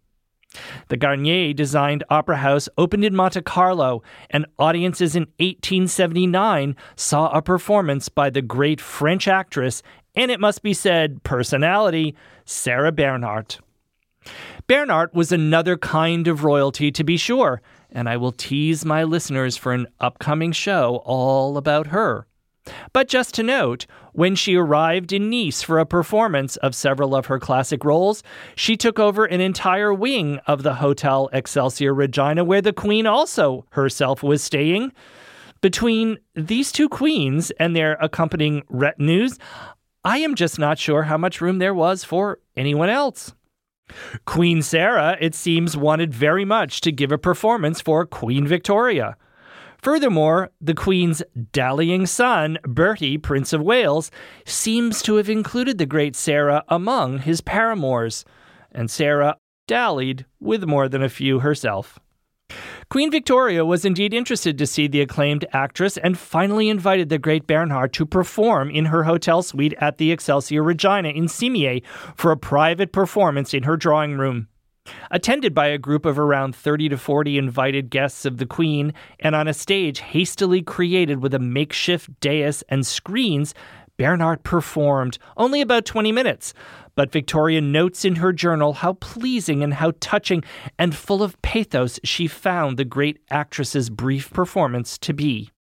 The 0.90 0.98
Garnier 0.98 1.54
designed 1.54 2.04
opera 2.10 2.38
house 2.38 2.70
opened 2.78 3.04
in 3.04 3.16
Monte 3.16 3.42
Carlo, 3.42 4.04
and 4.30 4.46
audiences 4.60 5.16
in 5.16 5.24
1879 5.40 6.76
saw 6.96 7.30
a 7.30 7.42
performance 7.42 8.10
by 8.10 8.30
the 8.30 8.42
great 8.42 8.82
French 8.82 9.28
actress, 9.28 9.82
and 10.16 10.32
it 10.32 10.40
must 10.40 10.62
be 10.62 10.74
said, 10.74 11.24
personality, 11.24 12.16
Sarah 12.46 12.92
Bernhardt. 12.92 13.60
Bernhardt 14.68 15.14
was 15.14 15.32
another 15.32 15.78
kind 15.78 16.28
of 16.28 16.44
royalty, 16.44 16.92
to 16.92 17.04
be 17.04 17.18
sure, 17.18 17.62
and 17.90 18.10
I 18.10 18.18
will 18.18 18.34
tease 18.34 18.84
my 18.84 19.04
listeners 19.04 19.56
for 19.56 19.74
an 19.74 19.88
upcoming 20.00 20.52
show 20.52 21.02
all 21.06 21.58
about 21.58 21.88
her. 21.88 22.27
But 22.94 23.08
just 23.08 23.34
to 23.36 23.44
note, 23.44 23.86
when 24.14 24.36
she 24.36 24.56
arrived 24.56 25.14
in 25.14 25.30
Nice 25.30 25.62
for 25.62 25.80
a 25.80 25.86
performance 25.86 26.56
of 26.58 26.74
several 26.76 27.16
of 27.16 27.28
her 27.28 27.40
classic 27.40 27.86
roles, 27.86 28.24
she 28.56 28.76
took 28.76 29.00
over 29.00 29.26
an 29.26 29.42
entire 29.42 29.94
wing 29.94 30.40
of 30.48 30.64
the 30.64 30.76
Hotel 30.76 31.30
Excelsior 31.34 31.94
Regina, 31.94 32.44
where 32.44 32.62
the 32.62 32.74
Queen 32.74 33.06
also 33.06 33.66
herself 33.72 34.24
was 34.24 34.44
staying. 34.44 34.92
Between 35.62 36.18
these 36.36 36.72
two 36.72 36.90
queens 36.90 37.52
and 37.60 37.76
their 37.76 37.94
accompanying 38.02 38.64
retinues, 38.70 39.38
I 40.04 40.20
am 40.20 40.36
just 40.36 40.58
not 40.58 40.80
sure 40.80 41.04
how 41.04 41.18
much 41.18 41.42
room 41.42 41.60
there 41.60 41.74
was 41.74 42.04
for 42.04 42.40
anyone 42.56 42.90
else. 42.90 43.34
Queen 44.26 44.62
Sarah, 44.62 45.18
it 45.20 45.34
seems, 45.34 45.78
wanted 45.78 46.14
very 46.14 46.46
much 46.46 46.82
to 46.82 46.92
give 46.92 47.12
a 47.12 47.18
performance 47.18 47.82
for 47.82 48.06
Queen 48.06 48.46
Victoria. 48.46 49.16
Furthermore, 49.82 50.50
the 50.60 50.74
Queen's 50.74 51.22
dallying 51.52 52.06
son, 52.06 52.58
Bertie, 52.64 53.18
Prince 53.18 53.54
of 53.54 53.62
Wales, 53.62 54.12
seems 54.46 55.02
to 55.04 55.16
have 55.16 55.30
included 55.30 55.78
the 55.78 55.86
great 55.86 56.16
Sarah 56.16 56.64
among 56.68 57.20
his 57.20 57.42
paramours, 57.42 58.26
and 58.72 58.90
Sarah 58.90 59.38
dallied 59.68 60.26
with 60.40 60.64
more 60.64 60.90
than 60.90 61.04
a 61.04 61.10
few 61.10 61.40
herself. 61.40 62.00
Queen 62.90 63.12
Victoria 63.12 63.66
was 63.66 63.84
indeed 63.84 64.14
interested 64.14 64.58
to 64.58 64.66
see 64.66 64.88
the 64.88 65.02
acclaimed 65.02 65.46
actress 65.52 65.98
and 65.98 66.18
finally 66.18 66.70
invited 66.70 67.10
the 67.10 67.18
great 67.18 67.46
Bernhardt 67.46 67.92
to 67.94 68.06
perform 68.06 68.70
in 68.70 68.86
her 68.86 69.04
hotel 69.04 69.44
suite 69.44 69.74
at 69.80 69.98
the 69.98 70.12
Excelsior 70.12 70.64
Regina 70.64 71.10
in 71.10 71.26
Cimiez 71.28 71.84
for 72.16 72.32
a 72.32 72.38
private 72.38 72.94
performance 72.94 73.54
in 73.54 73.64
her 73.64 73.76
drawing 73.76 74.18
room. 74.18 74.48
Attended 75.12 75.54
by 75.54 75.68
a 75.68 75.78
group 75.78 76.06
of 76.06 76.20
around 76.20 76.56
30 76.56 76.90
to 76.90 76.98
40 76.98 77.38
invited 77.38 77.90
guests 77.90 78.26
of 78.26 78.38
the 78.38 78.46
Queen, 78.46 78.94
and 79.20 79.36
on 79.36 79.48
a 79.48 79.54
stage 79.54 80.00
hastily 80.00 80.62
created 80.62 81.22
with 81.22 81.34
a 81.34 81.40
makeshift 81.40 82.20
dais 82.20 82.64
and 82.70 82.86
screens, 82.86 83.54
Bernhardt 83.98 84.44
performed, 84.44 85.18
only 85.36 85.60
about 85.60 85.86
20 85.86 86.12
minutes. 86.12 86.54
But 86.96 87.12
Victoria 87.12 87.62
notes 87.62 88.06
in 88.06 88.16
her 88.18 88.32
journal 88.32 88.74
how 88.74 88.94
pleasing 88.94 89.64
and 89.64 89.74
how 89.74 89.94
touching 90.00 90.44
and 90.78 90.96
full 90.96 91.24
of 91.24 91.40
pathos 91.42 92.00
she 92.04 92.28
found 92.28 92.78
the 92.78 92.86
great 92.86 93.20
actress's 93.30 93.90
brief 93.90 94.32
performance 94.32 94.98
to 95.00 95.14
be. 95.14 95.52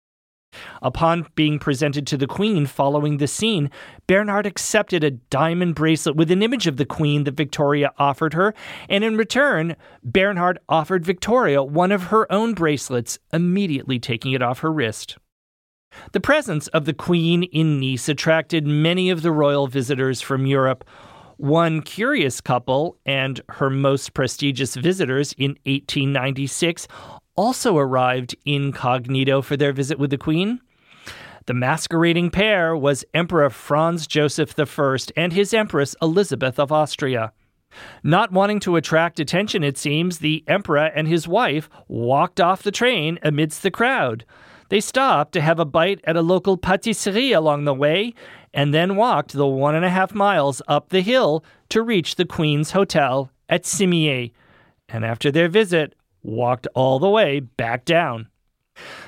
Upon 0.81 1.27
being 1.35 1.59
presented 1.59 2.07
to 2.07 2.17
the 2.17 2.27
Queen 2.27 2.65
following 2.65 3.17
the 3.17 3.27
scene, 3.27 3.69
Bernhardt 4.07 4.45
accepted 4.45 5.03
a 5.03 5.11
diamond 5.11 5.75
bracelet 5.75 6.15
with 6.15 6.31
an 6.31 6.43
image 6.43 6.67
of 6.67 6.77
the 6.77 6.85
Queen 6.85 7.23
that 7.25 7.35
Victoria 7.35 7.91
offered 7.97 8.33
her, 8.33 8.53
and 8.89 9.03
in 9.03 9.17
return, 9.17 9.75
Bernhardt 10.03 10.57
offered 10.69 11.05
Victoria 11.05 11.63
one 11.63 11.91
of 11.91 12.03
her 12.03 12.31
own 12.31 12.53
bracelets, 12.53 13.19
immediately 13.33 13.99
taking 13.99 14.33
it 14.33 14.41
off 14.41 14.59
her 14.59 14.71
wrist. 14.71 15.17
The 16.11 16.19
presence 16.19 16.67
of 16.69 16.85
the 16.85 16.93
Queen 16.93 17.43
in 17.43 17.79
Nice 17.79 18.09
attracted 18.09 18.67
many 18.67 19.09
of 19.09 19.21
the 19.21 19.31
royal 19.31 19.67
visitors 19.67 20.21
from 20.21 20.45
Europe. 20.45 20.83
One 21.37 21.81
curious 21.81 22.41
couple 22.41 22.97
and 23.05 23.41
her 23.49 23.69
most 23.69 24.13
prestigious 24.13 24.75
visitors 24.75 25.33
in 25.33 25.51
1896 25.65 26.87
also 27.37 27.77
arrived 27.77 28.35
incognito 28.45 29.41
for 29.41 29.55
their 29.55 29.71
visit 29.71 29.97
with 29.97 30.09
the 30.09 30.17
Queen. 30.17 30.59
The 31.45 31.53
masquerading 31.53 32.31
pair 32.31 32.75
was 32.75 33.05
Emperor 33.13 33.49
Franz 33.49 34.05
Joseph 34.05 34.53
I 34.59 34.97
and 35.15 35.31
his 35.31 35.53
Empress 35.53 35.95
Elizabeth 36.01 36.59
of 36.59 36.73
Austria. 36.73 37.31
Not 38.03 38.31
wanting 38.33 38.59
to 38.61 38.75
attract 38.75 39.19
attention, 39.19 39.63
it 39.63 39.77
seems, 39.77 40.19
the 40.19 40.43
Emperor 40.47 40.87
and 40.87 41.07
his 41.07 41.27
wife 41.27 41.69
walked 41.87 42.41
off 42.41 42.63
the 42.63 42.71
train 42.71 43.17
amidst 43.23 43.63
the 43.63 43.71
crowd. 43.71 44.25
They 44.69 44.81
stopped 44.81 45.31
to 45.33 45.41
have 45.41 45.59
a 45.59 45.65
bite 45.65 46.01
at 46.03 46.17
a 46.17 46.21
local 46.21 46.57
patisserie 46.57 47.31
along 47.31 47.63
the 47.63 47.73
way 47.73 48.13
and 48.53 48.73
then 48.73 48.95
walked 48.95 49.33
the 49.33 49.47
one 49.47 49.75
and 49.75 49.85
a 49.85 49.89
half 49.89 50.13
miles 50.13 50.61
up 50.67 50.89
the 50.89 51.01
hill 51.01 51.45
to 51.69 51.81
reach 51.81 52.15
the 52.15 52.25
Queen's 52.25 52.71
Hotel 52.71 53.31
at 53.47 53.63
Cimiez. 53.63 54.31
And 54.89 55.05
after 55.05 55.31
their 55.31 55.47
visit, 55.47 55.95
walked 56.27 56.67
all 56.75 56.99
the 56.99 57.09
way 57.09 57.39
back 57.39 57.85
down. 57.85 58.27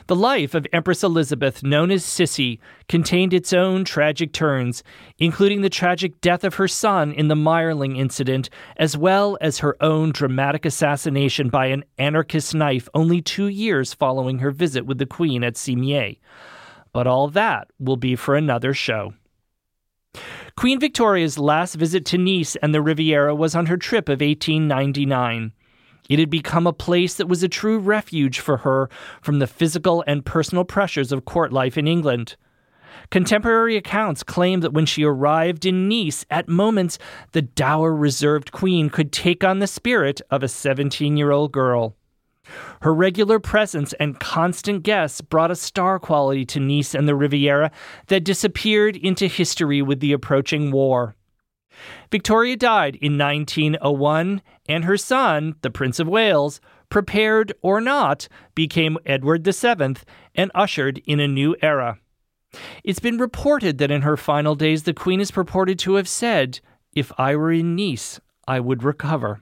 The 0.07 0.15
life 0.15 0.55
of 0.55 0.65
Empress 0.73 1.03
Elizabeth, 1.03 1.61
known 1.61 1.91
as 1.91 2.03
Sissy, 2.03 2.57
contained 2.87 3.33
its 3.33 3.53
own 3.53 3.85
tragic 3.85 4.33
turns, 4.33 4.83
including 5.19 5.61
the 5.61 5.69
tragic 5.69 6.19
death 6.21 6.43
of 6.43 6.55
her 6.55 6.67
son 6.67 7.11
in 7.11 7.27
the 7.27 7.35
Mayerling 7.35 7.95
incident, 7.95 8.49
as 8.77 8.97
well 8.97 9.37
as 9.41 9.59
her 9.59 9.77
own 9.79 10.11
dramatic 10.11 10.65
assassination 10.65 11.49
by 11.49 11.67
an 11.67 11.83
anarchist 11.99 12.55
knife 12.55 12.89
only 12.95 13.21
two 13.21 13.47
years 13.47 13.93
following 13.93 14.39
her 14.39 14.49
visit 14.49 14.87
with 14.87 14.97
the 14.97 15.05
Queen 15.05 15.43
at 15.43 15.53
Cimiez. 15.55 16.17
But 16.91 17.05
all 17.05 17.27
that 17.29 17.67
will 17.79 17.97
be 17.97 18.15
for 18.15 18.35
another 18.35 18.73
show. 18.73 19.13
Queen 20.55 20.79
Victoria's 20.79 21.37
last 21.37 21.75
visit 21.75 22.03
to 22.05 22.17
Nice 22.17 22.55
and 22.55 22.73
the 22.73 22.81
Riviera 22.81 23.35
was 23.35 23.53
on 23.53 23.67
her 23.67 23.77
trip 23.77 24.09
of 24.09 24.21
1899. 24.21 25.53
It 26.09 26.19
had 26.19 26.29
become 26.29 26.67
a 26.67 26.73
place 26.73 27.13
that 27.13 27.29
was 27.29 27.43
a 27.43 27.47
true 27.47 27.79
refuge 27.79 28.39
for 28.39 28.57
her 28.57 28.89
from 29.21 29.39
the 29.39 29.47
physical 29.47 30.03
and 30.07 30.25
personal 30.25 30.65
pressures 30.65 31.11
of 31.11 31.25
court 31.25 31.53
life 31.53 31.77
in 31.77 31.87
England. 31.87 32.35
Contemporary 33.11 33.77
accounts 33.77 34.23
claim 34.23 34.59
that 34.61 34.73
when 34.73 34.85
she 34.85 35.03
arrived 35.03 35.65
in 35.65 35.87
Nice, 35.87 36.25
at 36.29 36.49
moments 36.49 36.97
the 37.31 37.43
dour 37.43 37.95
reserved 37.95 38.51
queen 38.51 38.89
could 38.89 39.11
take 39.11 39.43
on 39.43 39.59
the 39.59 39.67
spirit 39.67 40.21
of 40.29 40.43
a 40.43 40.47
17 40.47 41.15
year 41.15 41.31
old 41.31 41.51
girl. 41.51 41.95
Her 42.81 42.93
regular 42.93 43.39
presence 43.39 43.93
and 43.93 44.19
constant 44.19 44.83
guests 44.83 45.21
brought 45.21 45.51
a 45.51 45.55
star 45.55 45.99
quality 45.99 46.45
to 46.45 46.59
Nice 46.59 46.95
and 46.95 47.07
the 47.07 47.15
Riviera 47.15 47.71
that 48.07 48.23
disappeared 48.23 48.97
into 48.97 49.27
history 49.27 49.81
with 49.81 49.99
the 49.99 50.13
approaching 50.13 50.71
war. 50.71 51.15
Victoria 52.11 52.55
died 52.55 52.95
in 52.95 53.17
1901, 53.17 54.41
and 54.67 54.85
her 54.85 54.97
son, 54.97 55.55
the 55.61 55.69
Prince 55.69 55.99
of 55.99 56.07
Wales, 56.07 56.61
prepared 56.89 57.53
or 57.61 57.79
not, 57.79 58.27
became 58.55 58.97
Edward 59.05 59.45
VII 59.45 59.95
and 60.35 60.51
ushered 60.55 61.01
in 61.05 61.19
a 61.19 61.27
new 61.27 61.55
era. 61.61 61.99
It's 62.83 62.99
been 62.99 63.17
reported 63.17 63.77
that 63.77 63.91
in 63.91 64.01
her 64.01 64.17
final 64.17 64.55
days, 64.55 64.83
the 64.83 64.93
Queen 64.93 65.21
is 65.21 65.31
purported 65.31 65.77
to 65.79 65.95
have 65.95 66.07
said, 66.07 66.59
If 66.93 67.11
I 67.17 67.35
were 67.35 67.51
in 67.51 67.75
Nice, 67.75 68.19
I 68.47 68.59
would 68.59 68.83
recover. 68.83 69.41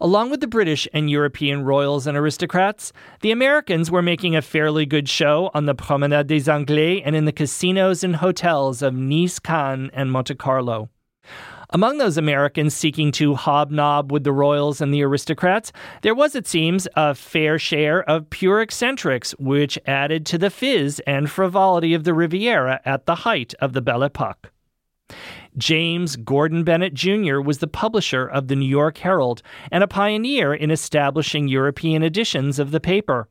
Along 0.00 0.30
with 0.30 0.40
the 0.40 0.48
British 0.48 0.88
and 0.92 1.08
European 1.08 1.62
royals 1.62 2.08
and 2.08 2.16
aristocrats, 2.16 2.92
the 3.20 3.30
Americans 3.30 3.90
were 3.90 4.02
making 4.02 4.34
a 4.34 4.42
fairly 4.42 4.84
good 4.84 5.08
show 5.08 5.50
on 5.54 5.66
the 5.66 5.74
Promenade 5.74 6.26
des 6.26 6.50
Anglais 6.50 7.02
and 7.02 7.14
in 7.14 7.24
the 7.24 7.32
casinos 7.32 8.02
and 8.02 8.16
hotels 8.16 8.82
of 8.82 8.94
Nice, 8.94 9.38
Cannes, 9.38 9.90
and 9.92 10.10
Monte 10.10 10.34
Carlo. 10.34 10.88
Among 11.72 11.98
those 11.98 12.18
Americans 12.18 12.74
seeking 12.74 13.12
to 13.12 13.36
hobnob 13.36 14.10
with 14.10 14.24
the 14.24 14.32
royals 14.32 14.80
and 14.80 14.92
the 14.92 15.04
aristocrats, 15.04 15.72
there 16.02 16.16
was, 16.16 16.34
it 16.34 16.48
seems, 16.48 16.88
a 16.96 17.14
fair 17.14 17.60
share 17.60 18.02
of 18.10 18.28
pure 18.28 18.60
eccentrics, 18.60 19.30
which 19.38 19.78
added 19.86 20.26
to 20.26 20.38
the 20.38 20.50
fizz 20.50 21.00
and 21.06 21.30
frivolity 21.30 21.94
of 21.94 22.02
the 22.02 22.12
Riviera 22.12 22.80
at 22.84 23.06
the 23.06 23.14
height 23.14 23.54
of 23.60 23.72
the 23.72 23.80
Belle 23.80 24.02
Epoque. 24.02 24.50
James 25.56 26.16
Gordon 26.16 26.64
Bennett 26.64 26.94
Jr. 26.94 27.40
was 27.40 27.58
the 27.58 27.66
publisher 27.68 28.26
of 28.26 28.48
the 28.48 28.56
New 28.56 28.68
York 28.68 28.98
Herald 28.98 29.42
and 29.70 29.84
a 29.84 29.88
pioneer 29.88 30.52
in 30.52 30.70
establishing 30.72 31.46
European 31.46 32.02
editions 32.02 32.58
of 32.58 32.72
the 32.72 32.80
paper 32.80 33.28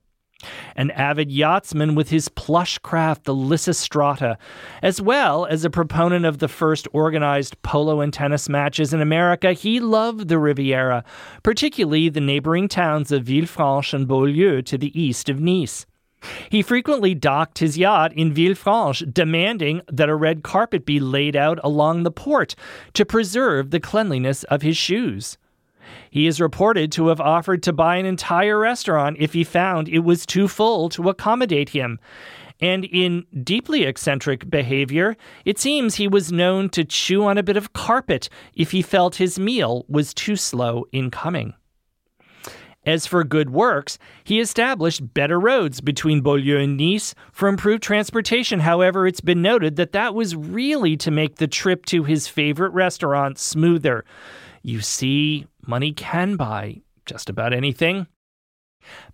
an 0.76 0.92
avid 0.92 1.32
yachtsman 1.32 1.96
with 1.96 2.10
his 2.10 2.30
plush 2.30 2.78
craft, 2.80 3.26
the 3.26 3.34
Lysistrata, 3.34 4.38
as 4.82 5.02
well 5.02 5.46
as 5.46 5.66
a 5.66 5.70
proponent 5.70 6.26
of 6.26 6.40
the 6.40 6.48
first 6.48 6.88
organized 6.94 7.62
polo 7.62 8.02
and 8.02 8.14
tennis 8.14 8.48
matches 8.50 8.94
in 8.94 9.02
America, 9.02 9.54
he 9.54 9.80
loved 9.80 10.28
the 10.28 10.40
Riviera, 10.40 11.04
particularly 11.44 12.10
the 12.10 12.22
neighboring 12.22 12.68
towns 12.68 13.12
of 13.12 13.24
Villefranche 13.24 13.94
and 13.94 14.08
Beaulieu 14.08 14.62
to 14.62 14.78
the 14.78 15.00
east 15.00 15.30
of 15.30 15.40
Nice. 15.40 15.86
He 16.50 16.62
frequently 16.62 17.16
docked 17.16 17.60
his 17.60 17.78
yacht 17.78 18.12
in 18.14 18.34
Villefranche, 18.34 19.14
demanding 19.14 19.82
that 19.88 20.10
a 20.10 20.16
red 20.16 20.44
carpet 20.44 20.86
be 20.86 21.00
laid 21.00 21.36
out 21.36 21.60
along 21.64 22.04
the 22.04 22.12
port 22.12 22.56
to 22.94 23.06
preserve 23.06 23.72
the 23.72 23.80
cleanliness 23.80 24.44
of 24.46 24.62
his 24.62 24.76
shoes. 24.76 25.38
He 26.10 26.28
is 26.28 26.42
reported 26.42 26.92
to 26.94 27.08
have 27.08 27.22
offered 27.22 27.64
to 27.64 27.74
buy 27.74 27.98
an 27.98 28.06
entire 28.06 28.58
restaurant 28.58 29.18
if 29.20 29.34
he 29.34 29.44
found 29.44 29.88
it 29.88 30.00
was 30.00 30.26
too 30.26 30.48
full 30.48 30.90
to 30.90 31.10
accommodate 31.10 31.70
him. 31.70 32.00
And 32.62 32.84
in 32.86 33.26
deeply 33.44 33.84
eccentric 33.84 34.50
behavior, 34.50 35.16
it 35.46 35.60
seems 35.60 35.96
he 35.96 36.08
was 36.08 36.32
known 36.32 36.70
to 36.72 36.84
chew 36.84 37.24
on 37.24 37.38
a 37.38 37.44
bit 37.44 37.56
of 37.56 37.74
carpet 37.74 38.30
if 38.54 38.72
he 38.72 38.82
felt 38.82 39.16
his 39.16 39.40
meal 39.40 39.86
was 39.88 40.14
too 40.14 40.36
slow 40.36 40.86
in 40.92 41.10
coming. 41.10 41.54
As 42.86 43.06
for 43.06 43.24
good 43.24 43.50
works, 43.50 44.00
he 44.24 44.40
established 44.40 45.14
better 45.14 45.40
roads 45.40 45.82
between 45.82 46.22
Beaulieu 46.22 46.58
and 46.58 46.78
Nice 46.78 47.14
for 47.32 47.48
improved 47.48 47.84
transportation. 47.84 48.62
However, 48.62 49.06
it's 49.06 49.22
been 49.22 49.42
noted 49.42 49.76
that 49.76 49.92
that 49.92 50.16
was 50.16 50.36
really 50.36 50.96
to 50.98 51.12
make 51.12 51.36
the 51.36 51.48
trip 51.48 51.86
to 51.88 52.04
his 52.04 52.28
favorite 52.28 52.72
restaurant 52.72 53.38
smoother. 53.38 54.06
You 54.64 54.82
see, 54.82 55.46
money 55.70 55.94
can 55.94 56.36
buy 56.36 56.82
just 57.06 57.30
about 57.30 57.54
anything. 57.54 58.08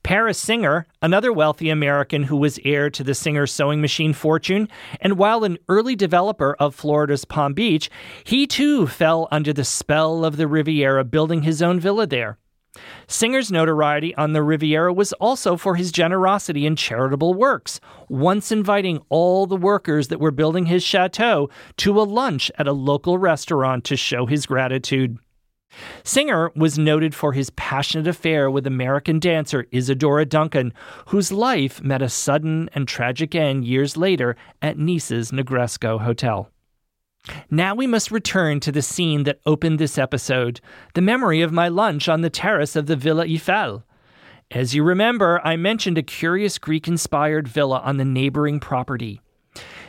Paris 0.03 0.37
Singer, 0.37 0.85
another 1.01 1.33
wealthy 1.33 1.69
American 1.69 2.23
who 2.23 2.37
was 2.37 2.59
heir 2.63 2.89
to 2.91 3.03
the 3.03 3.13
Singer 3.15 3.45
sewing 3.45 3.81
machine 3.81 4.13
fortune, 4.13 4.69
and 5.01 5.17
while 5.17 5.43
an 5.43 5.57
early 5.67 5.95
developer 5.95 6.55
of 6.59 6.75
Florida's 6.75 7.25
Palm 7.25 7.53
Beach, 7.53 7.89
he 8.23 8.47
too 8.47 8.87
fell 8.87 9.27
under 9.31 9.51
the 9.51 9.65
spell 9.65 10.23
of 10.23 10.37
the 10.37 10.47
Riviera, 10.47 11.03
building 11.03 11.41
his 11.41 11.61
own 11.61 11.79
villa 11.79 12.07
there. 12.07 12.37
Singer's 13.07 13.51
notoriety 13.51 14.13
on 14.15 14.33
the 14.33 14.43
Riviera 14.43 14.93
was 14.93 15.13
also 15.13 15.57
for 15.57 15.75
his 15.75 15.91
generosity 15.91 16.65
in 16.65 16.75
charitable 16.75 17.33
works, 17.33 17.79
once 18.09 18.51
inviting 18.51 19.01
all 19.09 19.47
the 19.47 19.55
workers 19.55 20.09
that 20.09 20.19
were 20.19 20.31
building 20.31 20.65
his 20.65 20.83
chateau 20.83 21.49
to 21.77 21.99
a 21.99 22.03
lunch 22.03 22.51
at 22.57 22.67
a 22.67 22.73
local 22.73 23.17
restaurant 23.17 23.83
to 23.85 23.95
show 23.95 24.25
his 24.25 24.45
gratitude. 24.45 25.17
Singer 26.03 26.51
was 26.55 26.77
noted 26.77 27.13
for 27.13 27.33
his 27.33 27.49
passionate 27.51 28.07
affair 28.07 28.49
with 28.49 28.67
American 28.67 29.19
dancer 29.19 29.67
Isadora 29.71 30.25
Duncan, 30.25 30.73
whose 31.07 31.31
life 31.31 31.83
met 31.83 32.01
a 32.01 32.09
sudden 32.09 32.69
and 32.73 32.87
tragic 32.87 33.35
end 33.35 33.65
years 33.65 33.97
later 33.97 34.35
at 34.61 34.77
Nice's 34.77 35.31
Negresco 35.31 35.99
Hotel. 35.99 36.49
Now 37.49 37.73
we 37.73 37.87
must 37.87 38.11
return 38.11 38.59
to 38.61 38.71
the 38.71 38.81
scene 38.81 39.23
that 39.23 39.39
opened 39.45 39.79
this 39.79 39.97
episode 39.97 40.61
the 40.93 41.01
memory 41.01 41.41
of 41.41 41.51
my 41.51 41.67
lunch 41.67 42.07
on 42.07 42.21
the 42.21 42.29
terrace 42.29 42.75
of 42.75 42.85
the 42.85 42.95
Villa 42.95 43.25
Eiffel. 43.25 43.83
As 44.51 44.75
you 44.75 44.83
remember, 44.83 45.41
I 45.43 45.55
mentioned 45.55 45.97
a 45.97 46.03
curious 46.03 46.59
Greek 46.59 46.87
inspired 46.87 47.47
villa 47.47 47.79
on 47.79 47.97
the 47.97 48.05
neighboring 48.05 48.59
property. 48.59 49.21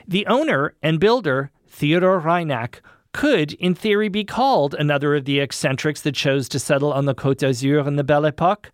The 0.09 0.27
owner 0.27 0.75
and 0.83 0.99
builder, 0.99 1.51
Theodore 1.69 2.21
Reinach, 2.21 2.81
could, 3.17 3.55
in 3.55 3.75
theory, 3.75 4.11
be 4.11 4.25
called 4.25 4.75
another 4.75 5.17
of 5.17 5.25
the 5.25 5.41
eccentrics 5.41 6.03
that 6.03 6.15
chose 6.15 6.51
to 6.51 6.59
settle 6.59 6.93
on 6.93 7.07
the 7.07 7.15
Côte 7.15 7.39
d'Azur 7.39 7.87
in 7.87 7.97
the 7.97 8.05
Belle 8.05 8.27
Epoque. 8.27 8.71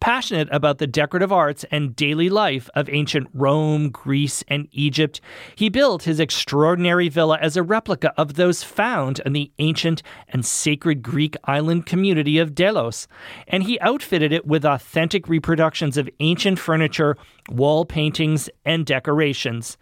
Passionate 0.00 0.48
about 0.50 0.78
the 0.78 0.88
decorative 0.88 1.32
arts 1.32 1.64
and 1.70 1.94
daily 1.94 2.28
life 2.28 2.68
of 2.74 2.88
ancient 2.88 3.28
Rome, 3.32 3.90
Greece, 3.90 4.42
and 4.48 4.66
Egypt, 4.72 5.20
he 5.54 5.68
built 5.68 6.02
his 6.02 6.18
extraordinary 6.18 7.08
villa 7.08 7.38
as 7.40 7.56
a 7.56 7.62
replica 7.62 8.12
of 8.16 8.34
those 8.34 8.64
found 8.64 9.20
in 9.24 9.34
the 9.34 9.52
ancient 9.60 10.02
and 10.30 10.44
sacred 10.44 11.00
Greek 11.00 11.36
island 11.44 11.86
community 11.86 12.38
of 12.38 12.56
Delos, 12.56 13.06
and 13.46 13.62
he 13.62 13.78
outfitted 13.78 14.32
it 14.32 14.48
with 14.48 14.64
authentic 14.64 15.28
reproductions 15.28 15.96
of 15.96 16.10
ancient 16.18 16.58
furniture, 16.58 17.16
wall 17.48 17.84
paintings, 17.84 18.50
and 18.64 18.84
decorations. 18.84 19.78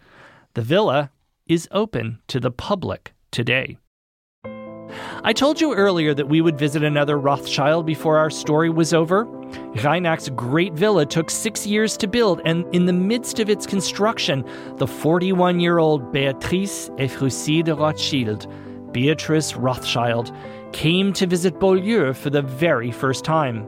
The 0.53 0.61
villa 0.61 1.09
is 1.47 1.67
open 1.71 2.19
to 2.27 2.39
the 2.39 2.51
public 2.51 3.11
today. 3.31 3.79
I 5.23 5.33
told 5.33 5.59
you 5.59 5.73
earlier 5.73 6.13
that 6.13 6.29
we 6.29 6.41
would 6.41 6.57
visit 6.57 6.83
another 6.83 7.17
Rothschild 7.17 7.85
before 7.85 8.17
our 8.17 8.29
story 8.29 8.69
was 8.69 8.93
over. 8.93 9.25
Reinach's 9.75 10.29
great 10.29 10.73
villa 10.73 11.05
took 11.05 11.29
six 11.29 11.65
years 11.65 11.97
to 11.97 12.07
build, 12.07 12.41
and 12.45 12.65
in 12.73 12.85
the 12.85 12.93
midst 12.93 13.39
of 13.39 13.49
its 13.49 13.65
construction, 13.65 14.43
the 14.77 14.87
41 14.87 15.59
year 15.59 15.77
old 15.77 16.11
Beatrice 16.11 16.89
Ephrussi 16.97 17.63
de 17.63 17.73
Rothschild, 17.73 18.47
Beatrice 18.91 19.55
Rothschild, 19.55 20.31
came 20.73 21.13
to 21.13 21.27
visit 21.27 21.59
Beaulieu 21.59 22.13
for 22.13 22.29
the 22.29 22.41
very 22.41 22.91
first 22.91 23.23
time. 23.23 23.67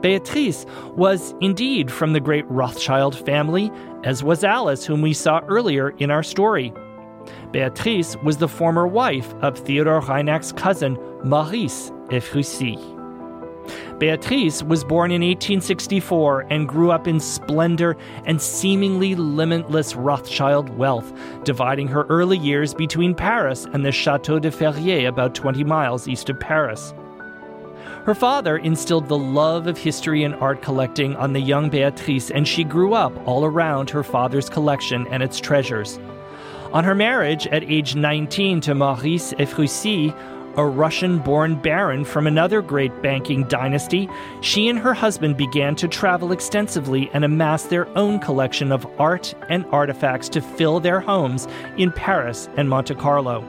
Beatrice 0.00 0.64
was 0.96 1.34
indeed 1.40 1.90
from 1.90 2.14
the 2.14 2.20
great 2.20 2.48
Rothschild 2.50 3.18
family, 3.26 3.70
as 4.04 4.24
was 4.24 4.44
Alice, 4.44 4.84
whom 4.84 5.02
we 5.02 5.12
saw 5.12 5.40
earlier 5.48 5.90
in 5.98 6.10
our 6.10 6.22
story. 6.22 6.72
Beatrice 7.52 8.16
was 8.22 8.36
the 8.36 8.48
former 8.48 8.86
wife 8.86 9.32
of 9.42 9.58
Theodore 9.58 10.00
Reinach's 10.00 10.52
cousin, 10.52 10.98
Maurice 11.24 11.90
Ephrussi. 12.08 12.78
Beatrice 13.98 14.62
was 14.62 14.82
born 14.82 15.10
in 15.10 15.20
1864 15.20 16.46
and 16.50 16.66
grew 16.66 16.90
up 16.90 17.06
in 17.06 17.20
splendor 17.20 17.96
and 18.24 18.40
seemingly 18.40 19.14
limitless 19.14 19.94
Rothschild 19.94 20.70
wealth, 20.70 21.12
dividing 21.44 21.86
her 21.88 22.04
early 22.04 22.38
years 22.38 22.72
between 22.72 23.14
Paris 23.14 23.66
and 23.72 23.84
the 23.84 23.92
Chateau 23.92 24.38
de 24.38 24.50
Ferrières, 24.50 25.08
about 25.08 25.34
20 25.34 25.64
miles 25.64 26.08
east 26.08 26.30
of 26.30 26.40
Paris. 26.40 26.94
Her 28.04 28.14
father 28.14 28.56
instilled 28.56 29.08
the 29.08 29.18
love 29.18 29.66
of 29.66 29.76
history 29.76 30.24
and 30.24 30.34
art 30.36 30.62
collecting 30.62 31.14
on 31.16 31.34
the 31.34 31.40
young 31.40 31.68
Beatrice, 31.68 32.30
and 32.30 32.48
she 32.48 32.64
grew 32.64 32.94
up 32.94 33.12
all 33.28 33.44
around 33.44 33.90
her 33.90 34.02
father's 34.02 34.48
collection 34.48 35.06
and 35.10 35.22
its 35.22 35.38
treasures. 35.38 36.00
On 36.72 36.84
her 36.84 36.94
marriage 36.94 37.48
at 37.48 37.64
age 37.64 37.96
19 37.96 38.60
to 38.60 38.76
Maurice 38.76 39.32
Ephrussi, 39.40 40.14
a 40.56 40.64
Russian 40.64 41.18
born 41.18 41.56
baron 41.56 42.04
from 42.04 42.28
another 42.28 42.62
great 42.62 43.02
banking 43.02 43.42
dynasty, 43.48 44.08
she 44.40 44.68
and 44.68 44.78
her 44.78 44.94
husband 44.94 45.36
began 45.36 45.74
to 45.74 45.88
travel 45.88 46.30
extensively 46.30 47.10
and 47.12 47.24
amass 47.24 47.64
their 47.64 47.88
own 47.98 48.20
collection 48.20 48.70
of 48.70 48.86
art 49.00 49.34
and 49.48 49.64
artifacts 49.72 50.28
to 50.28 50.40
fill 50.40 50.78
their 50.78 51.00
homes 51.00 51.48
in 51.76 51.90
Paris 51.90 52.48
and 52.56 52.70
Monte 52.70 52.94
Carlo. 52.94 53.44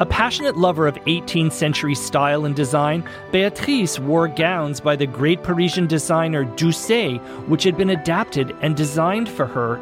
A 0.00 0.06
passionate 0.06 0.56
lover 0.56 0.88
of 0.88 0.96
18th 1.06 1.52
century 1.52 1.94
style 1.94 2.44
and 2.44 2.56
design, 2.56 3.08
Beatrice 3.30 4.00
wore 4.00 4.26
gowns 4.26 4.80
by 4.80 4.96
the 4.96 5.06
great 5.06 5.44
Parisian 5.44 5.86
designer 5.86 6.44
Doucet, 6.44 7.20
which 7.48 7.62
had 7.62 7.76
been 7.76 7.90
adapted 7.90 8.56
and 8.60 8.76
designed 8.76 9.28
for 9.28 9.46
her 9.46 9.78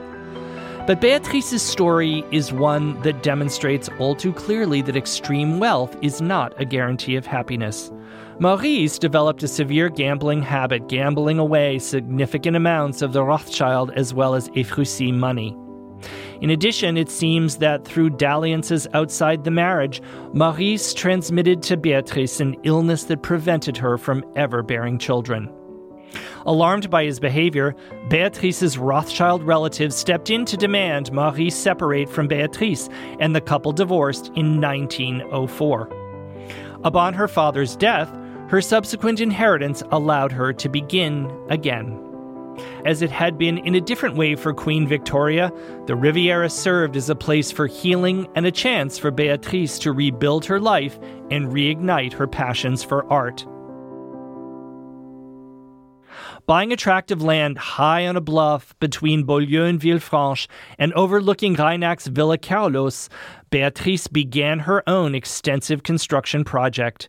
but 0.87 1.01
Beatrice's 1.01 1.63
story 1.63 2.25
is 2.33 2.53
one 2.53 3.01
that 3.03 3.23
demonstrates 3.23 3.89
all 3.99 4.15
too 4.15 4.33
clearly 4.33 4.83
that 4.83 4.97
extreme 4.97 5.61
wealth 5.61 5.97
is 6.03 6.21
not 6.21 6.61
a 6.61 6.65
guarantee 6.65 7.15
of 7.15 7.25
happiness. 7.25 7.93
Maurice 8.41 8.99
developed 8.99 9.45
a 9.45 9.49
severe 9.49 9.89
gambling 9.89 10.43
habit, 10.43 10.89
gambling 10.89 11.39
away 11.39 11.79
significant 11.79 12.57
amounts 12.57 13.01
of 13.01 13.13
the 13.13 13.23
Rothschild 13.23 13.93
as 13.93 14.13
well 14.13 14.35
as 14.35 14.49
Ephrussi 14.51 15.13
money. 15.13 15.57
In 16.41 16.51
addition, 16.51 16.97
it 16.97 17.09
seems 17.09 17.59
that 17.59 17.85
through 17.85 18.11
dalliances 18.11 18.89
outside 18.95 19.45
the 19.45 19.53
marriage, 19.53 20.03
Maurice 20.33 20.93
transmitted 20.93 21.63
to 21.63 21.77
Beatrice 21.77 22.41
an 22.41 22.57
illness 22.65 23.05
that 23.05 23.23
prevented 23.23 23.77
her 23.77 23.97
from 23.97 24.25
ever 24.35 24.65
bearing 24.65 24.99
children. 24.99 25.49
Alarmed 26.47 26.91
by 26.91 27.05
his 27.05 27.21
behavior, 27.21 27.75
Beatrice's 28.09 28.79
Rothschild 28.79 29.43
relatives 29.43 29.97
stepped 29.97 30.31
in 30.31 30.45
to 30.47 30.57
demand 30.57 31.13
Marie 31.13 31.51
separate 31.51 32.09
from 32.09 32.29
Beatrice, 32.29 32.89
and 33.21 33.35
the 33.35 33.41
couple 33.41 33.73
divorced 33.73 34.29
in 34.35 34.61
1904. 34.61 35.89
Upon 36.85 37.15
her 37.15 37.29
father's 37.29 37.77
death, 37.77 38.11
her 38.49 38.61
subsequent 38.61 39.21
inheritance 39.21 39.83
allowed 39.93 40.33
her 40.33 40.53
to 40.53 40.69
begin 40.69 41.31
again. 41.49 41.99
As 42.85 43.01
it 43.01 43.11
had 43.11 43.39
been 43.39 43.59
in 43.59 43.75
a 43.75 43.81
different 43.81 44.17
way 44.17 44.35
for 44.35 44.53
Queen 44.53 44.87
Victoria, 44.87 45.53
the 45.87 45.97
Riviera 45.97 46.51
served 46.51 46.97
as 46.97 47.09
a 47.09 47.15
place 47.15 47.51
for 47.51 47.67
healing 47.67 48.29
and 48.35 48.45
a 48.45 48.51
chance 48.51 48.99
for 48.99 49.11
Beatrice 49.11 49.79
to 49.81 49.93
rebuild 49.93 50.45
her 50.47 50.61
life 50.61 50.99
and 51.31 51.53
reignite 51.53 52.13
her 52.13 52.27
passions 52.27 52.83
for 52.83 53.11
art. 53.11 53.47
Buying 56.53 56.71
a 56.71 56.77
tract 56.77 57.11
of 57.11 57.23
land 57.23 57.57
high 57.57 58.07
on 58.07 58.15
a 58.15 58.21
bluff 58.21 58.79
between 58.79 59.25
Beaulieu 59.25 59.65
and 59.65 59.81
Villefranche 59.81 60.47
and 60.79 60.93
overlooking 60.93 61.57
Reinach's 61.57 62.09
Villa 62.09 62.37
Kérylos, 62.37 63.09
Beatrice 63.49 64.07
began 64.07 64.59
her 64.59 64.87
own 64.87 65.15
extensive 65.15 65.83
construction 65.83 66.45
project. 66.45 67.09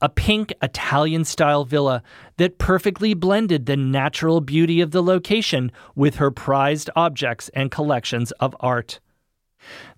A 0.00 0.08
pink 0.08 0.54
Italian 0.62 1.24
style 1.24 1.64
villa 1.64 2.00
that 2.36 2.58
perfectly 2.58 3.12
blended 3.12 3.66
the 3.66 3.76
natural 3.76 4.40
beauty 4.40 4.80
of 4.80 4.92
the 4.92 5.02
location 5.02 5.72
with 5.96 6.14
her 6.18 6.30
prized 6.30 6.88
objects 6.94 7.48
and 7.54 7.72
collections 7.72 8.30
of 8.38 8.54
art. 8.60 9.00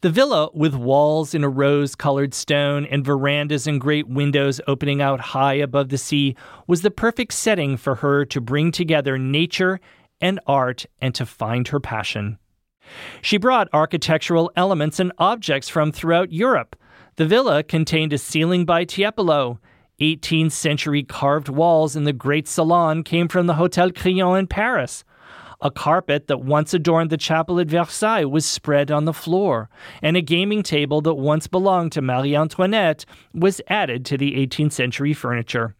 The 0.01 0.11
villa, 0.11 0.49
with 0.55 0.75
walls 0.75 1.35
in 1.35 1.45
a 1.45 1.49
rose 1.49 1.95
colored 1.95 2.35
stone 2.35 2.87
and 2.87 3.05
verandas 3.05 3.66
and 3.66 3.81
great 3.81 4.09
windows 4.09 4.61
opening 4.66 5.03
out 5.03 5.21
high 5.21 5.55
above 5.55 5.89
the 5.89 5.99
sea, 5.99 6.37
was 6.66 6.83
the 6.83 6.91
perfect 6.91 7.33
setting 7.33 7.77
for 7.77 7.97
her 7.97 8.25
to 8.27 8.41
bring 8.41 8.71
together 8.71 9.19
nature 9.19 9.81
and 10.21 10.41
art 10.47 10.87
and 11.01 11.14
to 11.14 11.27
find 11.27 11.69
her 11.69 11.81
passion. 11.81 12.39
She 13.21 13.37
brought 13.37 13.69
architectural 13.73 14.51
elements 14.57 14.99
and 14.99 15.12
objects 15.19 15.69
from 15.69 15.93
throughout 15.93 16.33
Europe. 16.33 16.77
The 17.16 17.27
villa 17.27 17.62
contained 17.62 18.12
a 18.12 18.19
ceiling 18.19 18.64
by 18.64 18.85
Tiepolo. 18.85 19.59
18th 20.01 20.53
century 20.53 21.03
carved 21.03 21.49
walls 21.49 21.97
in 21.97 22.05
the 22.05 22.12
great 22.12 22.47
salon 22.47 23.03
came 23.03 23.27
from 23.27 23.47
the 23.47 23.55
Hotel 23.55 23.91
Crillon 23.91 24.39
in 24.39 24.47
Paris. 24.47 25.05
A 25.61 25.73
carpet 25.73 26.29
that 26.29 26.41
once 26.41 26.73
adorned 26.73 27.11
the 27.11 27.17
chapel 27.17 27.59
at 27.59 27.67
Versailles 27.67 28.25
was 28.25 28.47
spread 28.47 28.93
on 28.93 29.07
the 29.07 29.13
floor, 29.13 29.69
and 30.01 30.17
a 30.17 30.23
gaming 30.23 30.63
table 30.63 31.01
that 31.01 31.15
once 31.15 31.49
belonged 31.49 31.91
to 31.93 32.03
Marie 32.03 32.37
Antoinette 32.37 33.05
was 33.35 33.61
added 33.67 34.05
to 34.05 34.17
the 34.17 34.35
18th 34.35 34.73
century 34.73 35.13
furniture. 35.13 35.75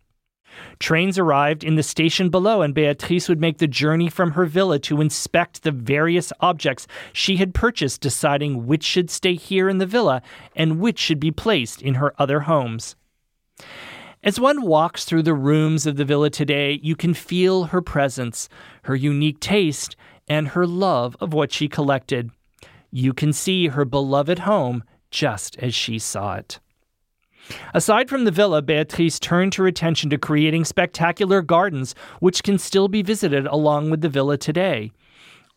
Trains 0.81 1.17
arrived 1.17 1.63
in 1.63 1.77
the 1.77 1.85
station 1.85 2.29
below, 2.29 2.63
and 2.63 2.75
Beatrice 2.75 3.29
would 3.29 3.41
make 3.41 3.59
the 3.59 3.69
journey 3.69 4.09
from 4.09 4.33
her 4.33 4.47
villa 4.47 4.81
to 4.81 5.01
inspect 5.01 5.63
the 5.63 5.71
various 5.71 6.33
objects 6.41 6.89
she 7.13 7.37
had 7.37 7.55
purchased, 7.55 8.01
deciding 8.01 8.67
which 8.67 8.83
should 8.83 9.11
stay 9.11 9.35
here 9.35 9.69
in 9.69 9.79
the 9.79 9.87
villa 9.87 10.23
and 10.57 10.81
which 10.81 10.99
should 10.99 11.21
be 11.21 11.31
placed 11.31 11.81
in 11.83 11.95
her 11.95 12.13
other 12.21 12.41
homes. 12.41 12.97
As 14.29 14.39
one 14.39 14.61
walks 14.61 15.07
through 15.07 15.23
the 15.23 15.33
rooms 15.33 15.87
of 15.87 15.97
the 15.97 16.05
villa 16.05 16.29
today, 16.29 16.81
you 16.83 16.95
can 16.95 17.15
feel 17.15 17.65
her 17.65 17.81
presence, 17.81 18.51
her 18.83 18.95
unique 18.95 19.41
taste, 19.41 19.97
and 20.29 20.49
her 20.49 20.67
love 20.67 21.17
of 21.19 21.33
what 21.33 21.51
she 21.51 21.67
collected. 21.67 22.31
You 22.91 23.15
can 23.15 23.33
see 23.33 23.69
her 23.69 23.87
beloved 23.87 24.41
home 24.41 24.85
just 25.11 25.57
as 25.61 25.75
she 25.75 25.99
saw 25.99 26.35
it. 26.35 26.61
Aside 27.73 28.11
from 28.11 28.27
the 28.27 28.31
villa, 28.31 28.61
Beatrice 28.61 29.19
turned 29.19 29.55
her 29.55 29.67
attention 29.67 30.11
to 30.11 30.19
creating 30.19 30.67
spectacular 30.67 31.41
gardens, 31.41 31.95
which 32.21 32.43
can 32.43 32.59
still 32.59 32.89
be 32.89 33.01
visited 33.01 33.47
along 33.47 33.89
with 33.89 34.03
the 34.03 34.11
villa 34.11 34.37
today. 34.37 34.93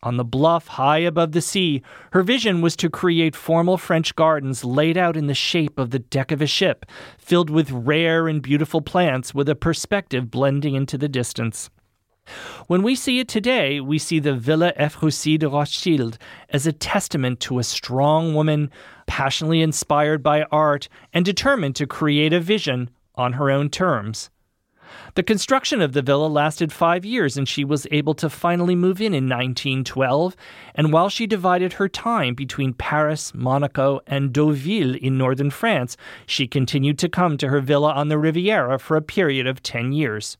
On 0.04 0.16
the 0.16 0.24
bluff 0.24 0.66
high 0.66 0.98
above 0.98 1.30
the 1.30 1.40
sea, 1.40 1.80
her 2.12 2.24
vision 2.24 2.60
was 2.60 2.74
to 2.76 2.90
create 2.90 3.36
formal 3.36 3.78
French 3.78 4.16
gardens 4.16 4.64
laid 4.64 4.96
out 4.96 5.16
in 5.16 5.28
the 5.28 5.34
shape 5.34 5.78
of 5.78 5.90
the 5.90 6.00
deck 6.00 6.32
of 6.32 6.42
a 6.42 6.46
ship, 6.46 6.84
filled 7.18 7.50
with 7.50 7.70
rare 7.70 8.26
and 8.26 8.42
beautiful 8.42 8.80
plants 8.80 9.32
with 9.32 9.48
a 9.48 9.54
perspective 9.54 10.28
blending 10.28 10.74
into 10.74 10.98
the 10.98 11.08
distance. 11.08 11.70
When 12.66 12.82
we 12.82 12.96
see 12.96 13.20
it 13.20 13.28
today, 13.28 13.80
we 13.80 13.98
see 13.98 14.18
the 14.18 14.34
Villa 14.34 14.72
Ephrussi 14.76 15.38
de 15.38 15.48
Rothschild 15.48 16.18
as 16.48 16.66
a 16.66 16.72
testament 16.72 17.38
to 17.40 17.60
a 17.60 17.64
strong 17.64 18.34
woman, 18.34 18.70
passionately 19.06 19.62
inspired 19.62 20.22
by 20.22 20.42
art 20.50 20.88
and 21.12 21.24
determined 21.24 21.76
to 21.76 21.86
create 21.86 22.32
a 22.32 22.40
vision 22.40 22.90
on 23.14 23.34
her 23.34 23.50
own 23.50 23.70
terms. 23.70 24.30
The 25.14 25.22
construction 25.22 25.80
of 25.80 25.92
the 25.92 26.02
villa 26.02 26.26
lasted 26.26 26.72
five 26.72 27.04
years, 27.04 27.36
and 27.36 27.48
she 27.48 27.64
was 27.64 27.86
able 27.90 28.14
to 28.14 28.30
finally 28.30 28.74
move 28.74 29.00
in 29.00 29.14
in 29.14 29.28
1912. 29.28 30.36
And 30.74 30.92
while 30.92 31.08
she 31.08 31.26
divided 31.26 31.74
her 31.74 31.88
time 31.88 32.34
between 32.34 32.74
Paris, 32.74 33.34
Monaco, 33.34 34.00
and 34.06 34.32
Deauville 34.32 34.96
in 34.96 35.18
northern 35.18 35.50
France, 35.50 35.96
she 36.26 36.46
continued 36.46 36.98
to 37.00 37.08
come 37.08 37.36
to 37.38 37.48
her 37.48 37.60
villa 37.60 37.92
on 37.92 38.08
the 38.08 38.18
Riviera 38.18 38.78
for 38.78 38.96
a 38.96 39.02
period 39.02 39.46
of 39.46 39.62
10 39.62 39.92
years. 39.92 40.36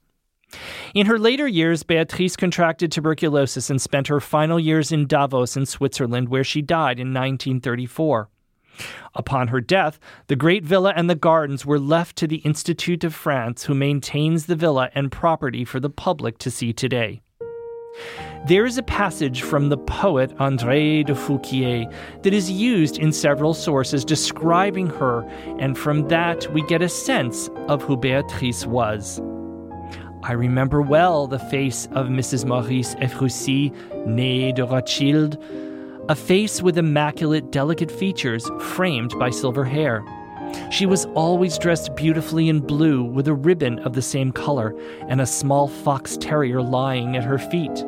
In 0.94 1.06
her 1.06 1.18
later 1.18 1.48
years, 1.48 1.82
Beatrice 1.82 2.36
contracted 2.36 2.92
tuberculosis 2.92 3.70
and 3.70 3.80
spent 3.80 4.08
her 4.08 4.20
final 4.20 4.60
years 4.60 4.92
in 4.92 5.06
Davos 5.06 5.56
in 5.56 5.66
Switzerland, 5.66 6.28
where 6.28 6.44
she 6.44 6.60
died 6.60 6.98
in 6.98 7.08
1934. 7.08 8.28
Upon 9.14 9.48
her 9.48 9.60
death, 9.60 9.98
the 10.26 10.36
great 10.36 10.64
villa 10.64 10.92
and 10.96 11.08
the 11.08 11.14
gardens 11.14 11.66
were 11.66 11.78
left 11.78 12.16
to 12.16 12.26
the 12.26 12.36
Institute 12.36 13.04
of 13.04 13.14
France, 13.14 13.64
who 13.64 13.74
maintains 13.74 14.46
the 14.46 14.56
villa 14.56 14.90
and 14.94 15.12
property 15.12 15.64
for 15.64 15.80
the 15.80 15.90
public 15.90 16.38
to 16.38 16.50
see 16.50 16.72
today. 16.72 17.22
There 18.46 18.66
is 18.66 18.78
a 18.78 18.82
passage 18.82 19.42
from 19.42 19.68
the 19.68 19.76
poet 19.76 20.36
André 20.38 21.04
de 21.06 21.14
Fouquières 21.14 21.92
that 22.22 22.34
is 22.34 22.50
used 22.50 22.98
in 22.98 23.12
several 23.12 23.54
sources 23.54 24.04
describing 24.04 24.86
her, 24.86 25.22
and 25.58 25.78
from 25.78 26.08
that 26.08 26.52
we 26.52 26.62
get 26.62 26.82
a 26.82 26.88
sense 26.88 27.48
of 27.68 27.82
who 27.82 27.96
Beatrice 27.96 28.66
was. 28.66 29.20
I 30.24 30.32
remember 30.32 30.80
well 30.82 31.26
the 31.26 31.38
face 31.38 31.86
of 31.92 32.06
Mrs. 32.06 32.44
Maurice 32.44 32.94
Ephrussi, 32.96 33.72
née 34.06 34.54
de 34.54 34.64
Rothschild, 34.64 35.36
a 36.08 36.14
face 36.14 36.60
with 36.60 36.78
immaculate, 36.78 37.52
delicate 37.52 37.90
features 37.90 38.50
framed 38.60 39.16
by 39.18 39.30
silver 39.30 39.64
hair. 39.64 40.04
She 40.70 40.84
was 40.84 41.06
always 41.14 41.58
dressed 41.58 41.94
beautifully 41.94 42.48
in 42.48 42.60
blue 42.60 43.04
with 43.04 43.28
a 43.28 43.34
ribbon 43.34 43.78
of 43.80 43.94
the 43.94 44.02
same 44.02 44.32
color 44.32 44.74
and 45.08 45.20
a 45.20 45.26
small 45.26 45.68
fox 45.68 46.16
terrier 46.16 46.60
lying 46.60 47.16
at 47.16 47.24
her 47.24 47.38
feet. 47.38 47.84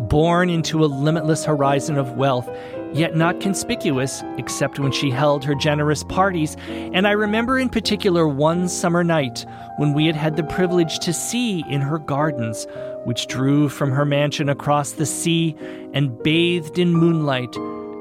Born 0.00 0.50
into 0.50 0.84
a 0.84 0.86
limitless 0.86 1.44
horizon 1.44 1.96
of 1.96 2.16
wealth, 2.16 2.50
yet 2.92 3.16
not 3.16 3.40
conspicuous 3.40 4.22
except 4.36 4.78
when 4.78 4.92
she 4.92 5.10
held 5.10 5.44
her 5.44 5.54
generous 5.54 6.02
parties, 6.04 6.56
and 6.68 7.06
I 7.06 7.12
remember 7.12 7.58
in 7.58 7.68
particular 7.68 8.26
one 8.26 8.68
summer 8.68 9.04
night 9.04 9.46
when 9.76 9.94
we 9.94 10.06
had 10.06 10.16
had 10.16 10.36
the 10.36 10.44
privilege 10.44 10.98
to 11.00 11.12
see 11.12 11.64
in 11.68 11.80
her 11.80 11.98
gardens, 11.98 12.66
which 13.04 13.26
drew 13.26 13.68
from 13.68 13.90
her 13.90 14.04
mansion 14.04 14.48
across 14.48 14.92
the 14.92 15.06
sea 15.06 15.56
and 15.92 16.22
bathed 16.22 16.78
in 16.78 16.94
moonlight, 16.94 17.56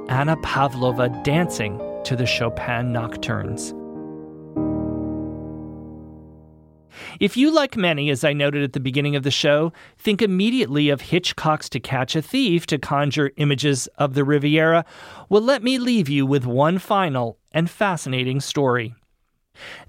Anna 0.10 0.38
Pavlova 0.38 1.10
dancing 1.24 1.80
to 2.04 2.16
the 2.16 2.26
Chopin 2.26 2.91
nocturnes. 2.91 3.74
If 7.20 7.38
you, 7.38 7.52
like 7.52 7.78
many, 7.78 8.10
as 8.10 8.24
I 8.24 8.34
noted 8.34 8.64
at 8.64 8.74
the 8.74 8.80
beginning 8.80 9.16
of 9.16 9.24
the 9.24 9.32
show, 9.32 9.72
think 9.97 10.22
immediately 10.22 10.89
of 10.89 11.02
Hitchcock's 11.02 11.70
To 11.70 11.80
Catch 11.80 12.16
a 12.16 12.22
Thief 12.22 12.66
to 12.68 12.78
conjure 12.78 13.32
images 13.38 13.88
of 13.97 14.14
the 14.14 14.24
Riviera, 14.24 14.86
well, 15.30 15.41
let 15.41 15.64
me 15.64 15.78
leave 15.78 16.10
you 16.10 16.26
with 16.26 16.45
one 16.45 16.80
final 16.80 17.38
and 17.52 17.70
fascinating 17.70 18.39
story. 18.39 18.95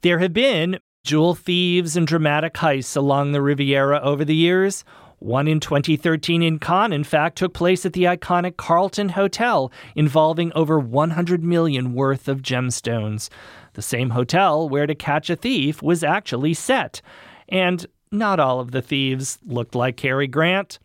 There 0.02 0.18
have 0.18 0.32
been 0.32 0.78
jewel 1.04 1.34
thieves 1.34 1.96
and 1.96 2.06
dramatic 2.06 2.54
heists 2.54 2.96
along 2.96 3.32
the 3.32 3.42
Riviera 3.42 4.00
over 4.00 4.24
the 4.24 4.36
years. 4.36 4.84
One 5.22 5.46
in 5.46 5.60
2013 5.60 6.42
in 6.42 6.58
Cannes, 6.58 6.92
in 6.92 7.04
fact, 7.04 7.38
took 7.38 7.54
place 7.54 7.86
at 7.86 7.92
the 7.92 8.04
iconic 8.04 8.56
Carlton 8.56 9.10
Hotel, 9.10 9.70
involving 9.94 10.52
over 10.54 10.80
100 10.80 11.44
million 11.44 11.94
worth 11.94 12.26
of 12.26 12.42
gemstones 12.42 13.28
the 13.74 13.82
same 13.82 14.10
hotel 14.10 14.68
where 14.68 14.86
To 14.86 14.96
Catch 14.96 15.30
a 15.30 15.36
Thief 15.36 15.80
was 15.80 16.02
actually 16.02 16.54
set. 16.54 17.00
And 17.48 17.86
not 18.10 18.40
all 18.40 18.58
of 18.58 18.72
the 18.72 18.82
thieves 18.82 19.38
looked 19.46 19.76
like 19.76 19.96
Cary 19.96 20.26
Grant. 20.26 20.80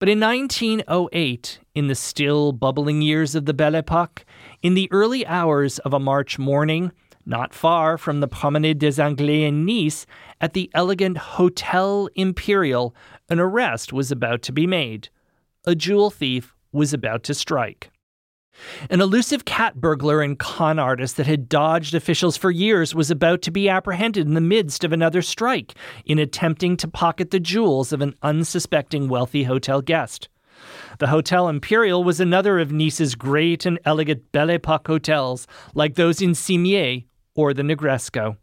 But 0.00 0.08
in 0.08 0.20
1908, 0.20 1.60
in 1.74 1.88
the 1.88 1.94
still 1.94 2.52
bubbling 2.52 3.02
years 3.02 3.34
of 3.34 3.44
the 3.44 3.54
Belle 3.54 3.76
Epoque, 3.76 4.24
in 4.62 4.72
the 4.72 4.88
early 4.90 5.26
hours 5.26 5.78
of 5.80 5.92
a 5.92 6.00
March 6.00 6.38
morning, 6.38 6.92
not 7.26 7.54
far 7.54 7.96
from 7.96 8.20
the 8.20 8.28
Promenade 8.28 8.78
des 8.78 9.00
Anglais 9.00 9.44
in 9.44 9.64
Nice, 9.64 10.06
at 10.40 10.52
the 10.52 10.70
elegant 10.74 11.16
Hotel 11.16 12.08
Imperial, 12.14 12.94
an 13.28 13.38
arrest 13.38 13.92
was 13.92 14.10
about 14.10 14.42
to 14.42 14.52
be 14.52 14.66
made. 14.66 15.08
A 15.64 15.74
jewel 15.74 16.10
thief 16.10 16.54
was 16.72 16.92
about 16.92 17.22
to 17.24 17.34
strike. 17.34 17.90
An 18.88 19.00
elusive 19.00 19.44
cat 19.44 19.80
burglar 19.80 20.22
and 20.22 20.38
con 20.38 20.78
artist 20.78 21.16
that 21.16 21.26
had 21.26 21.48
dodged 21.48 21.94
officials 21.94 22.36
for 22.36 22.50
years 22.50 22.94
was 22.94 23.10
about 23.10 23.42
to 23.42 23.50
be 23.50 23.68
apprehended 23.68 24.26
in 24.26 24.34
the 24.34 24.40
midst 24.40 24.84
of 24.84 24.92
another 24.92 25.22
strike 25.22 25.74
in 26.04 26.18
attempting 26.18 26.76
to 26.76 26.88
pocket 26.88 27.30
the 27.30 27.40
jewels 27.40 27.92
of 27.92 28.00
an 28.00 28.14
unsuspecting 28.22 29.08
wealthy 29.08 29.44
hotel 29.44 29.80
guest. 29.80 30.28
The 30.98 31.08
Hotel 31.08 31.48
Imperial 31.48 32.04
was 32.04 32.20
another 32.20 32.60
of 32.60 32.70
Nice's 32.70 33.16
great 33.16 33.66
and 33.66 33.80
elegant 33.84 34.30
Belle 34.30 34.50
Epoque 34.50 34.86
hotels, 34.86 35.48
like 35.74 35.96
those 35.96 36.22
in 36.22 36.30
Cimiez 36.30 37.04
or 37.34 37.54
the 37.54 37.62
Negresco. 37.62 38.36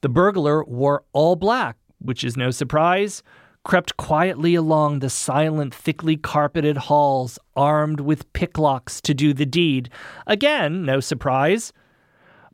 The 0.00 0.08
burglar 0.08 0.64
wore 0.64 1.04
all 1.12 1.36
black, 1.36 1.76
which 1.98 2.24
is 2.24 2.36
no 2.36 2.50
surprise, 2.50 3.22
crept 3.64 3.96
quietly 3.96 4.54
along 4.54 4.98
the 4.98 5.10
silent, 5.10 5.74
thickly 5.74 6.16
carpeted 6.16 6.76
halls, 6.76 7.38
armed 7.56 8.00
with 8.00 8.30
picklocks 8.32 9.00
to 9.00 9.14
do 9.14 9.32
the 9.32 9.46
deed. 9.46 9.88
Again, 10.26 10.84
no 10.84 11.00
surprise. 11.00 11.72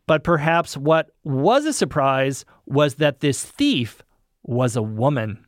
But 0.07 0.25
perhaps 0.25 0.77
what 0.77 1.11
was 1.25 1.67
a 1.67 1.73
surprise 1.73 2.45
was 2.67 2.97
that 2.97 3.21
this 3.21 3.45
thief 3.45 4.03
was 4.43 4.77
a 4.77 4.83
woman. 4.83 5.45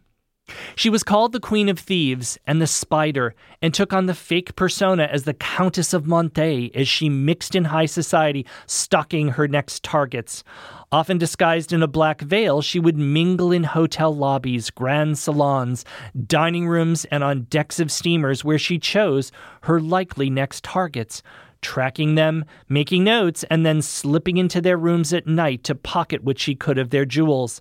She 0.74 0.90
was 0.90 1.02
called 1.02 1.32
the 1.32 1.40
Queen 1.40 1.68
of 1.68 1.78
Thieves 1.78 2.38
and 2.46 2.60
the 2.60 2.66
Spider, 2.66 3.34
and 3.60 3.74
took 3.74 3.92
on 3.92 4.06
the 4.06 4.14
fake 4.14 4.56
persona 4.56 5.04
as 5.04 5.24
the 5.24 5.34
Countess 5.34 5.92
of 5.92 6.06
Monte 6.06 6.72
as 6.74 6.88
she 6.88 7.08
mixed 7.08 7.54
in 7.54 7.64
high 7.64 7.86
society, 7.86 8.46
stalking 8.66 9.28
her 9.28 9.46
next 9.46 9.82
targets. 9.82 10.42
Often 10.90 11.18
disguised 11.18 11.72
in 11.72 11.82
a 11.82 11.88
black 11.88 12.20
veil, 12.20 12.62
she 12.62 12.78
would 12.78 12.96
mingle 12.96 13.52
in 13.52 13.64
hotel 13.64 14.14
lobbies, 14.14 14.70
grand 14.70 15.18
salons, 15.18 15.84
dining 16.26 16.66
rooms, 16.66 17.04
and 17.06 17.22
on 17.22 17.44
decks 17.44 17.78
of 17.78 17.92
steamers 17.92 18.44
where 18.44 18.58
she 18.58 18.78
chose 18.78 19.30
her 19.62 19.80
likely 19.80 20.30
next 20.30 20.64
targets, 20.64 21.22
tracking 21.60 22.14
them, 22.14 22.44
making 22.68 23.04
notes, 23.04 23.44
and 23.44 23.64
then 23.64 23.80
slipping 23.80 24.36
into 24.36 24.60
their 24.60 24.76
rooms 24.76 25.12
at 25.12 25.26
night 25.26 25.64
to 25.64 25.74
pocket 25.74 26.24
what 26.24 26.38
she 26.38 26.54
could 26.54 26.78
of 26.78 26.90
their 26.90 27.04
jewels. 27.04 27.60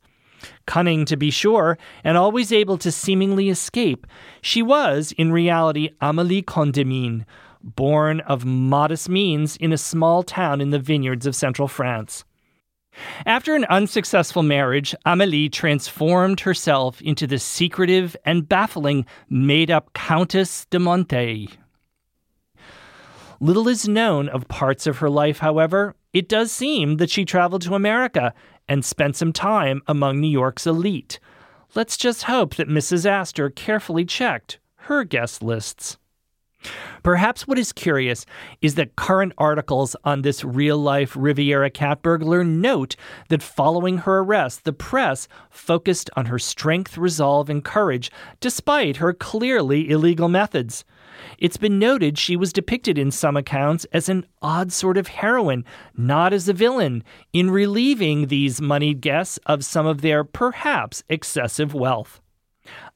Cunning, 0.65 1.05
to 1.05 1.17
be 1.17 1.29
sure, 1.29 1.77
and 2.03 2.17
always 2.17 2.51
able 2.51 2.77
to 2.77 2.91
seemingly 2.91 3.49
escape, 3.49 4.07
she 4.41 4.61
was, 4.61 5.11
in 5.17 5.31
reality, 5.31 5.89
Amélie 6.01 6.43
Condamine, 6.43 7.25
born 7.63 8.19
of 8.21 8.45
modest 8.45 9.09
means 9.09 9.55
in 9.57 9.71
a 9.71 9.77
small 9.77 10.23
town 10.23 10.61
in 10.61 10.71
the 10.71 10.79
vineyards 10.79 11.25
of 11.25 11.35
central 11.35 11.67
France. 11.67 12.23
After 13.25 13.55
an 13.55 13.65
unsuccessful 13.65 14.43
marriage, 14.43 14.93
Amélie 15.05 15.51
transformed 15.51 16.41
herself 16.41 17.01
into 17.01 17.25
the 17.25 17.39
secretive 17.39 18.17
and 18.25 18.49
baffling 18.49 19.05
made 19.29 19.71
up 19.71 19.93
Countess 19.93 20.65
de 20.65 20.79
Monte. 20.79 21.49
Little 23.39 23.67
is 23.67 23.87
known 23.87 24.29
of 24.29 24.47
parts 24.47 24.85
of 24.85 24.99
her 24.99 25.09
life, 25.09 25.39
however. 25.39 25.95
It 26.13 26.27
does 26.27 26.51
seem 26.51 26.97
that 26.97 27.09
she 27.09 27.25
traveled 27.25 27.61
to 27.63 27.73
America 27.73 28.33
and 28.71 28.85
spent 28.85 29.17
some 29.17 29.33
time 29.33 29.81
among 29.85 30.21
New 30.21 30.29
York's 30.29 30.65
elite. 30.65 31.19
Let's 31.75 31.97
just 31.97 32.23
hope 32.23 32.55
that 32.55 32.69
Mrs. 32.69 33.05
Astor 33.05 33.49
carefully 33.49 34.05
checked 34.05 34.59
her 34.87 35.03
guest 35.03 35.43
lists. 35.43 35.97
Perhaps 37.03 37.45
what 37.45 37.59
is 37.59 37.73
curious 37.73 38.25
is 38.61 38.75
that 38.75 38.95
current 38.95 39.33
articles 39.37 39.93
on 40.05 40.21
this 40.21 40.45
real 40.45 40.77
life 40.77 41.17
Riviera 41.17 41.69
cat 41.69 42.01
burglar 42.01 42.45
note 42.45 42.95
that 43.27 43.43
following 43.43 43.97
her 43.97 44.19
arrest, 44.19 44.63
the 44.63 44.71
press 44.71 45.27
focused 45.49 46.09
on 46.15 46.27
her 46.27 46.39
strength, 46.39 46.97
resolve, 46.97 47.49
and 47.49 47.65
courage 47.65 48.09
despite 48.39 48.97
her 48.97 49.11
clearly 49.11 49.89
illegal 49.89 50.29
methods. 50.29 50.85
It's 51.37 51.57
been 51.57 51.79
noted 51.79 52.17
she 52.17 52.35
was 52.35 52.53
depicted 52.53 52.97
in 52.97 53.11
some 53.11 53.37
accounts 53.37 53.85
as 53.91 54.09
an 54.09 54.25
odd 54.41 54.71
sort 54.71 54.97
of 54.97 55.07
heroine, 55.07 55.65
not 55.95 56.33
as 56.33 56.47
a 56.47 56.53
villain, 56.53 57.03
in 57.33 57.51
relieving 57.51 58.27
these 58.27 58.61
moneyed 58.61 59.01
guests 59.01 59.39
of 59.45 59.65
some 59.65 59.85
of 59.85 60.01
their 60.01 60.23
perhaps 60.23 61.03
excessive 61.09 61.73
wealth. 61.73 62.21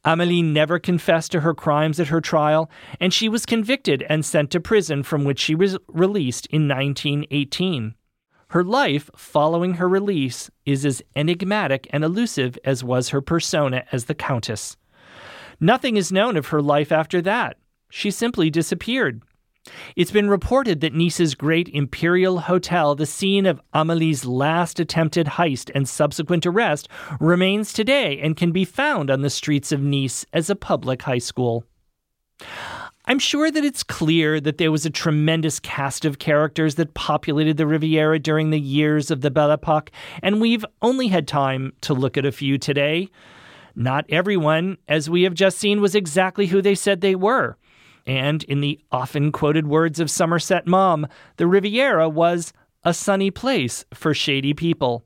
Amélie 0.05 0.43
never 0.43 0.77
confessed 0.77 1.31
to 1.31 1.39
her 1.39 1.53
crimes 1.53 1.99
at 1.99 2.09
her 2.09 2.21
trial, 2.21 2.69
and 2.99 3.13
she 3.13 3.27
was 3.27 3.45
convicted 3.45 4.05
and 4.07 4.23
sent 4.23 4.51
to 4.51 4.59
prison 4.59 5.01
from 5.01 5.23
which 5.23 5.39
she 5.39 5.55
was 5.55 5.77
released 5.87 6.45
in 6.47 6.67
1918. 6.67 7.95
Her 8.49 8.63
life 8.63 9.09
following 9.15 9.75
her 9.75 9.89
release 9.89 10.51
is 10.65 10.85
as 10.85 11.01
enigmatic 11.15 11.87
and 11.89 12.03
elusive 12.03 12.57
as 12.63 12.83
was 12.83 13.09
her 13.09 13.21
persona 13.21 13.85
as 13.91 14.05
the 14.05 14.13
Countess. 14.13 14.77
Nothing 15.59 15.97
is 15.97 16.11
known 16.11 16.37
of 16.37 16.47
her 16.47 16.61
life 16.61 16.91
after 16.91 17.21
that. 17.23 17.57
She 17.97 18.11
simply 18.11 18.49
disappeared. 18.49 19.21
It's 19.95 20.11
been 20.11 20.29
reported 20.29 20.81
that 20.81 20.93
Nice's 20.93 21.33
great 21.33 21.69
Imperial 21.69 22.39
Hotel, 22.41 22.93
the 22.93 23.05
scene 23.05 23.45
of 23.45 23.61
Amelie's 23.73 24.25
last 24.25 24.81
attempted 24.81 25.27
heist 25.27 25.71
and 25.73 25.87
subsequent 25.87 26.45
arrest, 26.45 26.89
remains 27.21 27.71
today 27.71 28.19
and 28.19 28.35
can 28.35 28.51
be 28.51 28.65
found 28.65 29.09
on 29.09 29.21
the 29.21 29.29
streets 29.29 29.71
of 29.71 29.79
Nice 29.79 30.25
as 30.33 30.49
a 30.49 30.57
public 30.57 31.03
high 31.03 31.19
school. 31.19 31.63
I'm 33.05 33.17
sure 33.17 33.49
that 33.49 33.63
it's 33.63 33.81
clear 33.81 34.41
that 34.41 34.57
there 34.57 34.73
was 34.73 34.85
a 34.85 34.89
tremendous 34.89 35.61
cast 35.61 36.03
of 36.03 36.19
characters 36.19 36.75
that 36.75 36.95
populated 36.95 37.55
the 37.55 37.65
Riviera 37.65 38.19
during 38.19 38.49
the 38.49 38.59
years 38.59 39.09
of 39.09 39.21
the 39.21 39.31
Belle 39.31 39.51
Epoque, 39.51 39.89
and 40.21 40.41
we've 40.41 40.65
only 40.81 41.07
had 41.07 41.29
time 41.29 41.71
to 41.79 41.93
look 41.93 42.17
at 42.17 42.25
a 42.25 42.33
few 42.33 42.57
today. 42.57 43.09
Not 43.73 44.03
everyone, 44.09 44.79
as 44.89 45.09
we 45.09 45.23
have 45.23 45.33
just 45.33 45.57
seen, 45.57 45.79
was 45.79 45.95
exactly 45.95 46.47
who 46.47 46.61
they 46.61 46.75
said 46.75 46.99
they 46.99 47.15
were. 47.15 47.55
And 48.07 48.43
in 48.43 48.61
the 48.61 48.79
often 48.91 49.31
quoted 49.31 49.67
words 49.67 49.99
of 49.99 50.11
Somerset 50.11 50.67
Maugham, 50.67 51.07
the 51.37 51.47
Riviera 51.47 52.07
was 52.07 52.53
a 52.83 52.93
sunny 52.93 53.31
place 53.31 53.83
for 53.93 54.13
shady 54.13 54.53
people. 54.53 55.05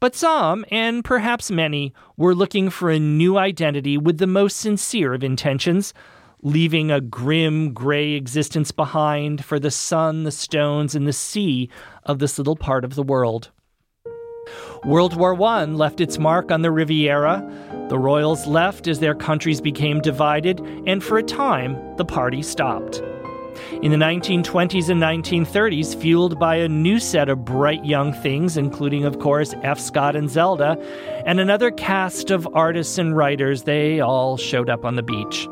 But 0.00 0.14
some, 0.14 0.64
and 0.70 1.04
perhaps 1.04 1.50
many, 1.50 1.92
were 2.16 2.34
looking 2.34 2.70
for 2.70 2.90
a 2.90 2.98
new 2.98 3.36
identity 3.36 3.98
with 3.98 4.18
the 4.18 4.26
most 4.26 4.56
sincere 4.56 5.14
of 5.14 5.24
intentions, 5.24 5.92
leaving 6.42 6.90
a 6.90 7.00
grim, 7.00 7.72
gray 7.72 8.12
existence 8.12 8.70
behind 8.70 9.44
for 9.44 9.58
the 9.58 9.70
sun, 9.70 10.24
the 10.24 10.30
stones, 10.30 10.94
and 10.94 11.06
the 11.06 11.12
sea 11.12 11.68
of 12.04 12.18
this 12.18 12.38
little 12.38 12.56
part 12.56 12.84
of 12.84 12.94
the 12.94 13.02
world. 13.02 13.50
World 14.84 15.16
War 15.16 15.40
I 15.42 15.64
left 15.64 16.00
its 16.00 16.18
mark 16.18 16.50
on 16.50 16.62
the 16.62 16.70
Riviera. 16.70 17.42
The 17.88 17.98
royals 17.98 18.46
left 18.46 18.88
as 18.88 19.00
their 19.00 19.14
countries 19.14 19.60
became 19.60 20.00
divided, 20.00 20.60
and 20.86 21.02
for 21.02 21.18
a 21.18 21.22
time, 21.22 21.96
the 21.96 22.04
party 22.04 22.42
stopped. 22.42 23.02
In 23.82 23.90
the 23.90 23.98
1920s 23.98 24.88
and 24.88 25.00
1930s, 25.00 25.94
fueled 25.94 26.38
by 26.38 26.56
a 26.56 26.68
new 26.68 26.98
set 26.98 27.28
of 27.28 27.44
bright 27.44 27.84
young 27.84 28.12
things, 28.12 28.56
including, 28.56 29.04
of 29.04 29.18
course, 29.18 29.54
F. 29.62 29.78
Scott 29.78 30.16
and 30.16 30.30
Zelda, 30.30 30.78
and 31.26 31.38
another 31.38 31.70
cast 31.70 32.30
of 32.30 32.48
artists 32.54 32.98
and 32.98 33.16
writers, 33.16 33.64
they 33.64 34.00
all 34.00 34.36
showed 34.36 34.70
up 34.70 34.84
on 34.84 34.96
the 34.96 35.02
beach. 35.02 35.46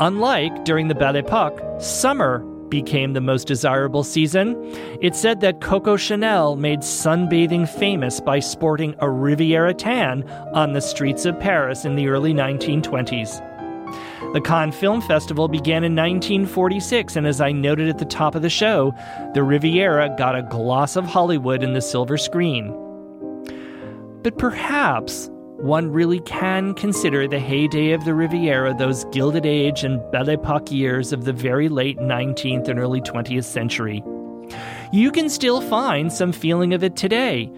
Unlike 0.00 0.64
during 0.64 0.88
the 0.88 0.94
Belle 0.94 1.16
Epoque, 1.16 1.60
summer 1.80 2.44
became 2.70 3.12
the 3.12 3.20
most 3.20 3.46
desirable 3.46 4.04
season. 4.04 4.56
It 5.00 5.14
said 5.14 5.40
that 5.40 5.60
Coco 5.60 5.96
Chanel 5.96 6.56
made 6.56 6.80
sunbathing 6.80 7.68
famous 7.68 8.20
by 8.20 8.38
sporting 8.38 8.94
a 8.98 9.10
Riviera 9.10 9.74
tan 9.74 10.28
on 10.54 10.72
the 10.72 10.80
streets 10.80 11.24
of 11.24 11.38
Paris 11.40 11.84
in 11.84 11.96
the 11.96 12.08
early 12.08 12.32
1920s. 12.32 13.44
The 14.34 14.42
Cannes 14.42 14.72
Film 14.72 15.00
Festival 15.00 15.48
began 15.48 15.84
in 15.84 15.96
1946, 15.96 17.16
and 17.16 17.26
as 17.26 17.40
I 17.40 17.50
noted 17.50 17.88
at 17.88 17.98
the 17.98 18.04
top 18.04 18.34
of 18.34 18.42
the 18.42 18.50
show, 18.50 18.94
the 19.32 19.42
Riviera 19.42 20.14
got 20.18 20.36
a 20.36 20.42
gloss 20.42 20.96
of 20.96 21.06
Hollywood 21.06 21.62
in 21.62 21.72
the 21.72 21.80
silver 21.80 22.18
screen. 22.18 22.74
But 24.22 24.36
perhaps 24.36 25.30
one 25.58 25.90
really 25.90 26.20
can 26.20 26.72
consider 26.74 27.26
the 27.26 27.40
heyday 27.40 27.90
of 27.90 28.04
the 28.04 28.14
Riviera 28.14 28.74
those 28.74 29.04
Gilded 29.06 29.44
Age 29.44 29.82
and 29.82 30.00
Belle 30.12 30.30
Epoque 30.30 30.70
years 30.70 31.12
of 31.12 31.24
the 31.24 31.32
very 31.32 31.68
late 31.68 31.98
19th 31.98 32.68
and 32.68 32.78
early 32.78 33.00
20th 33.00 33.44
century. 33.44 34.04
You 34.92 35.10
can 35.10 35.28
still 35.28 35.60
find 35.60 36.12
some 36.12 36.30
feeling 36.30 36.74
of 36.74 36.84
it 36.84 36.94
today. 36.94 37.50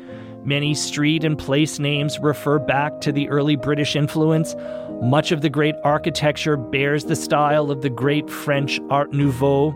Many 0.45 0.73
street 0.73 1.25
and 1.25 1.39
place 1.39 1.79
names 1.79 2.19
refer 2.21 2.59
back 2.59 3.03
to 3.03 3.13
the 3.13 3.29
early 3.29 3.57
British 3.57 3.95
influence. 3.95 4.55
Much 5.03 5.31
of 5.31 5.43
the 5.43 5.51
great 5.51 5.75
architecture 5.85 6.57
bears 6.57 7.05
the 7.05 7.17
style 7.17 7.71
of 7.71 7.83
the 7.83 7.91
great 7.91 8.31
French 8.31 8.81
Art 8.89 9.13
Nouveau. 9.13 9.73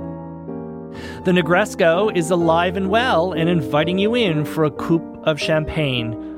The 1.24 1.32
Negresco 1.32 2.16
is 2.16 2.30
alive 2.30 2.78
and 2.78 2.88
well 2.88 3.32
and 3.32 3.50
inviting 3.50 3.98
you 3.98 4.14
in 4.14 4.46
for 4.46 4.64
a 4.64 4.70
coupe 4.70 5.02
of 5.24 5.38
champagne. 5.38 6.33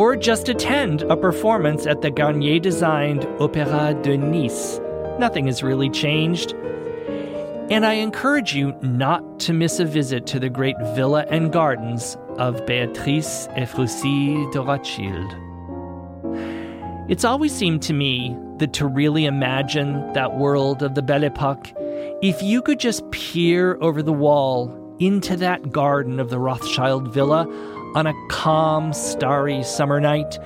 Or 0.00 0.16
just 0.16 0.48
attend 0.48 1.02
a 1.02 1.14
performance 1.14 1.86
at 1.86 2.00
the 2.00 2.10
Garnier 2.10 2.58
designed 2.58 3.20
Opéra 3.38 4.02
de 4.02 4.16
Nice. 4.16 4.80
Nothing 5.18 5.44
has 5.44 5.62
really 5.62 5.90
changed. 5.90 6.54
And 7.70 7.84
I 7.84 7.92
encourage 7.92 8.54
you 8.54 8.74
not 8.80 9.38
to 9.40 9.52
miss 9.52 9.78
a 9.78 9.84
visit 9.84 10.26
to 10.28 10.40
the 10.40 10.48
great 10.48 10.76
villa 10.94 11.26
and 11.28 11.52
gardens 11.52 12.16
of 12.38 12.64
Beatrice 12.64 13.46
Ephrussi 13.48 14.50
de 14.52 14.62
Rothschild. 14.62 15.34
It's 17.10 17.26
always 17.26 17.54
seemed 17.54 17.82
to 17.82 17.92
me 17.92 18.34
that 18.56 18.72
to 18.72 18.86
really 18.86 19.26
imagine 19.26 20.14
that 20.14 20.38
world 20.38 20.82
of 20.82 20.94
the 20.94 21.02
Belle 21.02 21.24
Epoque, 21.24 21.74
if 22.22 22.42
you 22.42 22.62
could 22.62 22.80
just 22.80 23.10
peer 23.10 23.76
over 23.82 24.02
the 24.02 24.14
wall 24.14 24.74
into 24.98 25.36
that 25.36 25.72
garden 25.72 26.18
of 26.18 26.30
the 26.30 26.38
Rothschild 26.38 27.12
villa 27.12 27.46
on 27.94 28.06
a 28.06 28.14
calm, 28.28 28.92
starry 28.92 29.62
summer 29.62 30.00
night, 30.00 30.38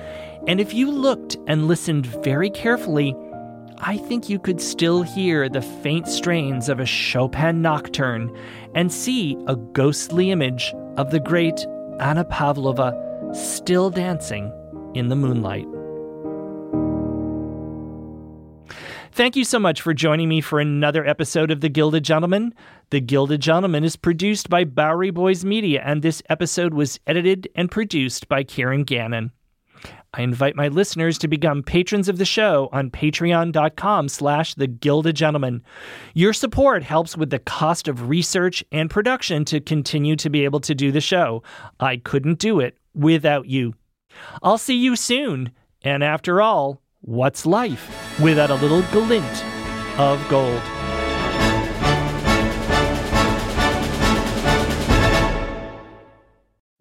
and 0.47 0.59
if 0.59 0.73
you 0.73 0.91
looked 0.91 1.37
and 1.47 1.67
listened 1.67 2.05
very 2.23 2.49
carefully, 2.49 3.15
I 3.79 3.97
think 3.97 4.29
you 4.29 4.39
could 4.39 4.61
still 4.61 5.03
hear 5.03 5.49
the 5.49 5.61
faint 5.61 6.07
strains 6.07 6.69
of 6.69 6.79
a 6.79 6.85
Chopin 6.85 7.61
nocturne 7.61 8.35
and 8.73 8.91
see 8.91 9.37
a 9.47 9.55
ghostly 9.55 10.31
image 10.31 10.73
of 10.97 11.11
the 11.11 11.19
great 11.19 11.65
Anna 11.99 12.25
Pavlova 12.25 12.93
still 13.33 13.89
dancing 13.89 14.51
in 14.93 15.09
the 15.09 15.15
moonlight. 15.15 15.67
Thank 19.11 19.37
you 19.37 19.45
so 19.45 19.59
much 19.59 19.81
for 19.81 19.93
joining 19.93 20.27
me 20.27 20.41
for 20.41 20.59
another 20.59 21.05
episode 21.05 21.49
of 21.49 21.61
The 21.61 21.69
Gilded 21.69 22.03
Gentleman. 22.03 22.53
The 22.91 23.01
Gilded 23.01 23.41
Gentleman 23.41 23.83
is 23.83 23.95
produced 23.95 24.49
by 24.49 24.63
Bowery 24.63 25.09
Boys 25.09 25.43
Media, 25.43 25.81
and 25.83 26.01
this 26.01 26.21
episode 26.29 26.73
was 26.73 26.99
edited 27.07 27.49
and 27.55 27.71
produced 27.71 28.27
by 28.27 28.43
Kieran 28.43 28.83
Gannon. 28.83 29.31
I 30.13 30.21
invite 30.21 30.55
my 30.55 30.67
listeners 30.67 31.17
to 31.17 31.27
become 31.27 31.63
patrons 31.63 32.07
of 32.07 32.19
the 32.19 32.25
show 32.25 32.69
on 32.71 32.91
patreon.com 32.91 34.07
slash 34.07 34.53
the 34.53 34.67
gilded 34.67 35.15
gentleman. 35.15 35.63
Your 36.13 36.31
support 36.31 36.83
helps 36.83 37.17
with 37.17 37.31
the 37.31 37.39
cost 37.39 37.87
of 37.87 38.07
research 38.07 38.63
and 38.71 38.89
production 38.89 39.45
to 39.45 39.59
continue 39.59 40.15
to 40.17 40.29
be 40.29 40.45
able 40.45 40.61
to 40.61 40.75
do 40.75 40.91
the 40.91 41.01
show. 41.01 41.43
I 41.79 41.97
couldn't 41.97 42.39
do 42.39 42.59
it 42.59 42.77
without 42.93 43.47
you. 43.47 43.73
I'll 44.41 44.57
see 44.59 44.77
you 44.77 44.95
soon. 44.95 45.51
And 45.81 46.03
after 46.03 46.41
all, 46.41 46.81
what's 47.01 47.45
life 47.45 48.19
without 48.19 48.51
a 48.51 48.55
little 48.55 48.83
glint 48.83 49.43
of 49.99 50.25
gold? 50.29 50.61